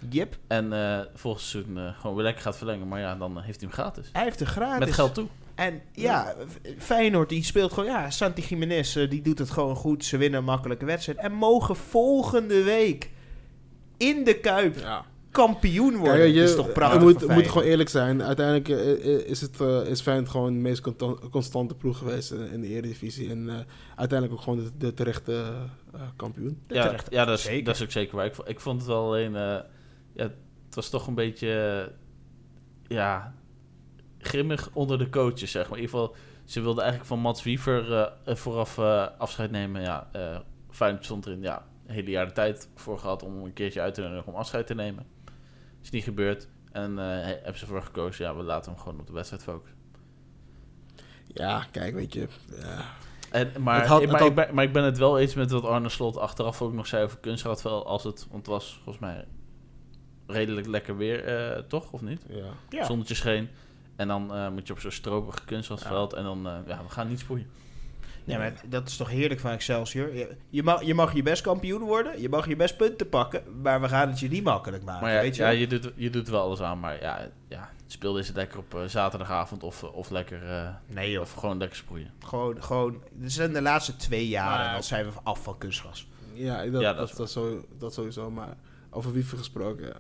Jip, 0.10 0.38
En 0.48 0.74
eh 0.74 1.00
volgend 1.14 1.46
seizoen 1.46 1.78
eh, 1.78 2.00
gewoon 2.00 2.16
weer 2.16 2.26
lekker 2.26 2.44
gaat 2.44 2.58
verlengen. 2.58 2.88
Maar 2.88 3.00
ja, 3.00 3.16
dan 3.16 3.40
heeft 3.42 3.62
hij 3.62 3.70
hem 3.70 3.80
gratis. 3.80 4.10
hij 4.14 4.24
heeft 4.24 4.40
er 4.40 4.48
gratis. 4.48 4.86
Met 4.86 4.94
geld 4.94 5.14
toe. 5.14 5.28
En 5.56 5.82
ja, 5.92 6.36
Feyenoord 6.78 7.30
die 7.30 7.44
speelt 7.44 7.74
gewoon... 7.74 7.90
Ja, 7.90 8.10
Santi 8.10 8.42
Jiménez 8.42 8.94
die 8.94 9.22
doet 9.22 9.40
het 9.40 9.50
gewoon 9.50 9.76
goed. 9.76 10.06
Ze 10.06 10.18
winnen 10.18 10.40
een 10.40 10.46
makkelijke 10.46 10.86
wedstrijd. 10.86 11.18
En 11.18 11.32
mogen 11.32 11.76
volgende 11.76 12.64
week 12.64 13.10
in 13.98 14.24
de 14.24 14.40
Kuip 14.40 14.78
Ja. 14.78 15.06
Kampioen 15.46 15.96
worden. 15.96 16.14
Ja, 16.14 16.20
weet 16.20 16.34
je, 16.34 16.40
dat 16.40 16.50
is 16.50 16.56
toch 16.56 16.72
prachtig 16.72 17.00
we 17.00 17.06
moet, 17.06 17.22
we 17.22 17.34
moeten 17.34 17.52
gewoon 17.52 17.68
eerlijk 17.68 17.90
zijn. 17.90 18.24
Uiteindelijk 18.24 18.70
eh, 18.70 18.92
eh, 18.92 19.26
is, 19.30 19.42
het, 19.42 19.62
eh, 19.62 19.82
is 19.86 20.02
Feyenoord 20.02 20.30
gewoon 20.30 20.54
de 20.54 20.60
meest 20.60 20.82
constante 21.32 21.76
ploeg 21.76 21.98
geweest 21.98 22.32
in, 22.32 22.62
de 22.62 22.68
Eredivisie. 22.68 23.30
En 23.30 23.50
eh, 23.50 23.56
uiteindelijk 23.96 24.40
ook 24.40 24.44
gewoon 24.44 24.64
de, 24.64 24.72
de 24.78 24.94
terechte 24.94 25.44
eh, 25.94 26.02
kampioen. 26.16 26.62
De 26.68 26.74
Ja, 26.76 26.84
terechte- 26.84 27.12
ja 27.16 27.26
dat, 27.26 27.38
is, 27.38 27.44
zeker. 27.44 27.64
dat 27.66 27.76
is 27.76 27.82
ook 27.84 27.92
zeker 27.92 28.16
waar. 28.16 28.26
Ik, 28.26 28.36
ik 28.46 28.60
vond 28.60 28.78
het 28.80 28.88
wel 28.88 29.04
alleen... 29.06 29.36
eh, 29.36 29.42
ja, 30.14 30.24
het 30.66 30.76
was 30.76 30.90
toch 30.90 31.08
een 31.08 31.16
beetje... 31.16 31.50
eh, 31.88 31.94
ja, 32.98 33.34
grimmig 34.20 34.70
onder 34.74 34.98
de 34.98 35.10
coaches, 35.10 35.52
zeg 35.52 35.70
maar. 35.70 35.78
In 35.78 35.84
ieder 35.84 36.00
geval, 36.00 36.16
ze 36.46 36.62
wilden 36.62 36.82
eigenlijk 36.84 37.10
van 37.12 37.20
Mats 37.20 37.44
Wiever 37.44 37.92
eh, 38.26 38.36
vooraf 38.36 38.78
eh, 38.78 39.08
afscheid 39.18 39.52
nemen. 39.52 39.82
Ja, 39.82 40.10
eh 40.12 40.38
Feyenoord 40.70 41.06
stond 41.06 41.26
erin, 41.26 41.42
ja, 41.42 41.66
een 41.88 41.94
hele 41.94 42.10
jaar 42.10 42.26
de 42.26 42.32
tijd 42.32 42.70
voor 42.76 43.00
gehad 43.00 43.24
om 43.24 43.44
een 43.44 43.54
keertje 43.54 43.82
uit 43.82 43.94
te 43.94 44.02
nodigen 44.02 44.28
om 44.34 44.40
afscheid 44.40 44.68
te 44.68 44.76
nemen. 44.76 45.06
Is 45.84 45.90
niet 45.90 46.04
gebeurd. 46.04 46.48
En 46.72 47.00
eh, 47.00 47.06
hebben 47.26 47.58
ze 47.58 47.66
ervoor 47.66 47.82
gekozen, 47.84 48.26
ja, 48.26 48.36
we 48.36 48.44
laten 48.44 48.72
hem 48.72 48.82
gewoon 48.82 49.00
op 49.00 49.08
de 49.08 49.14
wedstrijd 49.14 49.44
focussen. 49.44 49.78
Ja, 51.28 51.66
kijk, 51.72 51.94
weet 51.94 52.14
je. 52.14 52.28
Ja. 52.62 52.86
En, 53.32 53.52
maar, 53.62 53.80
Het 53.80 53.88
had- 53.88 54.06
maar, 54.06 54.20
had- 54.20 54.30
ik 54.30 54.36
ben, 54.36 54.54
maar 54.54 54.64
ik 54.64 54.74
ben 54.74 54.84
het 54.84 54.98
wel 54.98 55.20
eens 55.20 55.34
met 55.34 55.52
wat 55.52 55.64
Arne 55.66 55.90
Slot 55.90 56.18
achteraf 56.18 56.62
ook 56.62 56.74
nog 56.74 56.88
zei 56.88 57.04
over 57.04 57.18
kunstgrad. 57.18 57.66
Als 57.66 58.04
het, 58.04 58.20
want 58.30 58.36
het 58.46 58.48
was 58.48 58.74
volgens 58.84 59.00
mij 59.00 59.26
redelijk 60.28 60.68
lekker 60.68 60.98
weer, 60.98 61.24
eh, 61.26 61.64
toch? 61.64 61.92
Of 61.92 62.02
niet? 62.02 62.22
ja. 62.30 62.46
Ja. 62.70 62.86
Zonnetje 62.86 63.16
scheen. 63.16 63.50
En 63.96 64.08
dan 64.08 64.34
eh, 64.34 64.50
moet 64.50 64.68
je 64.68 64.74
op 64.74 64.80
zo'n 64.80 64.92
stropig 64.92 65.46
kunstgrasveld. 65.46 66.14
En 66.14 66.24
dan, 66.24 66.48
eh, 66.48 66.54
ja, 66.68 66.82
we 66.84 66.90
gaan 66.90 67.08
niet 67.08 67.20
sproeien. 67.20 67.48
Nee, 68.28 68.38
maar 68.38 68.54
dat 68.70 68.88
is 68.88 68.98
toch 68.98 69.10
heerlijk 69.10 69.40
van 69.40 69.52
Excelsior. 69.52 70.10
Je, 70.50 70.64
mag, 70.64 70.84
je 70.84 70.94
mag 70.94 71.14
je 71.14 71.24
best 71.24 71.42
kampioen 71.42 71.82
worden. 71.82 72.22
Je 72.22 72.30
mag 72.30 72.48
je 72.48 72.56
best 72.56 72.78
punten 72.78 73.10
pakken. 73.10 73.44
Maar 73.62 73.82
we 73.82 73.88
gaan 73.88 74.10
het 74.10 74.20
je 74.20 74.28
niet 74.30 74.44
makkelijk 74.44 74.84
maken. 74.84 75.02
maar 75.02 75.14
ja, 75.14 75.22
weet 75.22 75.36
je 75.36 75.42
ja 75.44 75.50
je, 75.50 75.68
doet, 75.68 75.92
je 75.96 76.10
doet 76.10 76.30
wel 76.30 76.42
alles 76.42 76.62
aan. 76.62 76.80
Maar 76.80 77.02
ja, 77.02 77.30
ja 77.48 77.70
speel 77.88 78.14
deze 78.14 78.34
lekker 78.34 78.60
op 78.60 78.76
eh, 78.76 78.84
zaterdagavond 78.86 79.64
of, 79.64 79.84
of 79.84 80.10
lekker... 80.10 80.50
eh, 80.50 80.70
Nee 80.88 81.12
joh. 81.12 81.22
of 81.22 81.34
gewoon 81.34 81.58
lekker 81.58 81.78
sproeien. 81.78 82.12
Gewoon, 82.26 82.64
gewoon... 82.64 83.02
Dit 83.12 83.32
zijn 83.32 83.54
de 83.54 83.62
laatste 83.62 83.96
twee 83.96 84.28
jaren. 84.28 84.58
Maar- 84.66 84.74
Dan 84.74 84.84
zijn 84.84 85.06
we 85.06 85.12
af 85.24 85.44
van 85.44 85.58
kunstgras. 85.58 86.08
Ja, 86.34 86.66
dat, 86.66 86.82
Ja, 86.82 86.88
dat 86.94 86.98
dat, 86.98 87.10
is 87.10 87.16
dat, 87.16 87.32
zo, 87.32 87.66
dat 87.78 87.94
sowieso. 87.94 88.32
Maar 88.32 88.56
over 88.90 89.12
Wiever 89.14 89.38
gesproken, 89.38 89.86
ja. 89.88 89.96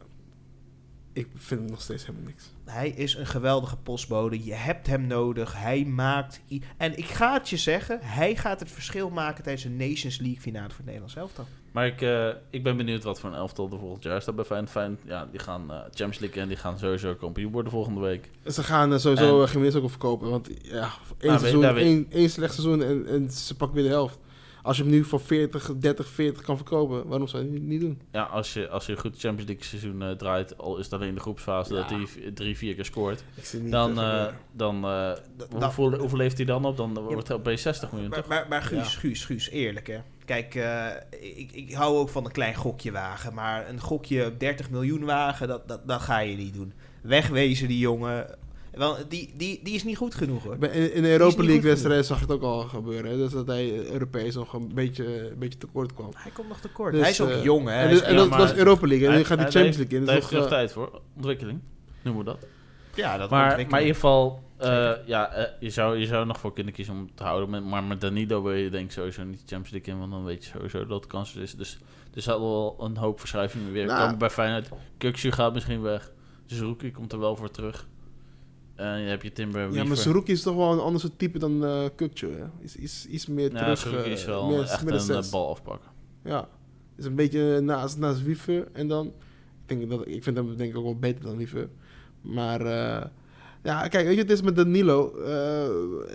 Ik 1.17 1.27
vind 1.35 1.61
het 1.61 1.69
nog 1.69 1.81
steeds 1.81 2.05
helemaal 2.05 2.27
niks. 2.27 2.51
Hij 2.65 2.89
is 2.89 3.13
een 3.15 3.25
geweldige 3.27 3.77
postbode. 3.77 4.43
Je 4.43 4.53
hebt 4.53 4.87
hem 4.87 5.07
nodig. 5.07 5.53
Hij 5.61 5.85
maakt... 5.85 6.41
En 6.77 6.97
ik 6.97 7.05
ga 7.05 7.33
het 7.33 7.49
je 7.49 7.57
zeggen. 7.57 7.99
Hij 8.01 8.35
gaat 8.35 8.59
het 8.59 8.71
verschil 8.71 9.09
maken 9.09 9.43
tijdens 9.43 9.65
een 9.65 9.77
Nations 9.77 10.17
League 10.19 10.41
finale 10.41 10.67
voor 10.67 10.75
het 10.77 10.85
Nederlands 10.85 11.15
elftal. 11.15 11.45
Maar 11.71 11.85
ik, 11.87 12.01
eh, 12.01 12.27
ik 12.49 12.63
ben 12.63 12.77
benieuwd 12.77 13.03
wat 13.03 13.19
voor 13.19 13.29
een 13.29 13.35
elftal 13.35 13.69
er 13.71 13.79
volgend 13.79 14.03
jaar 14.03 14.21
staat 14.21 14.35
bij 14.35 14.45
Feyenoord. 14.45 14.71
Feyenoord, 14.71 15.01
ja, 15.05 15.27
die 15.31 15.39
gaan 15.39 15.71
eh 15.71 15.77
Champions 15.79 16.19
League 16.19 16.41
en 16.41 16.47
die 16.47 16.57
gaan 16.57 16.79
sowieso 16.79 17.15
kampioen 17.15 17.51
worden 17.51 17.71
volgende 17.71 17.99
week. 17.99 18.29
Ze 18.45 18.63
gaan 18.63 18.93
eh, 18.93 18.99
sowieso 18.99 19.37
En- 19.41 19.47
uh, 19.47 19.51
Jiménez 19.53 19.75
ook 19.75 19.89
verkopen. 19.89 20.29
Want 20.29 20.49
ja, 20.61 20.91
één, 21.17 21.31
weet- 21.31 21.39
seizoen, 21.39 21.73
weet- 21.73 21.83
één, 21.83 22.05
één 22.09 22.29
slecht 22.29 22.53
seizoen 22.53 22.83
en, 22.83 23.07
en 23.07 23.31
ze 23.31 23.55
pakken 23.55 23.75
weer 23.77 23.85
de 23.85 23.91
helft. 23.91 24.19
Als 24.67 24.77
je 24.77 24.83
hem 24.83 24.91
nu 24.91 25.03
voor 25.03 25.19
40, 25.19 25.71
30, 25.77 26.07
40 26.07 26.43
kan 26.43 26.55
verkopen, 26.55 27.07
waarom 27.07 27.27
zou 27.27 27.43
je 27.45 27.51
het 27.53 27.61
niet, 27.61 27.81
doen? 27.81 28.01
Ja, 28.11 28.23
als 28.23 28.53
je, 28.53 28.69
als 28.69 28.85
je 28.85 28.91
een 28.91 28.97
goed 28.97 29.19
Champions 29.19 29.47
League 29.49 29.65
seizoen 29.65 30.01
eh, 30.01 30.11
draait, 30.11 30.57
al 30.57 30.77
is 30.77 30.83
het 30.85 30.93
alleen 30.93 31.13
de 31.13 31.19
groepsfase 31.19 31.73
Ja. 31.73 31.79
dat 31.81 31.89
hij 31.89 32.31
drie, 32.33 32.57
vier 32.57 32.75
keer 32.75 32.85
scoort, 32.85 33.23
dan, 33.69 33.99
eh, 33.99 34.05
eh, 34.05 34.09
gebeuren. 34.09 34.35
dan 34.51 34.75
eh, 34.85 35.11
Dat- 35.37 35.63
hoeveel, 35.63 35.99
hoeveel 35.99 36.17
leeft 36.17 36.37
hij 36.37 36.45
dan 36.45 36.65
op? 36.65 36.77
Dan 36.77 36.93
wordt 36.93 37.27
hij 37.27 37.37
opeens 37.37 37.61
60 37.61 37.91
miljoen, 37.91 38.09
Maar, 38.09 38.19
toch? 38.19 38.27
maar, 38.27 38.45
maar 38.49 38.61
Guus, 38.61 38.93
Ja. 38.93 38.99
Guus, 38.99 39.25
Guus, 39.25 39.49
eerlijk 39.49 39.87
hè. 39.87 39.97
Kijk, 40.25 40.55
eh, 40.55 40.85
ik, 41.19 41.51
ik 41.51 41.73
hou 41.73 41.97
ook 41.97 42.09
van 42.09 42.25
een 42.25 42.31
klein 42.31 42.55
gokje 42.55 42.91
wagen. 42.91 43.33
Maar 43.33 43.69
een 43.69 43.79
gokje 43.81 44.25
op 44.25 44.39
30 44.39 44.69
miljoen 44.69 45.03
wagen, 45.05 45.47
dat, 45.47 45.67
dat, 45.67 45.87
dat 45.87 46.01
ga 46.01 46.19
je 46.19 46.35
niet 46.35 46.53
doen. 46.53 46.73
Wegwezen 47.01 47.67
die 47.67 47.79
jongen. 47.79 48.37
Wel, 48.77 48.97
die, 49.09 49.33
die, 49.37 49.59
die 49.63 49.73
is 49.75 49.83
niet 49.83 49.97
goed 49.97 50.15
genoeg 50.15 50.43
hoor. 50.43 50.57
In, 50.59 50.93
in 50.93 51.01
de 51.01 51.09
Europa 51.11 51.27
niet 51.29 51.37
League 51.37 51.55
goed 51.55 51.63
wedstrijd 51.63 52.05
zag 52.05 52.19
het 52.19 52.31
ook 52.31 52.41
al 52.41 52.59
gebeuren. 52.61 53.11
Hè? 53.11 53.17
Dus 53.17 53.31
dat 53.31 53.47
hij 53.47 53.89
Europees 53.91 54.35
nog 54.35 54.53
een 54.53 54.73
beetje, 54.73 55.29
een 55.31 55.39
beetje 55.39 55.57
tekort 55.59 55.93
kwam. 55.93 56.09
Hij 56.15 56.31
komt 56.31 56.47
nog 56.47 56.59
tekort. 56.59 56.91
Dus, 56.93 57.01
hij 57.01 57.09
is 57.09 57.21
ook 57.21 57.29
eh, 57.29 57.43
jong 57.43 57.67
hè. 57.67 57.73
En, 57.73 57.89
dus- 57.89 58.01
en 58.01 58.15
dat 58.15 58.29
was 58.29 58.53
Europa 58.53 58.87
League. 58.87 59.05
En 59.05 59.11
Hij- 59.11 59.21
nu 59.21 59.27
gaat 59.27 59.37
die 59.37 59.45
hij- 59.47 59.53
Champions 59.55 59.77
League 59.77 59.99
in. 59.99 60.05
Daar 60.05 60.15
Dat 60.15 60.23
heeft 60.23 60.33
nog 60.33 60.41
toch, 60.43 60.51
eh, 60.51 60.57
tijd 60.57 60.71
voor. 60.71 61.01
Ontwikkeling, 61.15 61.59
noemen 62.01 62.25
we 62.25 62.31
dat. 62.31 62.39
ja, 62.95 63.17
dat 63.17 63.29
Maar, 63.29 63.47
maar 63.49 63.59
in 63.59 63.65
ieder 63.79 63.93
geval, 63.93 64.45
Eh, 64.57 64.91
ja, 65.05 65.49
je, 65.59 65.69
zou, 65.69 65.97
je 65.97 66.05
zou 66.05 66.19
er 66.21 66.27
nog 66.27 66.39
voor 66.39 66.53
kunnen 66.53 66.73
kiezen 66.73 66.93
om 66.93 67.09
te 67.15 67.23
houden. 67.23 67.49
Met, 67.49 67.63
maar 67.65 67.83
met 67.83 68.01
Danilo 68.01 68.43
wil 68.43 68.53
je 68.53 68.69
denk 68.69 68.85
ik 68.85 68.91
sowieso 68.91 69.23
niet 69.23 69.39
de 69.39 69.45
Champions 69.55 69.71
League 69.71 69.93
in. 69.93 69.99
Want 69.99 70.11
dan 70.11 70.23
weet 70.25 70.43
je 70.45 70.49
sowieso 70.49 70.85
dat 70.85 71.01
het 71.01 71.11
kans 71.11 71.35
is. 71.35 71.55
Dus 71.55 71.77
er 72.13 72.21
zal 72.21 72.39
wel 72.41 72.75
een 72.79 72.97
hoop 72.97 73.19
verschuivingen 73.19 73.71
weer 73.71 73.85
Nou. 73.85 73.99
komen 74.01 74.17
bij 74.17 74.29
Feyenoord. 74.29 74.69
Kukshu 74.97 75.31
gaat 75.31 75.53
misschien 75.53 75.81
weg. 75.81 76.11
Zerouki 76.45 76.91
komt 76.91 77.11
er 77.11 77.19
wel 77.19 77.35
voor 77.35 77.51
terug. 77.51 77.87
En 78.77 78.99
je 79.01 79.07
hebt 79.07 79.23
je 79.23 79.31
Timber 79.31 79.73
Ja, 79.73 79.83
maar 79.83 79.97
Saruki 79.97 80.31
is 80.31 80.41
toch 80.41 80.55
wel 80.55 80.71
een 80.71 80.79
ander 80.79 81.01
soort 81.01 81.19
type 81.19 81.39
dan 81.39 81.65
eh 81.65 81.85
Kukcu, 81.95 82.27
hè? 82.27 82.45
Is, 82.59 82.75
is 82.75 83.05
iets 83.05 83.27
meer 83.27 83.51
Ja, 83.51 83.57
terug. 83.57 83.77
Zerouki 83.79 84.05
eh, 84.07 84.11
is 84.11 84.25
wel 84.25 84.47
meer 84.47 84.61
echt 84.61 84.81
een 84.81 84.89
eh, 84.89 84.99
zes. 84.99 85.29
bal 85.29 85.49
afpakken. 85.49 85.89
Ja. 86.23 86.47
Is 86.95 87.05
een 87.05 87.15
beetje 87.15 87.59
naast, 87.61 87.97
naast 87.97 88.23
Wiever. 88.23 88.67
En 88.73 88.87
dan... 88.87 89.07
Ik, 89.65 89.77
denk 89.79 89.89
dat, 89.89 90.07
ik 90.07 90.23
vind 90.23 90.37
hem 90.37 90.55
denk 90.57 90.71
ik 90.71 90.77
ook 90.77 90.83
wel 90.83 90.99
beter 90.99 91.23
dan 91.23 91.37
Wiever. 91.37 91.69
Maar... 92.21 92.61
eh, 92.61 93.05
ja, 93.63 93.87
kijk, 93.87 94.05
weet 94.05 94.15
je, 94.15 94.21
het 94.21 94.31
is 94.31 94.41
met 94.41 94.55
Danilo. 94.55 95.17
eh, 95.17 95.69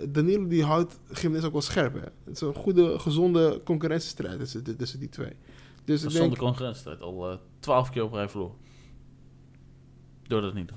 Danilo 0.09 0.47
die 0.47 0.63
houdt 0.63 0.99
Gimnes 1.11 1.43
ook 1.43 1.51
wel 1.51 1.61
scherp, 1.61 1.93
hè? 1.93 1.99
Het 2.23 2.35
is 2.35 2.41
een 2.41 2.53
goede, 2.53 2.99
gezonde 2.99 3.61
concurrentiestrijd 3.63 4.39
tussen, 4.39 4.77
tussen 4.77 4.99
die 4.99 5.09
twee. 5.09 5.31
Dus 5.85 6.01
denk... 6.01 6.37
concurrentiestrijd 6.37 7.01
al 7.01 7.31
eh, 7.31 7.37
twaalf 7.59 7.89
keer 7.89 8.03
op 8.03 8.13
rij 8.13 8.29
verloren. 8.29 8.55
Door 10.27 10.41
dat 10.41 10.53
niet. 10.53 10.71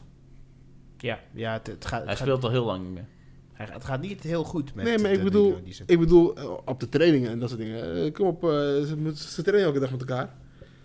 Ja, 0.99 1.18
ja 1.32 1.53
het, 1.53 1.66
het 1.66 1.84
gaat, 1.84 1.99
het, 1.99 2.07
Hij 2.09 2.16
gaat, 2.16 2.26
speelt 2.26 2.44
al 2.44 2.51
heel 2.51 2.64
lang 2.64 2.82
niet 2.84 2.92
meer. 2.92 3.07
hij- 3.53 3.68
het 3.72 3.84
gaat 3.84 4.01
niet 4.01 4.22
heel 4.22 4.44
goed 4.44 4.74
met 4.74 4.84
Nee, 4.84 4.99
maar 4.99 5.11
ik 5.11 5.18
de 5.18 5.24
bedoel, 5.24 5.59
ik 5.86 5.99
bedoel 5.99 6.36
eh, 6.36 6.51
op 6.64 6.80
de 6.80 6.88
trainingen 6.88 7.30
en 7.30 7.38
dat 7.38 7.49
soort 7.49 7.61
dingen. 7.61 8.05
Eh, 8.05 8.12
kom 8.12 8.26
op, 8.26 8.42
eh, 8.44 8.49
ze, 8.51 9.12
ze 9.14 9.42
trainen 9.42 9.66
elke 9.66 9.80
dag 9.80 9.90
met 9.90 10.01
elkaar. 10.01 10.34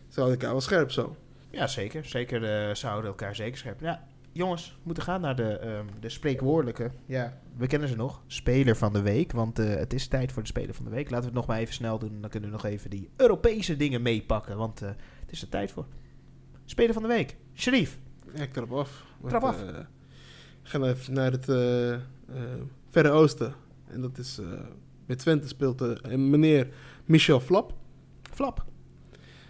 Ze 0.08 0.20
houden 0.20 0.38
elkaar 0.40 0.52
wel 0.52 0.62
scherp 0.62 0.92
zo. 0.92 1.16
Ja, 1.52 1.68
zeker. 1.68 2.06
Zeker 2.06 2.44
eh, 2.44 2.76
ze 2.76 2.88
houden 2.88 3.10
elkaar 3.10 3.36
zeker 3.36 3.58
scherp. 3.58 3.80
Ja, 3.80 4.08
jongens, 4.32 4.70
we 4.72 4.80
moeten 4.84 5.04
gaan 5.04 5.22
naar 5.22 5.36
de, 5.36 5.58
ehm, 5.58 5.86
de 6.00 6.10
spreekwoordelijke. 6.10 6.92
Ja, 7.06 7.38
we 7.58 7.68
kennen 7.68 7.90
ze 7.90 7.96
nog. 7.96 8.22
Speler 8.28 8.76
van 8.76 8.94
de 8.94 9.02
week. 9.02 9.32
Want 9.32 9.60
eh, 9.60 9.76
het 9.76 9.94
is 9.94 10.08
tijd 10.08 10.32
voor 10.32 10.42
de 10.42 10.48
speler 10.48 10.76
van 10.76 10.86
de 10.86 10.92
week. 10.92 11.04
Laten 11.10 11.20
we 11.20 11.26
het 11.26 11.34
nog 11.36 11.46
maar 11.48 11.58
even 11.58 11.74
snel 11.74 12.00
doen. 12.00 12.22
Dan 12.22 12.30
kunnen 12.30 12.50
we 12.50 12.56
nog 12.56 12.66
even 12.66 12.90
die 12.90 13.10
Europese 13.18 13.78
dingen 13.78 14.02
meepakken. 14.02 14.58
Want 14.58 14.82
eh, 14.82 14.90
het 15.20 15.32
is 15.32 15.42
er 15.42 15.50
tijd 15.50 15.72
voor. 15.72 15.86
Speler 16.66 16.94
van 16.94 17.02
de 17.02 17.08
week. 17.08 17.36
Sharif. 17.56 18.00
Ja, 18.36 18.42
ik 18.42 18.54
trap 18.54 18.72
af. 18.74 19.06
Trap 19.28 19.44
af. 19.44 19.62
Eh, 20.64 20.64
we 20.64 20.70
gaan 20.70 20.84
even 20.84 21.14
naar 21.14 21.32
het 21.32 21.50
eh, 21.50 21.94
eh, 21.94 22.00
Verre 22.90 23.10
Oosten. 23.10 23.54
En 23.88 24.02
dat 24.02 24.18
is... 24.18 24.38
eh 24.40 24.46
met 25.06 25.20
Twente 25.20 25.48
speelt 25.48 25.82
eh, 25.82 25.90
een 26.02 26.30
meneer 26.30 26.68
Michel 27.06 27.40
Flap. 27.40 27.74
Flap. 28.34 28.66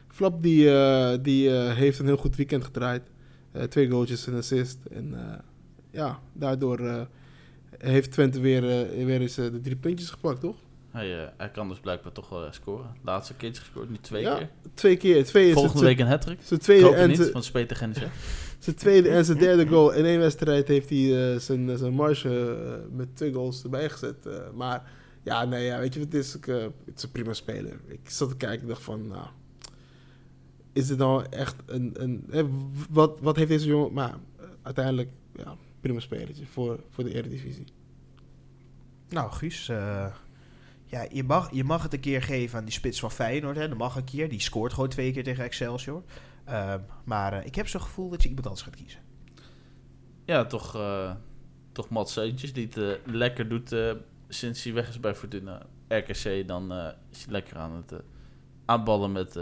Flap 0.08 0.44
die, 0.44 0.72
eh, 0.74 1.18
die 1.22 1.58
eh, 1.58 1.74
heeft 1.76 2.00
een 2.00 2.06
heel 2.06 2.18
goed 2.18 2.36
weekend 2.36 2.64
gedraaid. 2.64 3.02
Eh, 3.52 3.64
twee 3.64 3.90
goaltjes 3.90 4.28
en 4.28 4.34
assist. 4.38 4.80
En 4.92 5.14
eh, 5.14 5.38
ja, 5.92 6.20
daardoor 6.34 6.80
eh, 6.80 7.02
heeft 7.78 8.12
Twente 8.12 8.40
weer, 8.40 8.64
eh, 8.70 9.06
weer 9.06 9.22
eens 9.22 9.38
eh, 9.38 9.46
de 9.52 9.62
drie 9.62 9.76
puntjes 9.76 10.10
gepakt, 10.10 10.40
toch? 10.40 10.56
Hij, 10.92 11.22
eh, 11.24 11.28
hij 11.38 11.50
kan 11.52 11.68
dus 11.70 11.80
blijkbaar 11.80 12.12
toch 12.12 12.30
wel 12.30 12.46
eh, 12.46 12.52
scoren. 12.52 12.96
Laatste 13.04 13.34
keertje 13.34 13.62
gescoord, 13.62 13.90
nu 13.90 13.98
twee 14.02 14.22
Ja, 14.22 14.38
keer. 14.38 14.50
Twee 14.74 14.98
keer. 14.98 15.26
Twee 15.26 15.48
is 15.48 15.54
Volgende 15.54 15.78
het- 15.78 15.88
week 15.88 16.00
een 16.00 16.08
hat-trick. 16.08 16.40
Zijn 16.42 16.60
Ik 16.60 16.66
tweede, 16.66 16.86
hoop 16.86 16.94
en 16.94 17.08
niet, 17.08 17.18
want. 17.32 17.52
zijn 18.64 18.76
tweede 18.76 19.10
en 19.10 19.26
zijn 19.26 19.38
derde 19.38 19.68
goal. 19.68 19.92
In 19.92 20.06
één 20.06 20.20
wedstrijd 20.20 20.68
heeft 20.68 20.90
hij 20.90 21.34
eh, 21.34 21.40
zijn, 21.40 21.78
zijn 21.78 21.94
marge 21.94 22.30
eh, 22.66 22.96
met 22.98 23.16
twee 23.16 23.34
goals 23.34 23.64
erbij 23.64 23.90
gezet. 23.90 24.26
eh. 24.26 24.34
maar 24.54 24.92
ja, 25.24 25.46
nee, 25.46 25.66
ja, 25.66 25.80
weet 25.80 25.94
je 25.94 26.00
wat 26.00 26.12
het 26.14 26.22
is? 26.24 26.36
Ik, 26.36 26.48
eh, 26.48 26.62
het 26.62 26.98
is 26.98 27.04
een 27.04 27.12
prima 27.12 27.34
speler. 27.34 27.80
Ik 27.88 28.10
zat 28.10 28.30
te 28.30 28.36
kijken 28.38 28.62
en 28.62 28.68
dacht 28.68 28.84
van, 28.84 29.08
nou... 29.08 29.26
Is 30.74 30.88
dit 30.88 30.98
nou 30.98 31.26
echt 31.30 31.56
een... 31.66 31.92
een 31.94 32.26
eh, 32.32 32.44
wat, 32.90 33.20
wat 33.22 33.36
heeft 33.36 33.50
deze 33.50 33.68
jongen... 33.68 33.94
Maar 33.94 34.10
eh, 34.40 34.46
uiteindelijk, 34.62 35.10
ja, 35.36 35.56
prima 35.82 36.00
spelertje 36.00 36.46
voor, 36.46 36.80
voor 36.90 37.04
de 37.04 37.14
Eredivisie. 37.14 37.66
Nou, 39.10 39.32
Guus. 39.32 39.70
eh, 39.70 40.06
ja, 40.86 41.06
je 41.12 41.24
mag, 41.24 41.52
je 41.54 41.64
mag 41.64 41.84
het 41.84 41.94
een 41.94 42.00
keer 42.00 42.22
geven 42.22 42.58
aan 42.58 42.64
die 42.66 42.74
spits 42.74 43.00
van 43.00 43.12
Feyenoord. 43.12 43.56
Hè. 43.56 43.68
Dat 43.70 43.78
mag 43.78 43.96
een 43.96 44.04
keer. 44.04 44.30
Die 44.30 44.40
scoort 44.42 44.74
gewoon 44.74 44.90
twee 44.90 45.12
keer 45.12 45.24
tegen 45.24 45.44
Excelsior. 45.44 46.04
Ehm, 46.44 46.80
maar 47.04 47.34
eh, 47.34 47.46
ik 47.46 47.56
heb 47.56 47.68
zo'n 47.68 47.82
gevoel 47.82 48.10
dat 48.10 48.22
je 48.22 48.28
iemand 48.28 48.48
anders 48.48 48.66
gaat 48.66 48.76
kiezen. 48.76 49.00
Ja, 50.26 50.46
toch, 50.46 50.76
eh 50.76 51.16
toch 51.72 51.90
Mats 51.90 52.14
Seuntjes 52.14 52.54
die 52.54 52.66
het 52.66 52.78
eh, 52.78 53.14
lekker 53.14 53.50
doet 53.50 53.76
sinds 54.28 54.64
hij 54.64 54.74
weg 54.74 54.90
is 54.90 55.00
bij 55.00 55.16
Fortuna. 55.16 55.66
RKC, 55.88 56.48
dan 56.48 56.72
is 57.10 57.24
hij 57.24 57.32
lekker 57.32 57.58
aan 57.58 57.72
het 57.76 57.94
aanballen 58.66 59.12
met 59.12 59.40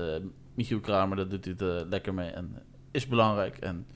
Michiel 0.54 0.80
Kramer. 0.80 1.18
Dat 1.18 1.30
doet 1.30 1.46
hij 1.46 1.54
het, 1.58 1.88
lekker 1.90 2.14
mee 2.14 2.30
en 2.30 2.64
is 2.92 3.08
belangrijk. 3.08 3.58
En 3.58 3.88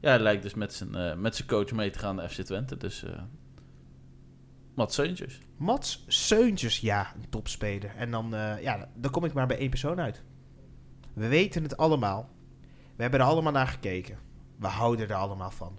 ja, 0.00 0.08
hij 0.08 0.18
lijkt 0.18 0.42
dus 0.42 0.54
met 0.54 0.74
zijn, 0.74 1.20
met 1.20 1.36
zijn 1.36 1.48
coach 1.48 1.72
mee 1.72 1.90
te 1.90 1.98
gaan 1.98 2.14
naar 2.14 2.28
FC 2.28 2.40
Twente. 2.40 2.76
Dus 2.76 3.04
Mats 4.74 4.94
Seuntjes. 4.94 5.38
Mats 5.56 6.04
Seuntjes, 6.06 6.80
ja, 6.80 7.14
een 7.14 7.28
topspeler. 7.28 7.96
En 7.96 8.10
dan, 8.10 8.30
ja, 8.60 8.88
dan 8.94 9.10
kom 9.10 9.24
ik 9.24 9.32
maar 9.32 9.46
bij 9.46 9.58
één 9.58 9.70
persoon 9.70 10.00
uit. 10.00 10.22
We 11.14 11.28
weten 11.28 11.62
het 11.62 11.76
allemaal. 11.76 12.30
We 12.98 13.04
hebben 13.04 13.20
er 13.20 13.26
allemaal 13.26 13.52
naar 13.52 13.66
gekeken. 13.66 14.18
We 14.56 14.66
houden 14.66 15.08
er 15.08 15.14
allemaal 15.14 15.50
van. 15.50 15.78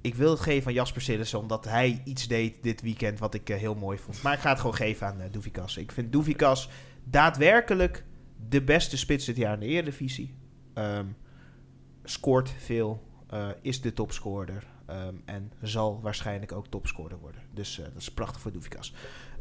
Ik 0.00 0.14
wil 0.14 0.30
het 0.30 0.40
geven 0.40 0.66
aan 0.66 0.72
Jasper 0.72 1.02
Sillissen, 1.02 1.38
omdat 1.38 1.64
hij 1.64 2.02
iets 2.04 2.28
deed 2.28 2.62
dit 2.62 2.80
weekend 2.80 3.18
wat 3.18 3.34
ik 3.34 3.50
eh, 3.50 3.56
heel 3.56 3.74
mooi 3.74 3.98
vond. 3.98 4.22
Maar 4.22 4.32
ik 4.32 4.38
ga 4.38 4.48
het 4.48 4.60
gewoon 4.60 4.74
geven 4.74 5.06
aan 5.06 5.30
uh. 5.30 5.76
Ik 5.76 5.92
vind 5.92 6.12
Doevikas 6.12 6.68
daadwerkelijk 7.04 8.04
de 8.48 8.62
beste 8.62 8.96
spits 8.96 9.24
dit 9.24 9.36
jaar 9.36 9.54
in 9.54 9.60
de 9.60 9.66
Eredivisie. 9.66 10.34
Ehm, 10.74 11.06
scoort 12.04 12.50
veel, 12.58 13.02
eh, 13.28 13.48
is 13.62 13.80
de 13.80 13.92
topscorer. 13.92 14.66
ehm, 14.86 15.14
en 15.24 15.52
zal 15.62 16.00
waarschijnlijk 16.00 16.52
ook 16.52 16.66
topscorer 16.66 17.18
worden. 17.18 17.40
Dus 17.54 17.76
dat 17.76 18.02
is 18.02 18.12
prachtig 18.12 18.40
voor 18.40 18.52
Doevikas. 18.52 18.94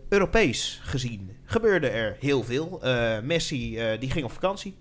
Europees 0.09 0.79
gezien 0.83 1.37
gebeurde 1.43 1.87
er 1.87 2.17
heel 2.19 2.43
veel. 2.43 2.81
Messi 3.23 3.79
die 3.99 4.11
ging 4.11 4.25
op 4.25 4.31
vakantie 4.31 4.77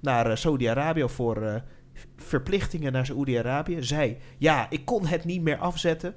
naar 0.00 0.30
eh, 0.30 0.36
Saudi-Arabië 0.36 1.08
voor 1.08 1.42
eh, 1.42 1.54
verplichtingen 2.16 2.92
naar 2.92 3.06
Saudi-Arabië. 3.06 3.82
Zei, 3.82 4.16
ja, 4.38 4.66
ik 4.70 4.84
kon 4.84 5.06
het 5.06 5.24
niet 5.24 5.42
meer 5.42 5.58
afzetten, 5.58 6.14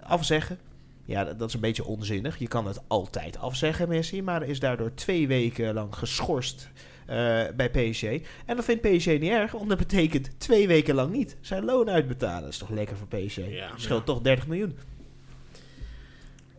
afzeggen. 0.00 0.58
Ja, 1.04 1.24
dat, 1.24 1.38
dat 1.38 1.48
is 1.48 1.54
een 1.54 1.60
beetje 1.60 1.84
onzinnig. 1.84 2.38
Je 2.38 2.48
kan 2.48 2.66
het 2.66 2.80
altijd 2.86 3.38
afzeggen, 3.38 3.88
Messi. 3.88 4.22
Maar 4.22 4.42
is 4.42 4.60
daardoor 4.60 4.94
twee 4.94 5.28
weken 5.28 5.74
lang 5.74 5.94
geschorst 5.94 6.70
eh, 7.06 7.16
bij 7.56 7.70
PSG. 7.70 8.02
En 8.46 8.56
dat 8.56 8.64
vindt 8.64 8.82
PSG 8.96 9.06
niet 9.06 9.22
erg, 9.30 9.52
want 9.52 9.68
dat 9.68 9.78
betekent 9.78 10.40
twee 10.40 10.66
weken 10.68 10.94
lang 10.94 11.12
niet 11.12 11.36
zijn 11.40 11.64
loon 11.64 11.90
uitbetalen. 11.90 12.40
Dat 12.42 12.50
is 12.50 12.58
toch 12.58 12.70
lekker 12.70 12.96
voor 12.96 13.06
PSG? 13.08 13.36
Ja, 13.48 13.70
Scheelt 13.76 14.06
toch 14.06 14.20
30 14.20 14.46
miljoen? 14.46 14.76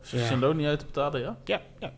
Is 0.03 0.11
Ja. 0.11 0.25
zijn 0.25 0.39
loon 0.39 0.57
niet 0.57 0.65
uit 0.67 0.79
te 0.79 0.85
betalen, 0.85 1.21
ja? 1.21 1.37
Ja, 1.45 1.61
ja. 1.79 1.93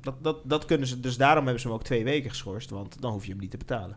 Dat, 0.00 0.14
dat, 0.24 0.38
dat 0.44 0.64
kunnen 0.64 0.86
ze. 0.86 1.00
Dus 1.00 1.16
daarom 1.16 1.42
hebben 1.44 1.60
ze 1.62 1.68
hem 1.68 1.76
ook 1.76 1.84
twee 1.84 2.04
weken 2.04 2.30
geschorst, 2.30 2.70
want 2.70 3.00
dan 3.00 3.12
hoef 3.12 3.24
je 3.24 3.30
hem 3.30 3.40
niet 3.40 3.50
te 3.50 3.56
betalen. 3.56 3.96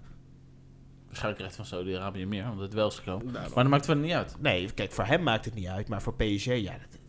Waarschijnlijk 1.06 1.38
krijgt 1.38 1.56
van 1.56 1.66
Saudi-Arabië 1.66 2.26
meer, 2.26 2.44
omdat 2.50 2.66
het 2.66 2.74
wel 2.74 2.88
is 2.88 2.96
gekomen. 2.96 3.34
Daarom. 3.34 3.54
Maar 3.54 3.64
dat 3.64 3.72
maakt 3.72 3.86
verder 3.86 4.04
niet 4.04 4.14
uit. 4.14 4.36
Nee, 4.40 4.72
kijk, 4.74 4.92
voor 4.92 5.06
hem 5.06 5.24
maakt 5.24 5.46
het 5.46 5.54
niet 5.54 5.68
uit, 5.68 5.88
maar 5.90 6.02
voor 6.02 6.16
PSG, 6.16 6.46
ja, 6.46 6.78
dat, 6.78 7.00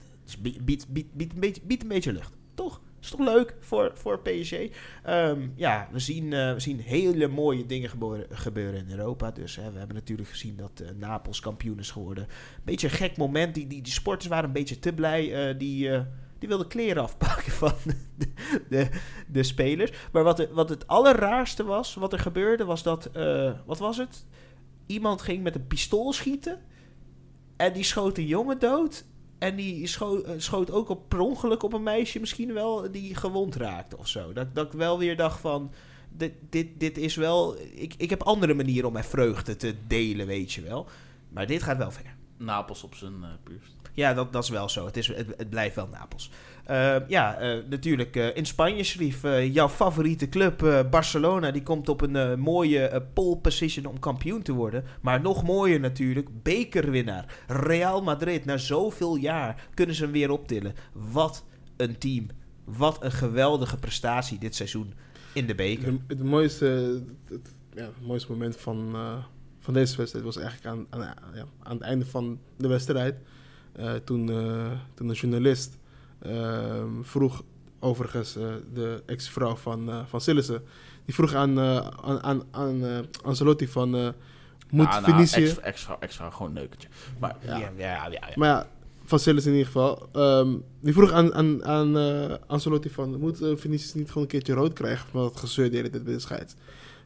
biedt, 0.41 0.65
biedt, 0.65 0.89
biedt, 0.89 1.13
biedt 1.15 1.33
een 1.33 1.41
beetje, 1.41 1.63
biedt 1.65 1.83
een 1.83 1.89
beetje 1.89 2.13
lucht. 2.13 2.37
Toch? 2.55 2.81
Is 3.01 3.11
toch 3.11 3.21
leuk 3.21 3.55
voor, 3.61 3.91
voor 3.95 4.21
PSG? 4.21 4.55
Ehm, 5.03 5.49
ja, 5.55 5.89
we 5.93 5.99
zien, 5.99 6.33
eh, 6.33 6.53
we 6.53 6.61
zien 6.61 6.81
hele 6.81 7.29
mooie 7.29 7.67
dingen 7.67 7.89
gebeuren, 7.89 8.27
gebeuren 8.31 8.81
in 8.81 8.91
Europa. 8.91 9.31
Dus 9.31 9.57
hè, 9.57 9.73
we 9.73 9.79
hebben 9.79 9.97
natuurlijk 9.97 10.29
gezien 10.29 10.57
dat 10.57 10.81
eh, 10.81 10.91
Napels 10.97 11.41
kampioen 11.41 11.79
is 11.79 11.91
geworden. 11.91 12.27
Beetje 12.65 12.87
een 12.87 12.93
gek 12.95 13.17
moment. 13.17 13.55
Die, 13.55 13.67
die, 13.67 13.83
die 13.83 13.93
sporters 13.93 14.29
waren 14.29 14.45
een 14.45 14.53
beetje 14.53 14.79
te 14.79 14.93
blij. 14.93 15.49
eh, 15.49 15.59
die, 15.59 15.91
die 16.41 16.49
wilden 16.49 16.67
kleren 16.69 17.03
afpakken 17.03 17.53
van 17.53 17.73
de, 18.69 18.89
de, 19.29 19.43
spelers. 19.43 19.93
Maar 20.13 20.23
wat, 20.23 20.49
wat 20.53 20.69
het 20.69 20.87
allerraarste 20.87 21.65
was, 21.65 21.95
wat 21.95 22.13
er 22.13 22.19
gebeurde, 22.19 22.65
was 22.65 22.83
dat... 22.83 23.07
eh, 23.07 23.53
wat 23.67 23.79
was 23.79 23.97
het? 23.97 24.27
Iemand 24.87 25.23
ging 25.23 25.43
met 25.43 25.55
een 25.55 25.67
pistool 25.67 26.13
schieten. 26.13 26.61
En 27.57 27.73
die 27.73 27.85
schoot 27.85 28.19
een 28.19 28.27
jongen 28.27 28.59
dood. 28.59 29.05
En 29.39 29.57
die 29.57 29.87
scho- 29.87 30.21
eh, 30.23 30.35
schoot 30.37 30.71
ook 30.71 30.89
op 30.89 31.09
per 31.09 31.21
ongeluk 31.21 31.63
op 31.63 31.73
een 31.73 31.83
meisje 31.83 32.21
misschien 32.21 32.53
wel 32.53 32.91
die 32.91 33.15
gewond 33.15 33.57
raakte 33.57 33.99
of 33.99 34.09
zo. 34.09 34.33
Dat, 34.33 34.55
dat 34.55 34.67
ik 34.67 34.73
wel 34.73 34.99
weer 34.99 35.17
dacht 35.17 35.41
van... 35.41 35.73
Dit, 36.13 36.33
dit, 36.51 36.81
dit 36.81 36.99
is 36.99 37.17
wel... 37.17 37.57
Ik, 37.61 37.95
ik 37.97 38.11
heb 38.11 38.23
andere 38.23 38.55
manieren 38.55 38.87
om 38.87 38.93
mijn 38.93 39.05
vreugde 39.05 39.57
te 39.57 39.75
delen, 39.87 40.27
weet 40.27 40.53
je 40.53 40.63
wel. 40.63 40.87
Maar 41.29 41.47
dit 41.47 41.63
gaat 41.63 41.77
wel 41.77 41.91
ver. 41.91 42.17
Napels 42.37 42.83
op 42.83 42.95
zijn 42.95 43.23
eh 43.23 43.29
puurst. 43.43 43.80
Ja, 44.01 44.15
dat, 44.15 44.33
dat 44.33 44.43
is 44.43 44.49
wel 44.49 44.69
zo. 44.69 44.87
Het, 44.87 44.97
is, 44.97 45.07
het, 45.07 45.51
blijft 45.51 45.75
wel 45.75 45.89
Napels. 45.89 46.31
Eh, 46.65 46.97
ja, 47.09 47.39
eh, 47.39 47.59
natuurlijk 47.69 48.17
eh, 48.17 48.37
in 48.37 48.47
Spanje, 48.47 48.83
Sharif. 48.83 49.25
eh, 49.25 49.55
jouw 49.55 49.69
favoriete 49.69 50.29
club, 50.29 50.87
Barcelona, 50.91 51.51
die 51.51 51.63
komt 51.63 51.89
op 51.89 52.01
een 52.01 52.41
mooie 52.41 53.03
pole 53.15 53.37
position 53.37 53.87
om 53.87 53.99
kampioen 53.99 54.43
te 54.43 54.53
worden. 54.53 54.85
Maar 55.01 55.21
nog 55.21 55.43
mooier 55.43 55.81
natuurlijk, 55.81 56.43
bekerwinnaar. 56.43 57.43
Real 57.47 58.03
Madrid, 58.03 58.45
na 58.45 58.57
zoveel 58.57 59.17
jaar 59.17 59.69
kunnen 59.75 59.95
ze 59.95 60.03
hem 60.03 60.13
weer 60.13 60.31
optillen. 60.31 60.75
Wat 60.93 61.45
een 61.77 61.99
team. 61.99 62.27
Wat 62.65 63.05
een 63.05 63.13
geweldige 63.13 63.77
prestatie 63.77 64.39
dit 64.39 64.55
seizoen 64.55 64.95
in 65.33 65.47
de 65.47 65.55
beker. 65.55 65.95
Het, 66.07 66.23
mooiste, 66.23 67.01
het, 67.29 67.55
ja, 67.75 67.83
het 67.83 68.07
mooiste 68.07 68.31
moment 68.31 68.57
van, 68.57 68.97
van 69.59 69.75
deze 69.75 69.97
wedstrijd 69.97 70.25
was 70.25 70.37
eigenlijk 70.37 70.67
aan, 70.67 70.87
aan, 70.91 71.15
ja, 71.35 71.45
aan 71.63 71.75
het 71.75 71.83
einde 71.83 72.07
van 72.07 72.39
de 72.57 72.69
wedstrijd. 72.69 73.15
Eh, 73.81 73.95
toen, 73.95 74.31
eh, 74.31 74.71
toen 74.95 75.09
een 75.09 75.15
journalist 75.15 75.79
ehm, 76.23 77.03
vroeg, 77.03 77.43
overigens 77.79 78.37
eh, 78.37 78.45
de 78.75 79.03
ex-vrouw 79.07 79.57
van, 79.57 80.05
van 80.09 80.21
Sillissen, 80.21 80.63
die 81.05 81.15
vroeg 81.15 81.35
aan, 81.35 81.61
aan, 81.61 82.23
aan, 82.23 82.43
aan 82.51 83.07
Ancelotti 83.25 83.69
van, 83.69 83.91
moet 84.71 84.87
Ah, 84.87 84.93
nou, 84.93 85.05
Vinicius... 85.05 85.49
extra, 85.49 85.63
extra, 85.63 85.97
extra, 86.01 86.31
gewoon 86.31 86.49
een 86.49 86.55
neukertje. 86.55 86.89
Maar 87.19 87.37
Ja, 87.45 87.57
ja, 87.77 88.07
ja. 88.09 88.19
Maar 88.35 88.49
ja, 88.49 88.69
van 89.05 89.19
Sillissen 89.19 89.53
in 89.53 89.59
ieder 89.59 89.73
geval. 89.73 90.09
ehm, 90.13 90.57
die 90.81 90.93
vroeg 90.93 91.13
aan, 91.13 91.35
aan, 91.35 91.65
aan 91.65 91.97
Ancelotti 92.47 92.91
van, 92.91 93.19
moet 93.19 93.37
Vinicius 93.39 93.95
niet 93.95 94.09
gewoon 94.09 94.23
een 94.23 94.29
keertje 94.29 94.55
rood 94.55 94.73
krijgen 94.73 95.09
van 95.09 95.21
dat 95.21 95.37
gezeur 95.37 95.71
de 95.71 95.77
hele 95.77 95.91
tijd 95.91 96.05
bij 96.05 96.13
de 96.13 96.21
scheids? 96.21 96.55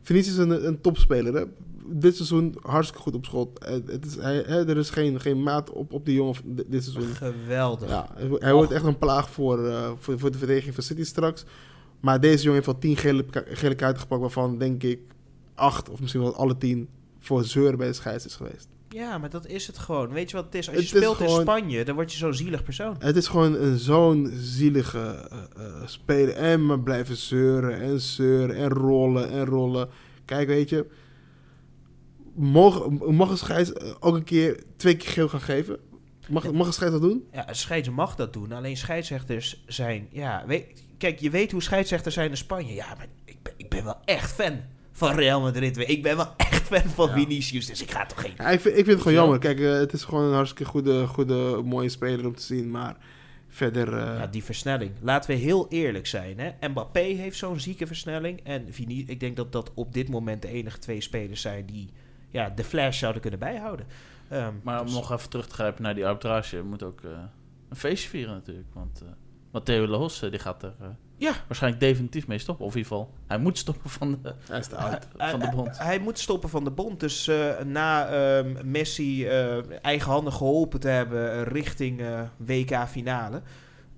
Vinicius 0.04 0.32
is 0.36 0.38
een, 0.42 0.66
een 0.66 0.80
topspeler, 0.80 1.34
hè? 1.34 1.44
Dit 1.86 2.16
seizoen 2.16 2.54
hartstikke 2.62 3.02
goed 3.02 3.14
op 3.14 3.24
schot. 3.24 3.58
Eh, 3.58 3.72
het 3.86 4.06
is, 4.06 4.16
hij, 4.16 4.36
hè, 4.46 4.68
er 4.68 4.76
is 4.76 4.90
geen, 4.90 5.20
geen 5.20 5.42
maat 5.42 5.70
op, 5.70 5.92
op 5.92 6.04
die 6.04 6.14
jongen 6.14 6.34
dit 6.66 6.82
seizoen. 6.84 7.14
Geweldig. 7.14 7.88
Ja, 7.88 8.08
hij 8.14 8.28
wo- 8.28 8.36
hij 8.40 8.52
wordt 8.52 8.70
echt 8.72 8.84
een 8.84 8.98
plaag 8.98 9.30
voor, 9.30 9.66
eh, 9.68 9.90
voor, 9.98 10.18
voor 10.18 10.30
de 10.30 10.38
verdediging 10.38 10.74
van 10.74 10.82
City 10.82 11.04
straks. 11.04 11.44
Maar 12.00 12.20
deze 12.20 12.42
jongen 12.42 12.54
heeft 12.54 12.74
al 12.74 12.78
tien 12.78 12.96
gele, 12.96 13.24
ka- 13.24 13.44
gele 13.46 13.74
kaarten 13.74 14.00
gepakt, 14.00 14.20
waarvan 14.20 14.58
denk 14.58 14.82
ik 14.82 15.00
acht 15.54 15.88
of 15.90 16.00
misschien 16.00 16.22
wel 16.22 16.34
alle 16.34 16.58
tien 16.58 16.88
voor 17.18 17.44
zeuren 17.44 17.78
bij 17.78 17.86
de 17.86 17.92
scheids 17.92 18.26
is 18.26 18.34
geweest. 18.36 18.68
Ja, 18.94 19.18
maar 19.18 19.30
dat 19.30 19.46
is 19.46 19.66
het 19.66 19.78
gewoon. 19.78 20.08
Weet 20.08 20.30
je 20.30 20.36
wat 20.36 20.44
het 20.44 20.54
is? 20.54 20.68
Als 20.68 20.78
je 20.78 20.96
speelt 20.96 21.20
in 21.20 21.28
Spanje, 21.28 21.84
dan 21.84 21.94
word 21.94 22.12
je 22.12 22.18
zo'n 22.18 22.34
zielig 22.34 22.62
persoon. 22.62 22.96
Het 22.98 23.16
is 23.16 23.26
gewoon 23.26 23.54
een 23.54 23.78
zo'n 23.78 24.32
zielige 24.36 25.28
eh, 25.56 25.86
speler. 25.86 26.34
En 26.34 26.66
maar 26.66 26.80
blijven 26.80 27.16
zeuren 27.16 27.80
en 27.80 28.00
zeuren 28.00 28.56
en 28.56 28.68
rollen 28.68 29.30
en 29.30 29.44
rollen. 29.44 29.88
Kijk, 30.24 30.48
weet 30.48 30.68
je. 30.68 30.86
Mag 32.34 33.30
een 33.30 33.36
scheids 33.36 34.00
ook 34.00 34.14
een 34.14 34.24
keer 34.24 34.62
twee 34.76 34.96
keer 34.96 35.10
geel 35.10 35.28
gaan 35.28 35.40
geven? 35.40 35.78
Mag, 36.28 36.52
mag 36.52 36.66
een 36.66 36.72
scheids 36.72 36.94
dat 36.94 37.02
doen? 37.02 37.24
Ja, 37.32 37.48
een 37.48 37.56
scheids 37.56 37.90
mag 37.90 38.14
dat 38.14 38.32
doen. 38.32 38.52
Alleen 38.52 38.76
scheidsrechters 38.76 39.64
zijn... 39.66 40.08
Ja, 40.10 40.44
weet, 40.46 40.84
kijk, 40.98 41.20
je 41.20 41.30
weet 41.30 41.52
hoe 41.52 41.62
scheidsrechters 41.62 42.14
zijn 42.14 42.30
in 42.30 42.36
Spanje. 42.36 42.74
Ja, 42.74 42.94
maar 42.96 43.06
ik 43.24 43.42
ben, 43.42 43.52
ik 43.56 43.68
ben 43.68 43.84
wel 43.84 43.98
echt 44.04 44.32
fan 44.32 44.60
van 44.96 45.14
Real 45.14 45.40
Madrid. 45.40 45.88
Ik 45.88 46.02
ben 46.02 46.16
wel 46.16 46.34
echt 46.36 46.62
fan 46.62 46.80
van 46.90 47.08
Ja. 47.08 47.14
Vinicius. 47.14 47.66
Dus 47.66 47.82
ik 47.82 47.90
ga 47.90 48.06
toch 48.06 48.20
geen... 48.20 48.32
Ja, 48.36 48.48
ik, 48.50 48.60
vind, 48.60 48.74
ik 48.78 48.84
vind 48.84 48.88
het 48.88 48.98
gewoon 48.98 49.14
jammer. 49.18 49.38
Kijk, 49.38 49.60
eh, 49.60 49.72
het 49.72 49.92
is 49.92 50.04
gewoon 50.04 50.24
een 50.24 50.34
hartstikke 50.34 50.70
goede, 50.70 51.06
goede, 51.06 51.60
mooie 51.64 51.88
speler 51.88 52.26
om 52.26 52.34
te 52.34 52.42
zien. 52.42 52.70
Maar 52.70 52.96
verder... 53.48 53.88
eh, 53.98 54.18
Ja, 54.18 54.26
die 54.26 54.44
versnelling. 54.44 54.90
Laten 55.00 55.30
we 55.30 55.36
heel 55.36 55.66
eerlijk 55.68 56.06
zijn. 56.06 56.38
Hè? 56.38 56.68
Mbappé 56.68 57.00
heeft 57.00 57.36
zo'n 57.38 57.60
zieke 57.60 57.86
versnelling. 57.86 58.40
En 58.44 58.66
Vini, 58.70 59.04
ik 59.06 59.20
denk 59.20 59.36
dat 59.36 59.52
dat 59.52 59.70
op 59.74 59.92
dit 59.92 60.08
moment 60.08 60.42
de 60.42 60.48
enige 60.48 60.78
twee 60.78 61.00
spelers 61.00 61.40
zijn 61.40 61.66
die 61.66 61.90
ja, 62.28 62.50
de 62.50 62.64
flash 62.64 62.98
zouden 62.98 63.20
kunnen 63.22 63.40
bijhouden. 63.40 63.86
Ehm, 64.28 64.52
Maar 64.62 64.80
om 64.80 64.86
dus- 64.86 64.94
nog 64.94 65.12
even 65.12 65.30
terug 65.30 65.46
te 65.46 65.54
grijpen 65.54 65.82
naar 65.82 65.94
die 65.94 66.06
arbitrage, 66.06 66.62
moet 66.62 66.82
ook 66.82 67.00
eh, 67.00 67.10
een 67.68 67.76
feestje 67.76 68.08
vieren 68.08 68.34
natuurlijk. 68.34 68.68
Want 68.72 69.00
eh 69.02 69.08
Matteo 69.52 69.86
Lehos, 69.90 70.22
eh, 70.22 70.30
die 70.30 70.38
gaat 70.38 70.62
er 70.62 70.74
eh, 70.80 70.86
Ja. 71.16 71.32
waarschijnlijk 71.46 71.82
definitief 71.82 72.26
mee 72.26 72.38
stoppen. 72.38 72.66
Of 72.66 72.72
in 72.72 72.78
ieder 72.78 72.92
geval, 72.92 73.10
hij 73.26 73.38
moet 73.38 73.58
stoppen 73.58 73.90
van 73.90 74.18
de, 74.22 74.34
hij 74.48 74.58
is 74.58 74.66
van 75.30 75.40
de 75.40 75.50
bond. 75.54 75.78
Hij, 75.78 75.86
hij 75.86 75.98
moet 75.98 76.18
stoppen 76.18 76.48
van 76.48 76.64
de 76.64 76.70
bond. 76.70 77.00
Dus 77.00 77.28
eh, 77.28 77.58
na 77.64 78.08
ehm, 78.08 78.70
Messi 78.70 79.26
eh 79.28 79.56
eigenhandig 79.82 80.34
geholpen 80.34 80.80
te 80.80 80.88
hebben 80.88 81.32
eh, 81.32 81.42
richting 81.42 82.00
eh, 82.00 82.20
WK 82.36 82.86
finale. 82.88 83.42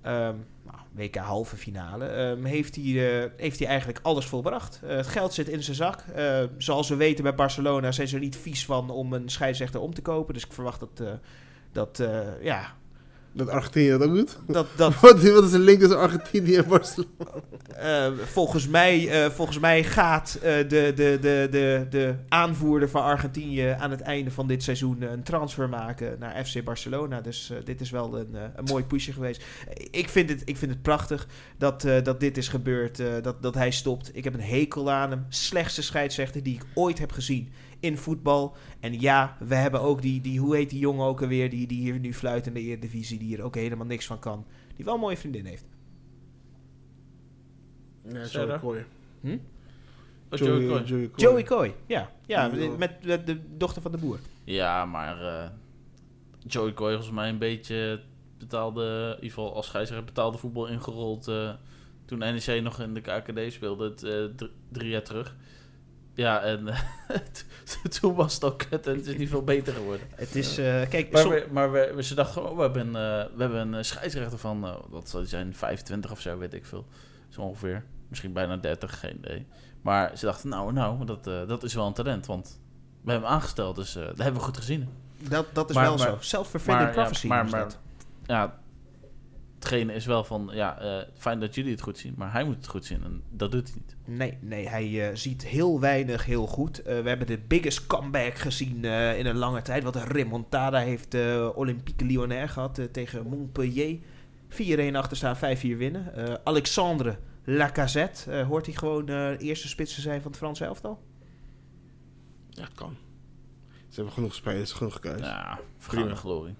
ehm, 0.01 0.35
nou, 0.65 0.77
WK 0.91 1.15
halve 1.15 1.55
finale. 1.57 2.05
ehm, 2.05 2.43
heeft, 2.43 2.75
hij, 2.75 3.23
eh, 3.23 3.29
heeft 3.37 3.59
hij 3.59 3.67
eigenlijk 3.67 3.99
alles 4.01 4.25
volbracht. 4.25 4.79
Eh, 4.83 4.95
het 4.95 5.07
geld 5.07 5.33
zit 5.33 5.47
in 5.47 5.63
zijn 5.63 5.75
zak. 5.75 6.03
Eh, 6.15 6.43
zoals 6.57 6.89
we 6.89 6.95
weten 6.95 7.23
bij 7.23 7.35
Barcelona 7.35 7.91
zijn 7.91 8.07
ze 8.07 8.15
er 8.15 8.21
niet 8.21 8.37
vies 8.37 8.65
van 8.65 8.89
om 8.89 9.13
een 9.13 9.29
scheidsrechter 9.29 9.79
om 9.81 9.93
te 9.93 10.01
kopen. 10.01 10.33
Dus 10.33 10.45
ik 10.45 10.51
verwacht 10.53 10.79
dat, 10.79 10.99
eh, 10.99 11.07
dat 11.71 11.99
eh, 11.99 12.19
ja, 12.43 12.73
Dat 13.37 13.49
Argentinië 13.49 13.89
dat 13.89 14.01
ook 14.01 14.15
doet? 14.15 14.37
dat, 14.47 14.67
dat 14.75 14.99
Wat, 15.01 15.21
wat 15.21 15.43
is 15.43 15.51
de 15.51 15.59
link 15.59 15.79
tussen 15.79 15.99
Argentinië 15.99 16.55
en 16.55 16.67
Barcelona? 16.67 17.11
Eh, 17.67 18.11
volgens, 18.25 18.67
mij, 18.67 19.09
eh, 19.09 19.31
volgens 19.31 19.59
mij 19.59 19.83
gaat 19.83 20.39
eh, 20.41 20.55
de, 20.57 20.67
de, 20.67 21.17
de, 21.21 21.47
de, 21.51 21.85
de 21.89 22.15
aanvoerder 22.27 22.89
van 22.89 23.03
Argentinië 23.03 23.75
aan 23.79 23.91
het 23.91 24.01
einde 24.01 24.31
van 24.31 24.47
dit 24.47 24.63
seizoen 24.63 25.01
een 25.01 25.23
transfer 25.23 25.69
maken 25.69 26.15
naar 26.19 26.45
FC 26.45 26.63
Barcelona. 26.63 27.21
Dus 27.21 27.51
dit 27.63 27.81
is 27.81 27.89
wel 27.89 28.19
een, 28.19 28.35
een 28.55 28.63
mooi 28.63 28.83
pushje 28.83 29.13
geweest. 29.13 29.43
Ik 29.91 30.09
vind 30.09 30.29
het, 30.29 30.41
ik 30.45 30.57
vind 30.57 30.71
het 30.71 30.81
prachtig 30.81 31.27
dat, 31.57 31.81
dat 32.03 32.19
dit 32.19 32.37
is 32.37 32.47
gebeurd, 32.47 33.01
dat, 33.21 33.41
dat 33.41 33.53
hij 33.53 33.71
stopt. 33.71 34.09
Ik 34.13 34.23
heb 34.23 34.33
een 34.33 34.41
hekel 34.41 34.91
aan 34.91 35.09
hem. 35.09 35.25
Slechtste 35.29 35.81
scheidsrechter 35.81 36.43
die 36.43 36.55
ik 36.55 36.65
ooit 36.73 36.99
heb 36.99 37.11
gezien 37.11 37.51
in 37.79 37.97
voetbal. 37.97 38.55
En 38.79 38.99
ja, 38.99 39.37
we 39.39 39.55
hebben 39.55 39.81
ook 39.81 40.01
die, 40.01 40.21
die 40.21 40.39
hoe 40.39 40.55
heet 40.55 40.69
die 40.69 40.79
jongen 40.79 41.05
ook 41.05 41.21
alweer, 41.21 41.49
die, 41.49 41.67
die 41.67 41.81
hier 41.81 41.99
nu 41.99 42.13
fluit 42.13 42.47
in 42.47 42.53
de 42.53 42.59
Eredivisie, 42.61 43.17
die 43.19 43.27
hier 43.27 43.41
ook 43.41 43.55
helemaal 43.55 43.85
niks 43.85 44.05
van 44.05 44.19
kan. 44.19 44.45
Die 44.75 44.85
wel 44.85 44.93
een 44.93 44.99
mooie 44.99 45.17
vriendin 45.17 45.45
heeft. 45.45 45.65
Ja, 48.03 48.25
Joey 48.25 48.45
Joey 48.45 48.59
Coy. 48.59 48.85
Hm? 49.21 49.37
Oh, 50.31 50.39
Joey 50.39 50.67
Coy. 50.67 50.81
Joey 50.83 51.09
Coy. 51.09 51.23
Joey 51.23 51.43
Coy, 51.43 51.75
ja. 51.85 52.11
Ja, 52.25 52.47
met, 52.77 53.01
met 53.03 53.27
de 53.27 53.39
dochter 53.57 53.81
van 53.81 53.91
de 53.91 53.97
boer. 53.97 54.19
Ja, 54.43 54.85
maar 54.85 55.21
eh, 55.21 55.49
Joey 56.47 56.73
Coy 56.73 56.91
volgens 56.91 57.11
mij 57.11 57.29
een 57.29 57.37
beetje 57.37 58.01
betaalde, 58.37 59.05
in 59.07 59.13
ieder 59.15 59.29
geval 59.29 59.55
als 59.55 59.65
scheidsrechter 59.65 60.05
betaalde 60.07 60.37
voetbal 60.37 60.67
ingerold 60.67 61.27
eh, 61.27 61.53
toen 62.05 62.19
NEC 62.19 62.61
nog 62.63 62.79
in 62.79 62.93
de 62.93 63.01
KKD 63.01 63.53
speelde, 63.53 63.89
het, 63.89 64.03
eh, 64.03 64.23
dr- 64.35 64.45
drie 64.71 64.89
jaar 64.89 65.03
terug. 65.03 65.35
Ja, 66.17 66.41
en 66.41 66.67
eh, 66.67 66.79
toen 67.99 68.15
was 68.15 68.33
het 68.33 68.43
ook 68.43 68.57
kut 68.69 68.87
en 68.87 68.95
het 68.95 69.05
is 69.07 69.17
niet 69.17 69.29
veel 69.29 69.43
beter 69.43 69.73
geworden. 69.73 70.07
Het 70.15 70.35
is, 70.35 70.57
eh, 70.57 70.89
kijk, 70.89 71.11
Maar, 71.11 71.21
som- 71.21 71.31
we, 71.31 71.47
maar 71.51 71.71
we, 71.71 71.91
we- 71.95 72.03
ze 72.03 72.15
dachten, 72.15 72.49
oh, 72.49 72.55
we 72.55 72.61
hebben, 72.61 72.81
een, 72.81 72.95
eh, 73.27 73.35
we 73.35 73.41
hebben 73.41 73.73
een 73.73 73.85
scheidsrechter 73.85 74.37
van, 74.37 74.65
eh, 74.65 74.75
wat 74.89 75.09
zal 75.09 75.19
die 75.19 75.29
zijn, 75.29 75.55
25 75.55 76.11
of 76.11 76.21
zo, 76.21 76.37
weet 76.37 76.53
ik 76.53 76.65
veel. 76.65 76.85
Zo 77.29 77.41
ongeveer. 77.41 77.83
Misschien 78.07 78.33
bijna 78.33 78.57
30, 78.57 78.99
geen 78.99 79.17
idee. 79.17 79.45
Maar 79.81 80.17
ze 80.17 80.25
dachten, 80.25 80.49
nou, 80.49 80.73
nou, 80.73 81.05
dat, 81.05 81.27
eh, 81.27 81.47
dat 81.47 81.63
is 81.63 81.73
wel 81.73 81.87
een 81.87 81.93
talent, 81.93 82.25
want 82.25 82.59
we 83.03 83.11
hebben 83.11 83.29
hem 83.29 83.37
aangesteld, 83.37 83.75
dus 83.75 83.95
eh, 83.95 84.05
dat 84.05 84.17
hebben 84.17 84.35
we 84.35 84.39
goed 84.47 84.57
gezien. 84.57 84.89
dat, 85.29 85.45
dat 85.53 85.69
is 85.69 85.75
maar- 85.75 85.83
wel 85.85 85.97
maar- 85.97 86.07
zo. 86.07 86.15
Self-fulfilling 86.19 86.81
ja, 86.87 86.89
prophecy 86.91 87.27
maar-. 87.27 87.67
Ja, 88.25 88.59
hetgene 89.59 89.93
is 89.93 90.05
wel 90.05 90.23
van, 90.23 90.49
ja, 90.53 90.79
eh, 90.79 91.07
fijn 91.13 91.39
dat 91.39 91.55
jullie 91.55 91.71
het 91.71 91.81
goed 91.81 91.97
zien, 91.97 92.13
maar 92.17 92.31
hij 92.31 92.43
moet 92.43 92.55
het 92.55 92.67
goed 92.67 92.85
zien 92.85 93.03
en 93.03 93.23
dat 93.29 93.51
doet 93.51 93.67
hij 93.67 93.77
niet. 93.77 94.17
Nee, 94.17 94.37
nee, 94.41 94.69
hij 94.69 95.09
eh, 95.09 95.15
ziet 95.15 95.45
heel 95.45 95.79
weinig 95.79 96.25
heel 96.25 96.47
goed. 96.47 96.81
Eh, 96.81 96.99
we 96.99 97.09
hebben 97.09 97.27
de 97.27 97.39
biggest 97.47 97.87
comeback 97.87 98.37
gezien 98.37 98.85
eh, 98.85 99.19
in 99.19 99.25
een 99.25 99.37
lange 99.37 99.61
tijd. 99.61 99.83
Wat 99.83 99.95
een 99.95 100.07
remontada 100.07 100.79
heeft 100.79 101.11
de 101.11 101.51
Olympique 101.55 102.05
Lyonnais 102.05 102.51
gehad 102.51 102.77
eh, 102.77 102.85
tegen 102.85 103.27
Montpellier. 103.27 103.99
4-1 104.49 104.95
achter 104.95 105.17
staan, 105.17 105.35
5-4 105.35 105.39
winnen. 105.77 106.13
Eh, 106.13 106.33
Alexandre 106.43 107.17
Lacazette, 107.49 108.31
eh, 108.31 108.47
hoort 108.47 108.65
hij 108.65 108.75
gewoon 108.75 109.01
eh, 109.01 109.07
de 109.07 109.37
eerste 109.39 109.67
spits 109.67 109.95
te 109.95 110.01
zijn 110.01 110.21
van 110.21 110.31
het 110.31 110.39
Franse 110.39 110.65
elftal? 110.65 111.01
Ja, 112.49 112.67
kan. 112.75 112.95
Ze 113.89 113.95
hebben 113.95 114.13
genoeg 114.13 114.33
spelers, 114.33 114.71
genoeg 114.71 114.99
keus. 114.99 115.19
Ja, 115.19 115.59
vergaande 115.77 116.15
glorie. 116.15 116.55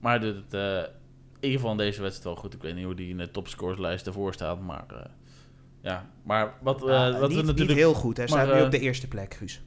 Maar 0.00 0.20
dit, 0.20 0.34
het, 0.34 0.54
eh, 0.54 0.78
in 0.78 1.05
ieder 1.40 1.58
geval 1.58 1.70
in 1.70 1.76
deze 1.76 2.02
wedstrijd 2.02 2.34
wel 2.34 2.42
goed. 2.44 2.54
Ik 2.54 2.62
weet 2.62 2.74
niet 2.74 2.84
hoe 2.84 2.94
die 2.94 3.08
in 3.08 3.16
de 3.16 3.30
topscoreslijst 3.30 4.06
ervoor 4.06 4.32
staat, 4.32 4.60
maar 4.60 4.84
uh, 4.92 4.98
ja. 5.80 6.10
Maar 6.22 6.54
wat, 6.62 6.82
uh, 6.82 6.88
wat 7.20 7.28
niet, 7.28 7.38
we 7.38 7.44
natuurlijk... 7.44 7.58
niet 7.58 7.78
heel 7.78 7.94
goed, 7.94 8.16
hij 8.16 8.26
staat 8.26 8.54
nu 8.54 8.62
op 8.62 8.70
de 8.70 8.78
eerste 8.78 9.08
plek, 9.08 9.34
Guus. 9.34 9.62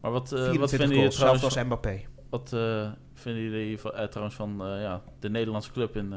Maar 0.00 0.10
wat, 0.10 0.32
uh, 0.32 0.38
24 0.38 0.60
wat 0.60 0.70
vinden 0.70 0.96
jullie 0.96 1.10
trouwens... 1.10 1.40
zelfs 1.40 1.56
als 1.56 1.64
Mbappé. 1.64 2.00
Wat 2.30 2.52
uh, 2.54 2.90
vinden 3.14 3.42
jullie 3.42 3.78
van, 3.78 3.92
uh, 3.94 4.02
trouwens 4.04 4.36
van 4.36 4.56
ja, 4.58 5.02
de 5.20 5.30
Nederlandse 5.30 5.72
club 5.72 5.96
in, 5.96 6.14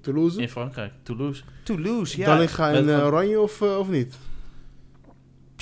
Toulouse? 0.00 0.40
in 0.40 0.48
Frankrijk? 0.48 0.92
Toulouse. 1.02 1.42
Toulouse, 1.64 2.18
ja. 2.18 2.26
Dallinga 2.26 2.68
in 2.68 2.90
oranje 2.90 3.40
of, 3.40 3.62
of 3.62 3.88
niet? 3.88 4.18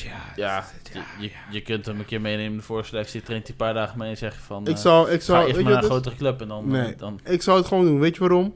Ja, 0.00 0.32
ja, 0.36 0.64
je, 0.92 1.02
je, 1.20 1.30
je, 1.50 1.62
kunt 1.62 1.86
hem 1.86 1.98
een 1.98 2.04
keer 2.04 2.20
meenemen 2.20 2.50
in 2.50 2.56
de 2.56 2.62
voorselectie. 2.62 3.22
Traint 3.22 3.42
hij 3.42 3.52
een 3.52 3.64
paar 3.64 3.74
dagen 3.74 3.98
mee 3.98 4.10
en 4.10 4.16
zeg 4.16 4.34
je 4.34 4.40
van... 4.40 4.66
ik 4.66 4.76
zou, 4.76 5.10
ik 5.10 5.22
zou, 5.22 5.38
ga 5.38 5.46
eerst 5.46 5.62
maar 5.62 5.72
naar 5.72 5.82
een 5.82 5.88
grotere 5.88 6.16
club 6.16 6.40
en 6.40 6.48
dan, 6.48 6.68
nee, 6.68 6.96
dan... 6.96 7.20
Ik 7.24 7.42
zou 7.42 7.58
het 7.58 7.66
gewoon 7.66 7.84
doen. 7.84 8.00
Weet 8.00 8.14
je 8.14 8.20
waarom? 8.20 8.54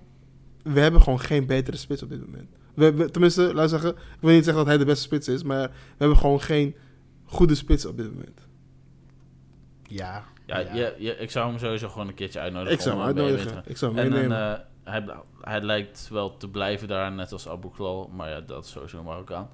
We 0.63 0.81
hebben 0.81 1.03
gewoon 1.03 1.21
geen 1.21 1.47
betere 1.47 1.77
spits 1.77 2.03
op 2.03 2.09
dit 2.09 2.21
moment. 2.21 2.49
We, 2.75 2.93
we, 2.93 3.11
tenminste, 3.11 3.55
laat 3.55 3.71
zeggen... 3.71 3.91
Ik 3.91 4.21
wil 4.21 4.31
niet 4.31 4.45
zeggen 4.45 4.65
dat 4.65 4.67
hij 4.67 4.79
de 4.79 4.85
beste 4.85 5.03
spits 5.03 5.29
is, 5.29 5.43
maar 5.43 5.69
we 5.69 5.97
hebben 5.99 6.17
gewoon 6.17 6.41
geen 6.41 6.77
goede 7.25 7.55
spits 7.55 7.87
op 7.87 7.97
dit 7.97 8.13
moment. 8.13 8.47
Ja. 9.83 10.25
Ja, 10.47 10.59
ja. 10.59 10.75
Je, 10.75 10.95
je, 10.99 11.17
ik 11.17 11.31
zou 11.31 11.49
hem 11.49 11.59
sowieso 11.59 11.89
gewoon 11.89 12.09
een 12.09 12.15
keertje 12.15 12.41
uitnodigen. 12.41 12.75
Ik 12.75 12.81
zou 12.81 12.97
hem 12.97 13.07
uitnodigen. 13.07 13.63
Ik 13.67 13.77
zou 13.77 13.95
hem 13.95 14.05
en 14.05 14.13
meenemen. 14.13 14.41
een, 14.41 14.55
uh, 14.55 14.59
hij, 14.85 15.15
hij 15.41 15.61
lijkt 15.61 16.09
wel 16.09 16.37
te 16.37 16.49
blijven 16.49 16.89
daar, 16.89 17.13
net 17.13 17.33
als 17.33 17.49
Abu 17.49 17.69
Klal. 17.75 18.11
Maar 18.15 18.31
ja, 18.31 18.41
dat 18.41 18.65
is 18.65 18.71
sowieso 18.71 19.03
Marokkaan. 19.03 19.49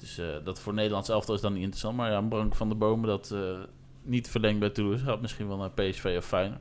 Dus 0.00 0.18
uh, 0.18 0.26
dat 0.44 0.60
voor 0.60 0.74
Nederlands 0.74 1.08
elftal 1.08 1.34
is 1.34 1.40
dan 1.40 1.52
niet 1.52 1.62
interessant. 1.62 1.96
Maar 1.96 2.10
ja, 2.10 2.20
Brank 2.20 2.54
van 2.54 2.68
de 2.68 2.74
Bomen 2.74 3.08
dat 3.08 3.30
uh, 3.34 3.58
niet 4.02 4.28
verlengt 4.28 4.60
bij 4.60 4.70
Toulouse. 4.70 5.04
Gaat 5.04 5.20
misschien 5.20 5.48
wel 5.48 5.56
naar 5.56 5.70
PSV 5.70 6.14
of 6.18 6.26
Feyenoord. 6.26 6.60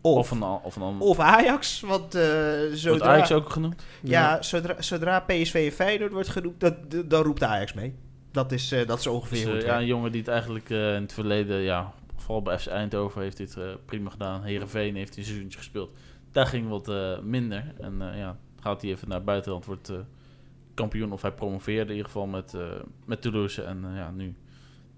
Of, 0.00 0.16
of, 0.16 0.30
een, 0.30 0.42
of, 0.42 0.76
een 0.76 0.82
ander. 0.82 1.06
of 1.06 1.18
Ajax, 1.18 1.80
want 1.80 2.16
uh, 2.16 2.22
zodra... 2.72 2.88
Wordt 2.88 3.02
Ajax 3.02 3.32
ook 3.32 3.50
genoemd? 3.50 3.84
Ja, 4.02 4.20
ja. 4.20 4.42
Zodra, 4.42 4.82
zodra 4.82 5.20
PSV 5.20 5.54
en 5.54 5.72
Feyenoord 5.72 6.12
wordt 6.12 6.28
genoemd, 6.28 6.60
dat, 6.60 6.74
dan 7.06 7.22
roept 7.22 7.42
Ajax 7.42 7.72
mee. 7.72 7.94
Dat 8.32 8.52
is, 8.52 8.72
uh, 8.72 8.86
dat 8.86 8.98
is 8.98 9.06
ongeveer 9.06 9.46
dus, 9.46 9.64
ja, 9.64 9.78
een 9.78 9.86
jongen 9.86 10.12
die 10.12 10.20
het 10.20 10.30
eigenlijk 10.30 10.70
in 10.70 10.76
het 10.76 11.12
verleden 11.12 11.60
ja, 11.60 11.92
Vooral 12.20 12.42
bij 12.42 12.58
FC 12.58 12.66
Eindhoven 12.66 13.22
heeft 13.22 13.56
eh, 13.56 13.64
prima 13.84 14.10
gedaan. 14.10 14.42
Herenveen 14.42 14.96
heeft 14.96 15.08
hij 15.08 15.18
een 15.18 15.24
seizoentje 15.24 15.58
gespeeld. 15.58 15.90
Daar 16.32 16.46
ging 16.46 16.68
wat 16.68 16.88
eh, 16.88 17.18
minder. 17.18 17.74
En 17.78 18.02
eh, 18.02 18.18
ja, 18.18 18.36
gaat 18.60 18.82
hij 18.82 18.90
even 18.90 19.08
naar 19.08 19.24
buitenland, 19.24 19.64
wordt 19.64 19.88
eh, 19.88 19.96
kampioen. 20.74 21.12
Of 21.12 21.22
hij 21.22 21.32
promoveerde 21.32 21.90
in 21.90 21.96
ieder 21.96 22.04
geval 22.04 22.26
met, 22.26 22.54
eh, 22.54 22.62
met 23.04 23.22
Toulouse. 23.22 23.62
En 23.62 23.84
eh, 23.84 23.96
ja, 23.96 24.10
nu 24.10 24.34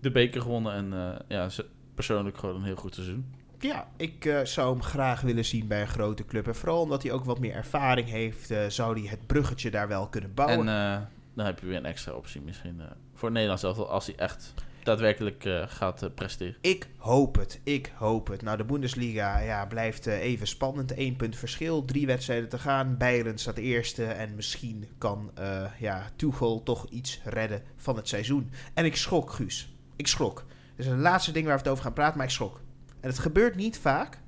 de 0.01 0.11
beker 0.11 0.41
gewonnen. 0.41 0.73
En 0.73 0.93
eh, 0.93 1.19
ja, 1.29 1.49
persoonlijk 1.95 2.39
gewoon 2.39 2.57
een 2.57 2.65
heel 2.65 2.77
goed 2.77 2.95
seizoen. 2.95 3.35
Ja, 3.59 3.89
ik 3.97 4.41
zou 4.43 4.73
hem 4.73 4.83
graag 4.83 5.21
willen 5.21 5.45
zien 5.45 5.67
bij 5.67 5.81
een 5.81 5.89
grote 5.89 6.25
club. 6.25 6.47
En 6.47 6.55
vooral 6.55 6.81
omdat 6.81 7.03
hij 7.03 7.13
ook 7.13 7.25
wat 7.25 7.39
meer 7.39 7.55
ervaring 7.55 8.09
heeft, 8.09 8.55
zou 8.69 9.01
hij 9.01 9.09
het 9.09 9.27
bruggetje 9.27 9.71
daar 9.71 9.89
wel 9.89 10.09
kunnen 10.09 10.35
bouwen. 10.35 10.69
En 10.69 11.09
dan 11.35 11.47
heb 11.47 11.59
je 11.59 11.67
weer 11.67 11.77
een 11.77 11.85
extra 11.85 12.13
optie 12.13 12.41
misschien 12.41 12.81
voor 13.15 13.31
Nederland 13.31 13.61
zelf. 13.61 13.79
Als 13.79 14.07
hij 14.07 14.17
echt 14.17 14.55
daadwerkelijk 14.85 15.45
eh, 15.45 15.63
gaat 15.67 16.03
eh, 16.03 16.09
presteren. 16.15 16.57
Ik 16.61 16.89
hoop 16.97 17.37
het, 17.37 17.61
ik 17.63 17.93
hoop 17.97 18.29
het. 18.29 18.43
Nou, 18.43 18.57
de 18.57 18.65
Bundesliga 18.65 19.39
ja, 19.39 19.67
blijft 19.67 20.07
eh, 20.07 20.21
even 20.21 20.47
spannend. 20.47 20.99
Eén 20.99 21.17
punt 21.17 21.37
verschil, 21.37 21.85
drie 21.85 22.07
wedstrijden 22.07 22.49
te 22.49 22.59
gaan. 22.59 22.97
Bayern 22.97 23.39
staat 23.39 23.57
eerste 23.57 24.05
en 24.05 24.35
misschien 24.35 24.89
kan 24.99 25.33
ja, 25.79 26.11
Tuchel 26.17 26.63
toch 26.63 26.87
iets 26.89 27.21
redden 27.25 27.63
van 27.77 27.97
het 27.97 28.09
seizoen. 28.09 28.51
En 28.75 28.85
ik 28.85 28.97
schrok, 28.97 29.31
Guus. 29.31 29.75
Ik 29.97 30.07
schrok. 30.07 30.35
Dat 30.77 30.87
is 30.87 30.87
het 30.87 31.01
laatste 31.01 31.33
ding 31.33 31.47
waar 31.47 31.55
we 31.55 31.63
het 31.63 31.71
over 31.71 31.85
gaan 31.85 31.93
praten, 31.93 32.17
maar 32.17 32.27
ik 32.27 32.33
schrok. 32.33 32.61
En 33.01 33.09
het 33.09 33.19
gebeurt 33.19 33.57
niet 33.57 33.79
vaak, 33.79 34.19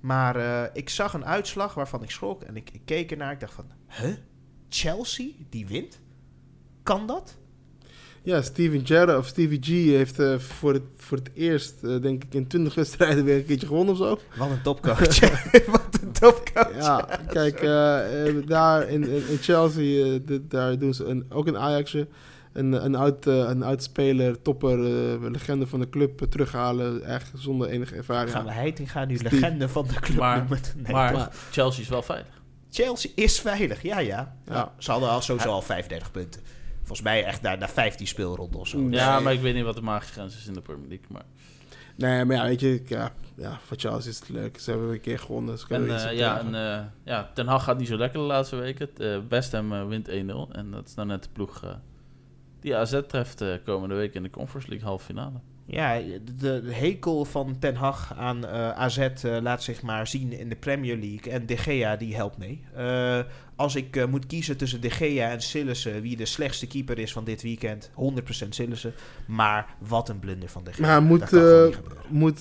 maar 0.00 0.36
ik 0.72 0.88
zag 0.88 1.14
een 1.14 1.24
uitslag 1.24 1.74
waarvan 1.74 2.02
ik 2.02 2.10
schrok. 2.10 2.42
En 2.42 2.56
ik, 2.56 2.70
ik 2.70 2.80
keek 2.84 3.10
ernaar, 3.10 3.32
ik 3.32 3.40
dacht 3.40 3.54
van, 3.54 3.70
huh? 3.88 4.14
Chelsea, 4.68 5.28
die 5.48 5.66
wint? 5.66 6.00
Kan 6.82 7.06
dat? 7.06 7.36
Ja, 8.24 8.42
Steven 8.42 8.86
Gerrard 8.86 9.18
of 9.18 9.26
Stevie 9.26 9.58
G 9.62 9.66
heeft 9.68 10.18
eh, 10.18 10.38
voor, 10.38 10.72
het, 10.72 10.82
voor 10.96 11.16
het 11.18 11.30
eerst, 11.34 11.74
eh, 11.82 12.00
denk 12.00 12.24
ik, 12.24 12.34
in 12.34 12.46
20 12.46 12.74
wedstrijden 12.74 13.24
weer 13.24 13.36
een 13.36 13.44
keertje 13.44 13.66
gewonnen 13.66 13.92
of 13.94 13.98
zo. 14.00 14.18
Wat 14.36 14.50
een 14.50 14.62
topcoach. 14.62 15.20
Wat 15.70 15.98
een 16.02 16.12
topcoach. 16.12 16.76
Ja, 16.78 17.08
kijk, 17.28 17.60
eh, 17.60 18.46
daar 18.46 18.88
in, 18.88 19.02
in, 19.08 19.28
in 19.28 19.38
Chelsea, 19.40 20.18
de- 20.24 20.46
daar 20.48 20.78
doen 20.78 20.94
ze 20.94 21.04
een, 21.04 21.24
ook 21.28 21.46
een 21.46 21.58
Ajaxje. 21.58 22.06
Een, 22.52 22.84
een, 22.84 22.94
oud, 22.94 23.26
een 23.26 23.62
oud 23.62 23.82
speler, 23.82 24.42
topper, 24.42 24.78
eh, 24.84 25.30
legende 25.30 25.66
van 25.66 25.80
de 25.80 25.88
club 25.88 26.20
terughalen. 26.30 27.04
Echt 27.04 27.30
zonder 27.34 27.68
enige 27.68 27.94
ervaring. 27.94 28.30
Gaan 28.30 28.44
we 28.44 28.52
Heitinga 28.52 29.04
nu 29.04 29.16
Steve- 29.16 29.34
legende 29.34 29.68
van 29.68 29.86
de 29.86 29.94
club 30.00 30.18
Maar- 30.18 30.38
noemen? 30.38 30.58
Nee, 30.76 30.92
maar? 30.92 31.28
Chelsea 31.50 31.82
is 31.82 31.88
wel 31.88 32.02
veilig. 32.02 32.40
Chelsea 32.70 33.10
is 33.14 33.40
veilig, 33.40 33.82
ja, 33.82 33.98
ja. 33.98 34.36
Ja. 34.46 34.72
Ze 34.78 34.90
hadden 34.90 35.08
al 35.08 35.20
sowieso 35.20 35.48
al 35.50 35.62
35 35.62 36.10
punten. 36.10 36.40
Volgens 36.84 37.02
mij 37.02 37.24
echt 37.24 37.42
naar, 37.42 37.58
naar 37.58 37.70
15 37.70 38.06
speelronden 38.06 38.60
of 38.60 38.68
zo. 38.68 38.86
Ja, 38.90 39.20
maar 39.20 39.32
ik 39.32 39.40
weet 39.40 39.54
niet 39.54 39.64
wat 39.64 39.74
de 39.74 39.82
magische 39.82 40.12
grens 40.12 40.36
is 40.36 40.46
in 40.46 40.54
de 40.54 40.60
Premier 40.60 40.88
League. 40.88 41.06
Maar... 41.08 41.24
Nee, 41.96 42.24
maar 42.24 42.36
ja, 42.36 42.44
weet 42.44 42.60
je, 42.60 42.82
ja, 42.86 43.12
ja, 43.36 43.58
voor 43.64 43.76
Chelsea 43.76 44.10
is 44.10 44.18
het 44.18 44.28
leuk. 44.28 44.58
Ze 44.58 44.70
hebben 44.70 44.88
een 44.88 45.00
keer 45.00 45.18
gewonnen. 45.18 45.58
En 45.68 45.82
op 45.82 46.10
ja, 46.12 46.38
en, 46.38 46.54
eh, 46.54 46.84
ja, 47.04 47.30
Ten 47.34 47.46
Hag 47.46 47.64
gaat 47.64 47.78
niet 47.78 47.88
zo 47.88 47.96
lekker 47.96 48.20
de 48.20 48.26
laatste 48.26 48.56
weken. 48.56 48.96
Eh 48.96 49.18
West 49.28 49.52
Ham 49.52 49.72
eh, 49.72 49.86
wint 49.86 50.08
1-0. 50.08 50.12
En 50.52 50.70
dat 50.70 50.88
is 50.88 50.94
nou 50.94 51.08
net 51.08 51.22
de 51.22 51.28
ploeg 51.32 51.64
eh, 51.64 51.70
die 52.60 52.76
AZ 52.76 53.00
treft 53.08 53.44
komende 53.64 53.94
week 53.94 54.14
in 54.14 54.22
de 54.22 54.30
Conference 54.30 54.68
League 54.68 54.88
halve 54.88 55.04
finale. 55.04 55.40
Ja, 55.64 56.00
de, 56.38 56.62
hekel 56.64 57.24
van 57.24 57.58
Ten 57.58 57.74
Hag 57.74 58.14
aan 58.16 58.46
eh, 58.46 58.70
AZ 58.70 58.98
eh, 58.98 59.36
laat 59.42 59.62
zich 59.62 59.82
maar 59.82 60.06
zien 60.06 60.38
in 60.38 60.48
de 60.48 60.56
Premier 60.56 60.96
League. 60.96 61.32
En 61.32 61.46
De 61.46 61.56
Gea 61.56 61.96
die 61.96 62.14
helpt 62.14 62.38
mee. 62.38 62.64
Eh, 62.74 63.20
als 63.56 63.74
ik 63.76 64.06
moet 64.08 64.26
kiezen 64.26 64.56
tussen 64.56 64.80
De 64.80 64.90
Gea 64.90 65.30
en 65.30 65.40
Sillissen, 65.40 66.02
wie 66.02 66.16
de 66.16 66.24
slechtste 66.24 66.66
keeper 66.66 66.98
is 66.98 67.12
van 67.12 67.24
dit 67.24 67.42
weekend, 67.42 67.90
100% 67.94 68.48
Sillissen. 68.48 68.94
Maar 69.26 69.76
wat 69.88 70.08
een 70.08 70.18
blunder 70.18 70.48
van 70.48 70.64
De 70.64 70.72
Gea. 70.72 70.86
Maar 70.86 71.02
moet, 71.02 71.30
moet 72.08 72.40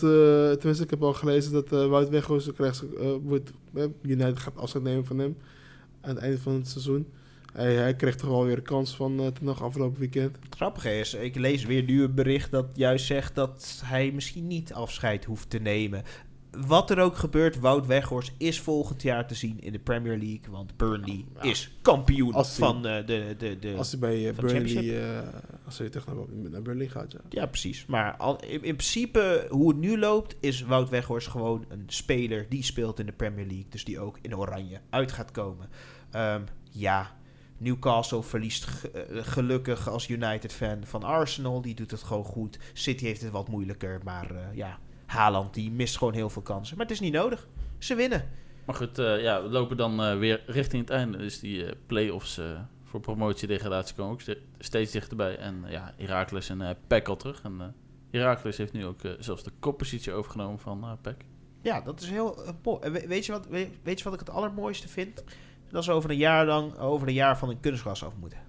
tenminste, 0.60 0.84
ik 0.84 0.90
heb 0.90 1.04
al 1.04 1.14
gelezen 1.14 1.52
dat 1.52 1.70
Wout 1.70 2.10
Weghorst 2.10 2.54
krijgt, 2.54 2.84
wordt, 3.24 3.52
United 4.02 4.40
gaat 4.40 4.58
afscheid 4.58 4.84
nemen 4.84 5.06
van 5.06 5.20
hem 5.20 5.38
aan 6.02 6.16
het 6.16 6.24
einde 6.24 6.40
van 6.40 6.54
het 6.54 6.68
seizoen. 6.68 7.08
Hij, 7.52 7.74
hij 7.76 7.96
kreeg 7.96 8.16
toch 8.16 8.30
wel 8.30 8.46
weer 8.46 8.56
de 8.56 8.62
kans 8.62 8.96
van 8.96 9.20
uh, 9.22 9.28
nog 9.42 9.64
afgelopen 9.64 10.00
weekend. 10.00 10.36
Het 10.44 10.56
grappige 10.56 11.00
is, 11.00 11.14
ik 11.14 11.36
lees 11.36 11.66
weer 11.66 11.84
nu 11.84 12.04
een 12.04 12.14
bericht 12.14 12.52
dat 12.52 12.66
juist 12.74 13.06
zegt 13.06 13.36
dat 13.36 13.82
hij 13.86 14.12
misschien 14.12 14.48
niet 14.48 14.74
afscheid 14.74 15.26
hoeft 15.26 15.50
te 15.50 15.58
nemen. 15.58 16.04
Wat 16.68 16.90
er 16.90 17.00
ook 17.00 17.16
gebeurt, 17.16 17.60
Wout 17.60 17.86
Weghorst 17.86 18.32
is 18.38 18.60
volgend 18.62 19.02
jaar 19.02 19.28
te 19.28 19.36
zien 19.36 19.60
in 19.62 19.72
de 19.72 19.80
Premier 19.80 20.18
League. 20.18 20.42
Want 20.50 20.78
Burnley 20.78 21.26
Ja. 21.36 21.42
is 21.42 21.78
kampioen 21.82 22.34
hij- 22.34 22.44
van 22.44 22.86
eh, 22.88 23.06
de, 23.06 23.36
de, 23.38 23.60
de... 23.60 23.74
Als 23.78 23.92
hij 23.92 24.00
bij 24.00 24.30
eh, 24.30 24.36
Burnley, 24.36 25.02
als 25.66 25.78
hij 25.78 25.90
terug 25.90 26.06
naar, 26.08 26.16
naar 26.50 26.62
Burnley 26.62 26.88
gaat, 26.88 27.12
ja. 27.12 27.20
Ja, 27.30 27.46
precies. 27.46 27.86
Maar 27.86 28.16
al, 28.18 28.36
in, 28.44 28.50
in 28.52 28.60
principe, 28.60 29.48
hoe 29.50 29.68
het 29.70 29.78
nu 29.78 29.98
loopt, 30.00 30.36
is 30.40 30.62
Wout 30.62 30.90
Weghorst 30.90 31.28
gewoon 31.28 31.66
een 31.70 31.84
speler 31.88 32.46
die 32.50 32.64
speelt 32.64 33.00
in 33.00 33.06
de 33.06 33.12
Premier 33.12 33.46
League. 33.46 33.66
Dus 33.70 33.84
die 33.86 34.00
ook 34.00 34.18
in 34.22 34.38
oranje 34.38 34.80
uit 34.90 35.12
gaat 35.12 35.32
komen. 35.32 35.70
Ehm, 36.12 36.42
ja, 36.72 37.12
Newcastle 37.62 38.24
verliest 38.24 38.68
eh, 38.94 39.02
gelukkig 39.12 39.90
als 39.90 40.08
United-fan 40.10 40.86
van 40.86 41.04
Arsenal. 41.04 41.62
Die 41.62 41.76
doet 41.76 41.92
het 41.92 42.04
gewoon 42.04 42.24
goed. 42.24 42.60
City 42.74 43.06
heeft 43.06 43.22
het 43.22 43.32
wat 43.32 43.48
moeilijker. 43.48 44.00
Maar 44.04 44.32
eh, 44.32 44.56
ja, 44.56 44.80
Haaland 45.06 45.54
die 45.54 45.72
mist 45.72 45.98
gewoon 45.98 46.14
heel 46.14 46.30
veel 46.30 46.42
kansen. 46.42 46.78
Maar 46.78 46.86
het 46.86 46.94
is 46.96 47.00
niet 47.02 47.14
nodig. 47.14 47.48
Ze 47.78 47.96
winnen. 47.96 48.30
Maar 48.66 48.76
goed, 48.76 49.00
eh, 49.00 49.22
ja, 49.22 49.42
we 49.44 49.50
lopen 49.50 49.78
dan 49.78 50.20
weer 50.20 50.44
richting 50.46 50.82
het 50.82 50.90
einde. 50.92 51.18
Dus 51.18 51.40
die 51.40 51.66
play-offs 51.86 52.40
voor 52.84 53.00
promotie-degradatie 53.00 53.96
komen 53.96 54.12
ook 54.14 54.22
ste- 54.22 54.42
steeds 54.60 54.92
dichterbij. 54.92 55.38
En 55.38 55.64
ja, 55.68 55.94
Heracles 55.98 56.50
en 56.50 56.62
eh 56.62 56.70
PEC 56.88 57.08
al 57.08 57.16
terug. 57.18 57.42
En 57.44 57.76
Heracles 58.12 58.58
heeft 58.58 58.74
nu 58.74 58.86
ook 58.86 59.00
zelfs 59.20 59.44
de 59.44 59.52
koppositie 59.60 60.14
overgenomen 60.14 60.60
van 60.60 60.84
eh 60.84 60.92
PEC. 61.02 61.16
Ja, 61.62 61.82
dat 61.82 62.02
is 62.02 62.10
heel 62.10 62.56
mooi. 62.64 62.90
Weet, 63.08 63.26
je 63.26 63.32
wat, 63.32 63.48
weet, 63.48 63.70
weet 63.84 63.98
je 63.98 64.04
wat 64.04 64.14
ik 64.14 64.20
het 64.20 64.30
allermooiste 64.30 64.88
vind? 64.88 65.24
Dat 65.72 65.84
ze 65.84 65.92
over 65.92 66.10
een 66.10 66.18
jaar 66.18 66.46
lang 66.46 66.78
over 66.78 67.08
een 67.08 67.14
jaar 67.14 67.38
van 67.38 67.50
een 67.50 67.60
kunstgras 67.60 68.06
af 68.06 68.14
moeten. 68.20 68.40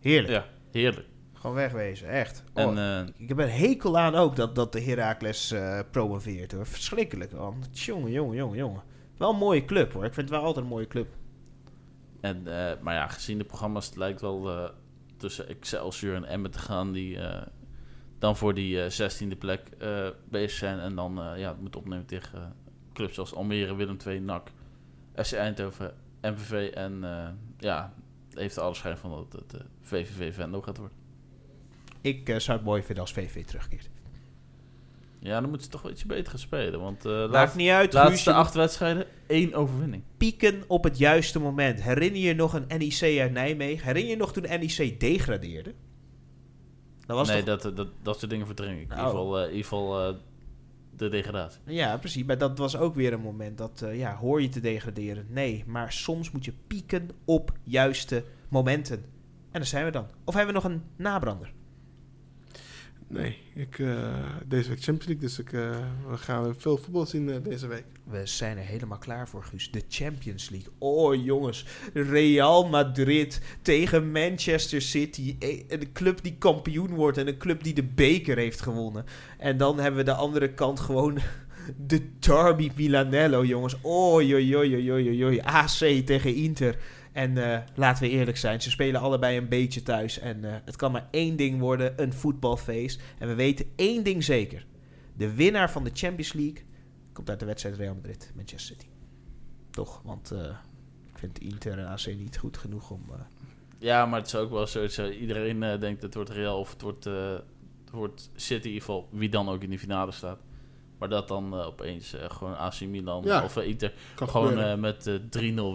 Heerlijk. 0.00 0.32
Ja, 0.32 0.44
heerlijk. 0.70 1.06
Gewoon 1.32 1.56
wegwezen, 1.56 2.08
echt. 2.08 2.44
En 2.54 2.78
eh, 2.78 3.06
ik 3.16 3.28
heb 3.28 3.38
een 3.38 3.50
hekel 3.50 3.98
aan 3.98 4.14
ook 4.14 4.36
dat, 4.36 4.54
dat 4.54 4.72
de 4.72 4.82
Heracles 4.82 5.50
eh 5.50 5.80
promoveert 5.90 6.52
hoor. 6.52 6.66
Verschrikkelijk 6.66 7.32
man. 7.32 7.64
Jongen, 7.70 8.10
jongen, 8.10 8.36
jongen, 8.36 8.56
jongen. 8.56 8.82
Wel 9.16 9.30
een 9.30 9.36
mooie 9.36 9.64
club 9.64 9.92
hoor. 9.92 10.04
Ik 10.04 10.14
vind 10.14 10.28
het 10.28 10.36
wel 10.38 10.46
altijd 10.46 10.64
een 10.64 10.70
mooie 10.70 10.86
club. 10.86 11.08
En, 12.20 12.46
eh, 12.46 12.80
maar 12.80 12.94
ja, 12.94 13.08
gezien 13.08 13.38
de 13.38 13.44
programma's, 13.44 13.86
het 13.86 13.96
lijkt 13.96 14.20
wel 14.20 14.70
tussen 15.16 15.48
Excelsior 15.48 16.14
en 16.14 16.24
Emmen 16.24 16.50
te 16.50 16.58
gaan, 16.58 16.92
die 16.92 17.18
dan 18.18 18.36
voor 18.36 18.54
die 18.54 18.90
16e 18.90 19.36
plek 19.38 19.62
bezig 20.28 20.58
zijn. 20.58 20.78
En 20.78 20.94
dan 20.94 21.20
ja, 21.36 21.48
het 21.48 21.60
moet 21.60 21.76
opnemen 21.76 22.06
tegen 22.06 22.54
clubs 22.92 23.14
zoals 23.14 23.34
Almere, 23.34 23.74
Willem 23.74 23.96
II, 24.06 24.20
NAC, 24.20 24.50
FC 25.14 25.32
Eindhoven, 25.32 25.94
MVV. 26.22 26.70
En 26.74 27.04
eh, 27.04 27.28
ja, 27.58 27.92
heeft 28.34 28.58
alle 28.58 28.74
schijn 28.74 28.96
van 28.96 29.10
dat 29.10 29.40
het 29.40 29.54
eh, 29.54 29.66
VVV 29.80 30.34
Venlo 30.34 30.62
gaat 30.62 30.76
worden. 30.76 30.96
Ik 32.00 32.28
eh, 32.28 32.38
zou 32.38 32.56
het 32.56 32.66
mooi 32.66 32.82
vinden 32.82 33.02
als 33.04 33.12
VV 33.12 33.44
terugkeert. 33.44 33.90
Ja, 35.18 35.40
dan 35.40 35.48
moeten 35.48 35.62
ze 35.62 35.68
toch 35.72 35.82
wel 35.82 35.90
ietsje 35.90 36.06
beter 36.06 36.30
gaan 36.30 36.38
spelen. 36.38 36.80
Want 36.80 37.04
eh 37.04 37.12
Maakt 37.12 37.30
laat, 37.30 37.54
niet 37.54 37.70
uit. 37.70 37.92
laatste 37.92 38.12
Guusje, 38.12 38.32
acht 38.32 38.54
wedstrijden, 38.54 39.06
één 39.26 39.54
overwinning. 39.54 40.02
pieken 40.16 40.62
op 40.66 40.84
het 40.84 40.98
juiste 40.98 41.38
moment. 41.38 41.82
Herinner 41.82 42.20
je 42.20 42.34
nog 42.34 42.52
een 42.54 42.64
NEC 42.78 43.20
uit 43.20 43.32
Nijmegen? 43.32 43.86
Herinner 43.86 44.10
je 44.10 44.16
nog 44.16 44.32
toen 44.32 44.42
NEC 44.42 45.00
degradeerde? 45.00 45.74
Dat 47.06 47.16
was 47.16 47.28
nee, 47.28 47.42
toch... 47.42 47.60
dat, 47.60 47.76
dat, 47.76 47.88
dat 48.02 48.18
soort 48.18 48.30
dingen 48.30 48.46
verdring 48.46 48.80
ik. 48.80 48.90
In 48.90 48.90
Oh. 48.92 48.96
ieder 48.96 49.10
geval, 49.10 49.38
eh, 49.38 49.42
in 49.42 49.48
ieder 49.48 49.62
geval 49.62 50.08
eh, 50.08 50.14
Ja, 51.64 51.96
precies. 51.96 52.24
Maar 52.24 52.38
dat 52.38 52.58
was 52.58 52.76
ook 52.76 52.94
weer 52.94 53.12
een 53.12 53.20
moment 53.20 53.58
dat, 53.58 53.82
eh, 53.82 53.98
ja, 53.98 54.16
hoor 54.16 54.42
je 54.42 54.48
te 54.48 54.60
degraderen? 54.60 55.26
Nee, 55.28 55.64
maar 55.66 55.92
soms 55.92 56.30
moet 56.30 56.44
je 56.44 56.52
pieken 56.66 57.08
op 57.24 57.52
juiste 57.62 58.24
momenten. 58.48 58.96
En 59.50 59.60
daar 59.60 59.66
zijn 59.66 59.84
we 59.84 59.90
dan. 59.90 60.06
Of 60.24 60.34
hebben 60.34 60.54
we 60.54 60.60
nog 60.60 60.70
een 60.70 60.82
nabrander? 60.96 61.52
Nee, 63.12 63.38
ik, 63.54 63.78
eh, 63.78 64.14
deze 64.46 64.68
week 64.68 64.82
Champions 64.82 65.06
League, 65.06 65.28
dus 65.28 65.38
ik, 65.38 65.52
eh, 65.52 65.70
we 66.08 66.16
gaan 66.16 66.54
veel 66.58 66.76
voetbal 66.76 67.06
zien 67.06 67.30
eh, 67.30 67.36
deze 67.42 67.66
week. 67.66 67.84
We 68.04 68.26
zijn 68.26 68.56
er 68.56 68.64
helemaal 68.64 68.98
klaar 68.98 69.28
voor, 69.28 69.44
Guus. 69.44 69.70
De 69.70 69.82
Champions 69.88 70.50
League. 70.50 70.72
Oh, 70.78 71.24
jongens. 71.24 71.66
Real 71.92 72.68
Madrid 72.68 73.40
tegen 73.62 74.10
Manchester 74.10 74.82
City. 74.82 75.36
Een 75.68 75.92
club 75.92 76.22
die 76.22 76.36
kampioen 76.38 76.94
wordt 76.94 77.18
en 77.18 77.28
een 77.28 77.38
club 77.38 77.62
die 77.62 77.74
de 77.74 77.84
beker 77.84 78.36
heeft 78.36 78.60
gewonnen. 78.60 79.04
En 79.38 79.56
dan 79.56 79.78
hebben 79.78 80.00
we 80.00 80.10
de 80.10 80.14
andere 80.14 80.52
kant 80.52 80.80
gewoon 80.80 81.18
de 81.86 82.18
Derby 82.18 82.70
Milanello, 82.76 83.44
jongens. 83.44 83.76
Oh, 83.80 84.22
joi, 84.22 84.46
joi, 84.46 84.68
joi, 84.68 84.82
joi, 84.82 85.16
joi. 85.16 85.40
AC 85.40 86.06
tegen 86.06 86.34
Inter. 86.34 86.76
En 87.12 87.38
eh, 87.38 87.60
laten 87.74 88.02
we 88.02 88.10
eerlijk 88.10 88.36
zijn, 88.36 88.62
ze 88.62 88.70
spelen 88.70 89.00
allebei 89.00 89.36
een 89.36 89.48
beetje 89.48 89.82
thuis. 89.82 90.18
En 90.18 90.44
eh, 90.44 90.54
het 90.64 90.76
kan 90.76 90.92
maar 90.92 91.08
één 91.10 91.36
ding 91.36 91.60
worden, 91.60 92.02
een 92.02 92.12
voetbalfeest. 92.12 93.02
En 93.18 93.28
we 93.28 93.34
weten 93.34 93.66
één 93.76 94.04
ding 94.04 94.24
zeker. 94.24 94.66
De 95.16 95.34
winnaar 95.34 95.70
van 95.70 95.84
de 95.84 95.90
Champions 95.92 96.32
League 96.32 96.64
komt 97.12 97.30
uit 97.30 97.40
de 97.40 97.46
wedstrijd 97.46 97.76
Real 97.76 97.94
Madrid, 97.94 98.32
Manchester 98.34 98.76
City. 98.76 98.86
Toch, 99.70 100.02
want 100.04 100.30
eh, 100.30 100.56
ik 101.12 101.18
vind 101.18 101.40
Inter 101.40 101.78
en 101.78 101.86
AC 101.86 102.06
niet 102.06 102.38
goed 102.38 102.58
genoeg 102.58 102.90
om... 102.90 103.04
Ja, 103.78 104.06
maar 104.06 104.18
het 104.18 104.28
is 104.28 104.34
ook 104.34 104.50
wel 104.50 104.66
zoiets. 104.66 104.98
Iedereen 104.98 105.80
denkt 105.80 106.02
het 106.02 106.14
wordt 106.14 106.30
Real 106.30 106.58
of 106.58 106.70
het 106.70 106.82
wordt, 106.82 107.08
wordt 107.90 108.30
City 108.34 108.66
in 108.66 108.72
ieder 108.72 108.80
geval. 108.80 109.08
Wie 109.10 109.28
dan 109.28 109.48
ook 109.48 109.62
in 109.62 109.70
die 109.70 109.78
finale 109.78 110.12
staat. 110.12 110.40
Maar 111.00 111.08
dat 111.08 111.28
dan 111.28 111.52
eh, 111.52 111.66
opeens 111.66 112.14
eh, 112.14 112.30
gewoon 112.30 112.56
AC 112.56 112.80
Milan 112.80 113.22
Ja. 113.24 113.44
of 113.44 113.56
eh, 113.56 113.66
Inter 113.68 113.92
Kan 114.14 114.28
gewoon 114.28 114.58
eh, 114.58 114.74
met 114.76 115.06
eh, 115.06 115.14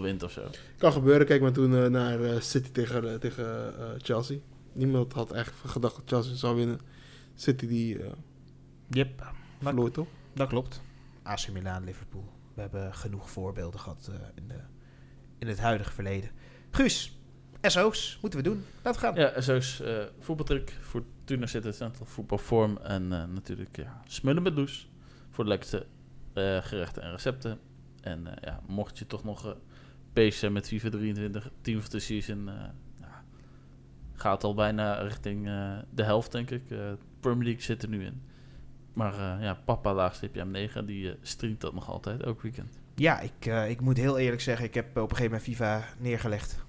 wint 0.02 0.22
of 0.22 0.30
zo. 0.32 0.42
Kan 0.78 0.92
gebeuren. 0.92 1.26
Kijk 1.26 1.40
maar 1.40 1.52
toen 1.52 1.76
eh, 1.76 1.86
naar 1.86 2.22
eh, 2.24 2.40
City 2.40 2.70
tegen, 2.70 3.20
tegen 3.20 3.78
eh, 3.78 3.84
Chelsea. 3.98 4.38
Niemand 4.72 5.12
had 5.12 5.32
echt 5.32 5.52
gedacht 5.66 5.94
dat 5.96 6.04
Chelsea 6.06 6.34
zou 6.34 6.56
winnen. 6.56 6.80
City 7.34 7.66
die 7.66 8.02
eh 8.02 8.10
Yep, 8.90 9.18
dat, 9.18 9.26
verloor 9.60 9.90
toch? 9.90 10.06
dat 10.34 10.48
klopt. 10.48 10.82
AC 11.22 11.48
Milan, 11.52 11.84
Liverpool. 11.84 12.32
We 12.54 12.60
hebben 12.60 12.94
genoeg 12.94 13.30
voorbeelden 13.30 13.80
gehad 13.80 14.10
eh, 14.12 14.14
in, 14.34 14.48
de, 14.48 14.60
in 15.38 15.48
het 15.48 15.58
huidige 15.60 15.92
verleden. 15.92 16.30
Guus, 16.70 17.18
SO's, 17.62 18.18
moeten 18.20 18.38
we 18.42 18.44
doen. 18.48 18.64
Laten 18.82 19.00
we 19.00 19.06
gaan. 19.06 19.16
Ja, 19.34 19.40
zo 19.40 19.56
is 19.56 19.80
eh 19.80 19.98
voetbaltruc, 20.20 20.72
Fortuna 20.80 21.46
zit 21.46 21.64
het 21.64 21.76
central 21.76 22.06
voetbalvorm 22.06 22.76
en 22.76 23.12
eh, 23.12 23.24
natuurlijk 23.34 23.76
ja, 23.76 24.02
smullen 24.06 24.42
met 24.42 24.54
loes 24.54 24.88
voor 25.36 25.44
de 25.44 25.50
lekkerste 25.50 25.86
eh, 26.32 26.62
gerechten 26.62 27.02
en 27.02 27.10
recepten. 27.10 27.58
En 28.00 28.26
eh, 28.26 28.32
ja, 28.40 28.60
mocht 28.66 28.98
je 28.98 29.06
toch 29.06 29.24
nog 29.24 29.46
eh 29.46 29.52
bezig 30.12 30.34
zijn 30.34 30.52
met 30.52 30.66
FIFA 30.66 30.88
23, 30.88 31.50
Team 31.60 31.78
of 31.78 31.88
the 31.88 31.98
Season, 31.98 32.50
gaat 34.12 34.44
al 34.44 34.54
bijna 34.54 34.94
richting 35.00 35.44
de 35.90 36.02
helft 36.02 36.32
denk 36.32 36.50
ik. 36.50 36.62
Premier 37.20 37.44
League 37.44 37.62
zit 37.62 37.82
er 37.82 37.88
nu 37.88 38.04
in. 38.04 38.22
Maar 38.92 39.42
ja, 39.42 39.54
papa 39.64 39.94
laagstipje 39.94 40.44
M9, 40.44 40.84
die 40.84 41.14
streamt 41.22 41.60
dat 41.60 41.74
nog 41.74 41.90
altijd, 41.90 42.22
elk 42.22 42.42
weekend. 42.42 42.78
Ja, 42.94 43.20
ik, 43.20 43.46
ik 43.68 43.80
moet 43.80 43.96
heel 43.96 44.18
eerlijk 44.18 44.42
zeggen, 44.42 44.66
ik 44.66 44.74
heb 44.74 44.86
op 44.88 45.10
een 45.10 45.16
gegeven 45.16 45.24
moment 45.24 45.42
FIFA 45.42 45.84
neergelegd. 45.98 46.65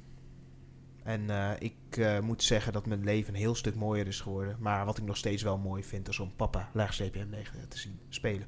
En 1.07 1.29
eh, 1.29 1.51
ik 1.59 1.97
eh, 1.97 2.19
moet 2.19 2.43
zeggen 2.43 2.73
dat 2.73 2.85
mijn 2.85 3.03
leven 3.03 3.33
een 3.33 3.39
heel 3.39 3.55
stuk 3.55 3.75
mooier 3.75 4.07
is 4.07 4.21
geworden. 4.21 4.55
Maar 4.59 4.85
wat 4.85 4.97
ik 4.97 5.03
nog 5.03 5.17
steeds 5.17 5.43
wel 5.43 5.57
mooi 5.57 5.83
vind, 5.83 6.07
is 6.07 6.19
om 6.19 6.35
papa 6.35 6.69
laagstreepje 6.73 7.25
M9 7.25 7.67
te 7.67 7.77
zien 7.77 7.99
spelen. 8.09 8.47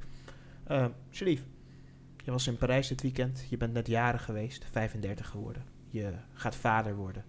Uh, 0.72 0.86
Sharif, 1.12 1.44
je 2.24 2.32
was 2.32 2.48
in 2.48 2.58
Parijs 2.58 2.88
dit 2.88 3.02
weekend. 3.02 3.46
Je 3.50 3.58
bent 3.58 3.74
net 3.74 3.88
jarig 3.88 4.24
geweest, 4.26 4.66
35 4.72 5.28
geworden. 5.28 5.64
Je 5.90 6.14
gaat 6.34 6.56
vader 6.56 6.96
worden. 6.96 7.26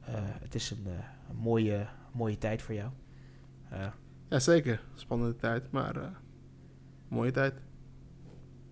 Eh, 0.00 0.14
het 0.24 0.54
is 0.54 0.70
een, 0.70 0.86
eh, 0.86 0.92
een 1.28 1.36
mooie, 1.36 1.86
mooie 2.12 2.38
tijd 2.38 2.62
voor 2.62 2.74
jou. 2.74 2.90
Eh, 3.70 3.86
Ja, 4.28 4.38
zeker. 4.38 4.80
Spannende 4.94 5.36
tijd, 5.36 5.70
maar 5.70 5.96
eh, 5.96 6.08
mooie 7.08 7.30
tijd. 7.30 7.54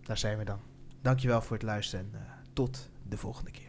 daar 0.02 0.18
zijn 0.18 0.38
we 0.38 0.44
dan. 0.44 0.60
Dankjewel 1.02 1.40
voor 1.42 1.56
het 1.56 1.64
luisteren 1.64 2.04
en 2.12 2.20
eh, 2.20 2.26
tot 2.52 2.90
de 3.08 3.16
volgende 3.16 3.50
keer. 3.50 3.65